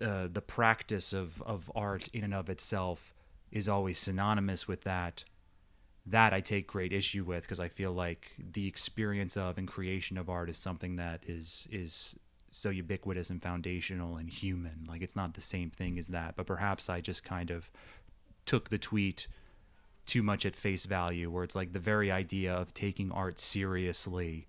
uh, 0.00 0.26
the 0.32 0.40
practice 0.42 1.12
of, 1.12 1.40
of 1.42 1.70
art 1.74 2.08
in 2.08 2.24
and 2.24 2.34
of 2.34 2.50
itself 2.50 3.14
is 3.52 3.68
always 3.68 3.98
synonymous 3.98 4.66
with 4.66 4.82
that 4.82 5.24
that 6.06 6.32
I 6.32 6.40
take 6.40 6.66
great 6.66 6.92
issue 6.92 7.24
with 7.24 7.42
because 7.42 7.60
I 7.60 7.68
feel 7.68 7.92
like 7.92 8.32
the 8.38 8.66
experience 8.66 9.36
of 9.36 9.58
and 9.58 9.68
creation 9.68 10.18
of 10.18 10.28
art 10.28 10.50
is 10.50 10.58
something 10.58 10.96
that 10.96 11.24
is 11.26 11.68
is 11.70 12.16
so 12.50 12.70
ubiquitous 12.70 13.30
and 13.30 13.42
foundational 13.42 14.16
and 14.16 14.28
human. 14.28 14.84
Like 14.88 15.02
it's 15.02 15.16
not 15.16 15.34
the 15.34 15.40
same 15.40 15.70
thing 15.70 15.98
as 15.98 16.08
that. 16.08 16.36
But 16.36 16.46
perhaps 16.46 16.88
I 16.88 17.00
just 17.00 17.24
kind 17.24 17.50
of 17.50 17.70
took 18.44 18.70
the 18.70 18.78
tweet 18.78 19.28
too 20.06 20.22
much 20.22 20.44
at 20.44 20.56
face 20.56 20.86
value, 20.86 21.30
where 21.30 21.44
it's 21.44 21.54
like 21.54 21.72
the 21.72 21.78
very 21.78 22.10
idea 22.10 22.52
of 22.52 22.74
taking 22.74 23.12
art 23.12 23.38
seriously 23.38 24.48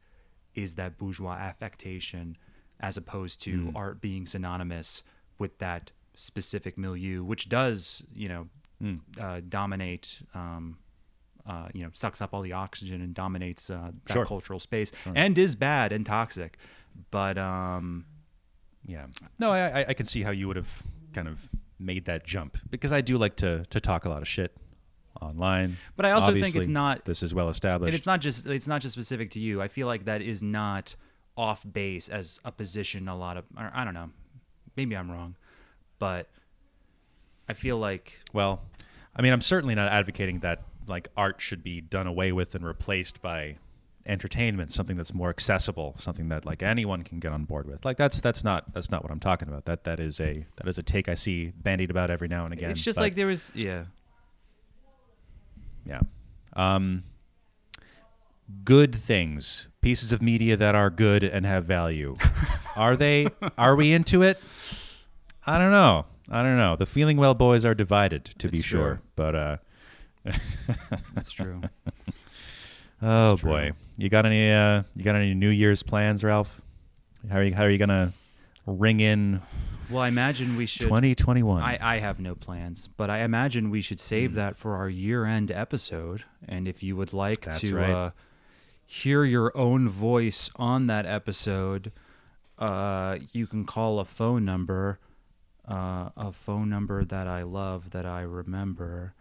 is 0.56 0.76
that 0.76 0.98
bourgeois 0.98 1.36
affectation, 1.36 2.38
as 2.80 2.98
opposed 2.98 3.42
to 3.44 3.72
art 3.76 4.02
being 4.02 4.26
synonymous 4.26 5.04
with 5.38 5.60
that 5.60 5.92
specific 6.16 6.78
milieu, 6.78 7.24
which 7.24 7.48
does, 7.50 8.04
you 8.14 8.28
know, 8.28 8.48
uh, 9.20 9.42
dominate. 9.48 10.22
Um, 10.34 10.78
uh, 11.46 11.68
you 11.74 11.84
know, 11.84 11.90
sucks 11.94 12.22
up 12.22 12.34
all 12.34 12.42
the 12.42 12.54
oxygen 12.54 13.02
and 13.02 13.14
dominates 13.14 13.70
uh, 13.70 13.92
that 14.06 14.14
Sure. 14.14 14.26
cultural 14.26 14.60
space, 14.60 14.92
and 15.16 15.38
is 15.38 15.56
bad 15.56 15.92
and 15.92 16.06
toxic. 16.06 16.58
But 17.10 17.38
um, 17.38 18.06
Yeah. 18.86 19.08
No, 19.40 19.52
I, 19.52 19.86
I- 19.90 19.94
can 19.94 20.06
see 20.06 20.24
how 20.24 20.32
you 20.32 20.48
would 20.48 20.58
have 20.58 20.84
kind 21.14 21.28
of 21.28 21.50
made 21.80 22.06
that 22.06 22.26
jump 22.26 22.58
because 22.70 22.92
I 22.94 23.02
do 23.02 23.18
like 23.18 23.36
to 23.38 23.66
to 23.66 23.80
talk 23.80 24.06
a 24.06 24.10
lot 24.10 24.22
of 24.22 24.28
shit 24.28 24.56
online. 25.22 25.78
But 25.96 26.06
I 26.06 26.12
also 26.12 26.34
think 26.34 26.56
it's 26.56 26.68
not- 26.68 27.06
This 27.06 27.22
is 27.24 27.34
well 27.34 27.50
established. 27.50 27.88
and 27.90 27.96
it's 27.96 28.06
not 28.06 28.22
just 28.22 28.46
it's 28.46 28.68
not 28.68 28.82
just 28.82 28.94
specific 28.94 29.30
to 29.32 29.40
you. 29.40 29.62
I 29.62 29.68
feel 29.68 29.88
like 29.88 30.06
that 30.06 30.22
is 30.22 30.42
not 30.44 30.96
off 31.38 31.66
base 31.72 32.08
as 32.10 32.40
a 32.46 32.52
position. 32.52 33.08
A 33.08 33.16
lot 33.16 33.38
of 33.38 33.46
or 33.58 33.72
I 33.74 33.84
don't 33.86 33.94
know, 33.94 34.10
maybe 34.76 34.96
I'm 34.96 35.10
wrong, 35.10 35.36
but 36.00 36.30
I 37.50 37.54
feel 37.54 37.78
like 37.78 38.20
Well, 38.34 38.62
I 39.16 39.22
mean, 39.22 39.34
I'm 39.34 39.42
certainly 39.42 39.76
not 39.76 39.92
advocating 39.92 40.40
that 40.40 40.64
like 40.88 41.10
art 41.16 41.42
should 41.42 41.64
be 41.64 41.82
done 41.82 42.08
away 42.08 42.32
with 42.32 42.56
and 42.56 42.66
replaced 42.66 43.22
by 43.22 43.58
entertainment, 44.06 44.72
something 44.72 44.98
that's 44.98 45.14
more 45.14 45.30
accessible, 45.30 45.96
something 45.98 46.30
that 46.30 46.46
like 46.46 46.64
anyone 46.64 47.04
can 47.04 47.20
get 47.20 47.32
on 47.32 47.46
board 47.46 47.68
with. 47.68 47.86
Like 47.86 47.98
that's 47.98 48.22
that's 48.22 48.44
not 48.44 48.74
that's 48.74 48.90
not 48.90 49.04
what 49.04 49.12
I'm 49.12 49.20
talking 49.20 49.48
about. 49.48 49.66
That 49.66 49.84
that 49.84 50.00
is 50.00 50.20
a 50.20 50.46
that 50.58 50.68
is 50.68 50.78
a 50.78 50.84
take 50.84 51.10
I 51.10 51.14
see 51.14 51.52
bandied 51.56 51.92
about 51.92 52.10
every 52.10 52.28
now 52.28 52.46
and 52.46 52.54
again. 52.54 52.72
it's 52.72 52.82
just 52.82 53.00
like 53.00 53.16
there 53.16 53.28
was 53.28 53.52
yeah. 53.56 53.86
yeah. 55.86 56.02
Um, 56.54 57.04
good 58.64 58.96
things, 58.96 59.68
pieces 59.82 60.12
of 60.12 60.22
media 60.22 60.58
that 60.58 60.76
are 60.76 60.90
good 60.90 61.24
and 61.24 61.46
have 61.46 61.66
value. 61.66 62.18
are 62.76 62.96
they? 62.96 63.28
Are 63.58 63.76
we 63.76 63.94
into 63.94 64.22
it? 64.22 64.40
I 65.46 65.58
don't 65.58 65.72
know. 65.72 66.06
I 66.30 66.44
don't 66.44 66.58
know. 66.58 66.76
The 66.76 66.86
Feeling 66.86 67.18
Well 67.18 67.34
boys 67.34 67.66
are 67.66 67.74
divided, 67.74 68.26
to 68.26 68.48
be 68.48 68.60
It's 68.60 68.68
sure. 68.68 69.02
But 69.16 69.36
uh, 69.36 69.58
That's 71.14 71.32
true. 71.32 71.62
oh 73.02 73.38
true. 73.38 73.50
boy, 73.50 73.72
you 73.98 74.10
got 74.10 74.26
any? 74.26 74.52
Uh, 74.52 74.84
you 74.96 75.04
got 75.04 75.16
any 75.16 75.34
New 75.34 75.50
Year's 75.50 75.84
plans, 75.84 76.24
Ralph? 76.24 76.62
How 77.30 77.38
are 77.38 77.44
you? 77.44 77.54
How 77.56 77.64
are 77.64 77.70
you 77.70 77.78
gonna 77.78 78.14
ring 78.66 79.00
in 79.00 79.42
well, 79.92 80.02
I 80.02 80.08
imagine 80.08 80.56
we 80.56 80.66
should. 80.66 80.84
2021? 80.84 81.62
I, 81.62 81.78
I 81.82 82.00
have 82.00 82.20
no 82.20 82.34
plans, 82.34 82.88
but 82.88 83.10
I 83.10 83.24
imagine 83.24 83.70
we 83.70 83.82
should 83.82 84.00
save 84.00 84.36
that 84.36 84.56
for 84.56 84.76
our 84.78 84.88
year-end 84.88 85.52
episode. 85.52 86.24
And 86.48 86.68
if 86.68 86.82
you 86.82 86.96
would 86.96 87.12
like 87.12 87.42
That's 87.42 87.60
to 87.60 87.76
right. 87.76 87.90
uh, 87.90 88.12
hear 88.86 89.26
your 89.26 89.56
own 89.56 89.90
voice 89.90 90.50
on 90.56 90.88
that 90.88 91.06
episode, 91.06 91.92
uh, 92.58 93.18
you 93.34 93.48
can 93.48 93.66
call 93.66 94.00
a 94.00 94.06
phone 94.06 94.46
number, 94.46 95.00
uh, 95.68 96.10
a 96.16 96.32
phone 96.32 96.70
number 96.70 97.04
that 97.04 97.28
I 97.28 97.42
love 97.44 97.92
that 97.92 98.06
I 98.06 98.22
remember. 98.22 99.14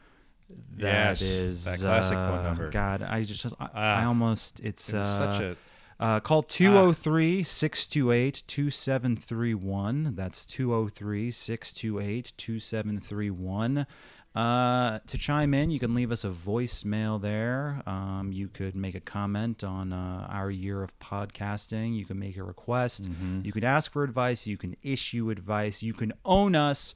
That 0.76 0.82
Yes, 0.82 1.22
is 1.22 1.64
that 1.64 1.78
classic 1.78 2.16
phone 2.16 2.38
uh, 2.38 2.42
number. 2.42 2.70
God, 2.70 3.02
I 3.02 3.22
just 3.22 3.46
I, 3.60 3.64
I 3.64 3.68
Ah, 3.74 4.06
almost 4.06 4.60
it's 4.60 4.88
It 4.90 4.96
uh, 4.96 5.04
such 5.04 5.40
a 5.40 5.56
uh, 5.98 6.18
call 6.20 6.42
203 6.42 7.42
628 7.42 8.42
2731. 8.46 10.14
That's 10.16 10.44
203 10.46 11.30
628 11.30 12.32
2731. 12.36 13.86
Uh, 14.34 15.00
to 15.06 15.18
chime 15.18 15.52
in, 15.52 15.70
you 15.70 15.80
can 15.80 15.92
leave 15.92 16.12
us 16.12 16.24
a 16.24 16.28
voicemail 16.30 17.20
there. 17.20 17.82
Um, 17.84 18.30
you 18.32 18.48
could 18.48 18.76
make 18.76 18.94
a 18.94 19.00
comment 19.00 19.64
on 19.64 19.92
uh, 19.92 20.28
our 20.30 20.50
year 20.50 20.82
of 20.82 20.96
podcasting. 21.00 21.96
You 21.96 22.04
can 22.06 22.18
make 22.18 22.36
a 22.36 22.44
request. 22.44 23.04
Mm-hmm. 23.10 23.40
You 23.44 23.52
can 23.52 23.64
ask 23.64 23.90
for 23.92 24.04
advice. 24.04 24.46
You 24.46 24.56
can 24.56 24.76
issue 24.82 25.30
advice. 25.30 25.82
You 25.82 25.92
can 25.92 26.12
own 26.24 26.54
us. 26.54 26.94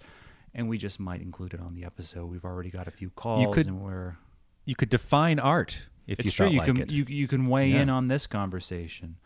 And 0.55 0.69
we 0.69 0.79
just 0.79 1.01
might 1.01 1.21
include 1.21 1.53
it 1.55 1.61
on 1.61 1.75
the 1.75 1.85
episode. 1.85 2.27
We've 2.27 2.45
already 2.45 2.71
got 2.71 2.87
a 2.87 2.91
few 2.93 3.11
calls, 3.11 3.55
could- 3.55 3.67
and 3.67 3.81
we're 3.81 4.17
you 4.65 4.75
could 4.77 4.89
define 4.89 5.39
art 5.39 5.89
if 6.07 6.19
it's 6.21 6.27
you 6.27 6.33
true. 6.33 6.49
You 6.49 6.59
like 6.59 6.67
can 6.67 6.81
it. 6.83 6.93
you 6.93 7.05
you 7.09 7.27
can 7.29 7.49
weigh 7.49 7.71
Yeah. 7.71 7.83
in 7.83 7.91
on 7.91 8.07
this 8.07 8.27
conversation. 8.27 9.17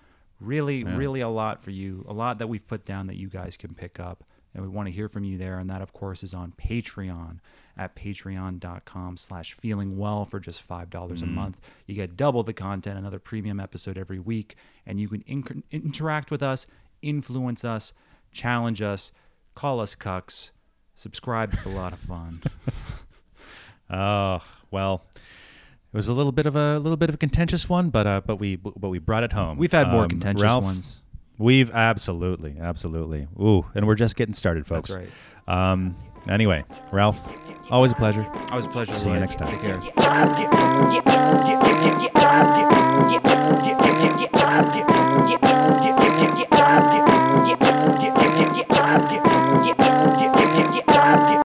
Really, 0.41 0.79
Yeah. 0.85 0.97
really 0.97 1.21
a 1.21 1.29
lot 1.29 1.61
for 1.63 1.71
you. 1.71 2.05
A 2.09 2.13
lot 2.13 2.39
that 2.39 2.47
we've 2.49 2.67
put 2.67 2.85
down 2.85 3.09
that 3.09 3.17
you 3.17 3.29
guys 3.29 3.57
can 3.57 3.75
pick 3.75 3.99
up, 4.01 4.25
and 4.55 4.63
we 4.63 4.69
want 4.69 4.87
to 4.87 4.93
hear 4.93 5.09
from 5.09 5.25
you 5.25 5.37
there. 5.37 5.59
And 5.59 5.69
that, 5.69 5.83
of 5.83 5.93
course, 5.93 6.23
is 6.23 6.33
on 6.33 6.53
Patreon 6.53 7.41
at 7.77 7.95
patreon.com/slash 7.95 9.53
feeling 9.55 9.97
well 9.99 10.25
for 10.25 10.41
just 10.41 10.63
five 10.63 10.91
dollars 10.91 11.21
Mm-hmm. 11.23 11.31
a 11.33 11.35
month. 11.35 11.61
You 11.87 11.95
get 11.95 12.17
double 12.17 12.43
the 12.43 12.53
content, 12.53 12.99
another 12.99 13.19
premium 13.19 13.61
episode 13.61 13.99
every 13.99 14.19
week, 14.19 14.57
and 14.87 14.99
you 15.01 15.09
can 15.09 15.23
inc- 15.25 15.63
interact 15.71 16.31
with 16.31 16.43
us, 16.43 16.67
influence 17.03 17.65
us, 17.65 17.93
challenge 18.33 18.83
us, 18.83 19.13
call 19.55 19.81
us 19.81 19.95
cucks. 19.95 20.51
Subscribe. 20.99 21.55
It's 21.55 21.65
a 21.65 21.69
lot 21.69 21.93
of 21.93 22.01
fun. 22.01 22.43
oh 23.89 24.43
well. 24.73 25.05
It 25.15 25.97
was 25.97 26.09
a 26.09 26.13
little 26.13 26.33
bit 26.33 26.45
of 26.45 26.57
a, 26.57 26.77
a 26.77 26.81
little 26.81 26.97
bit 26.97 27.09
of 27.09 27.15
a 27.15 27.19
contentious 27.19 27.69
one, 27.69 27.91
but 27.91 28.07
uh, 28.07 28.21
but 28.27 28.37
we 28.37 28.57
but 28.57 28.89
we 28.89 28.99
brought 28.99 29.23
it 29.23 29.33
home. 29.33 29.59
We've 29.59 29.71
had 29.71 29.93
more 29.93 30.03
Um, 30.03 30.09
contentious 30.11 30.43
Ralph, 30.43 30.65
ones. 30.65 31.03
We've 31.39 31.71
absolutely, 31.71 32.57
absolutely. 32.61 33.29
Ooh, 33.41 33.65
and 33.77 33.87
we're 33.87 33.95
just 33.95 34.17
getting 34.17 34.35
started, 34.35 34.67
folks. 34.67 34.89
That's 34.91 35.09
right. 35.47 35.73
Um, 35.73 35.97
anyway, 36.29 36.65
Ralph, 36.91 37.21
always 37.71 37.93
a 37.93 37.95
pleasure. 37.95 38.27
Always 38.51 38.67
a 38.67 38.71
pleasure. 38.71 38.97
See 38.97 39.09
you 39.09 39.21
next 39.21 39.37
time. 39.37 39.51
Take 39.51 39.61
care. 39.61 39.81
Yeah. 48.99 49.28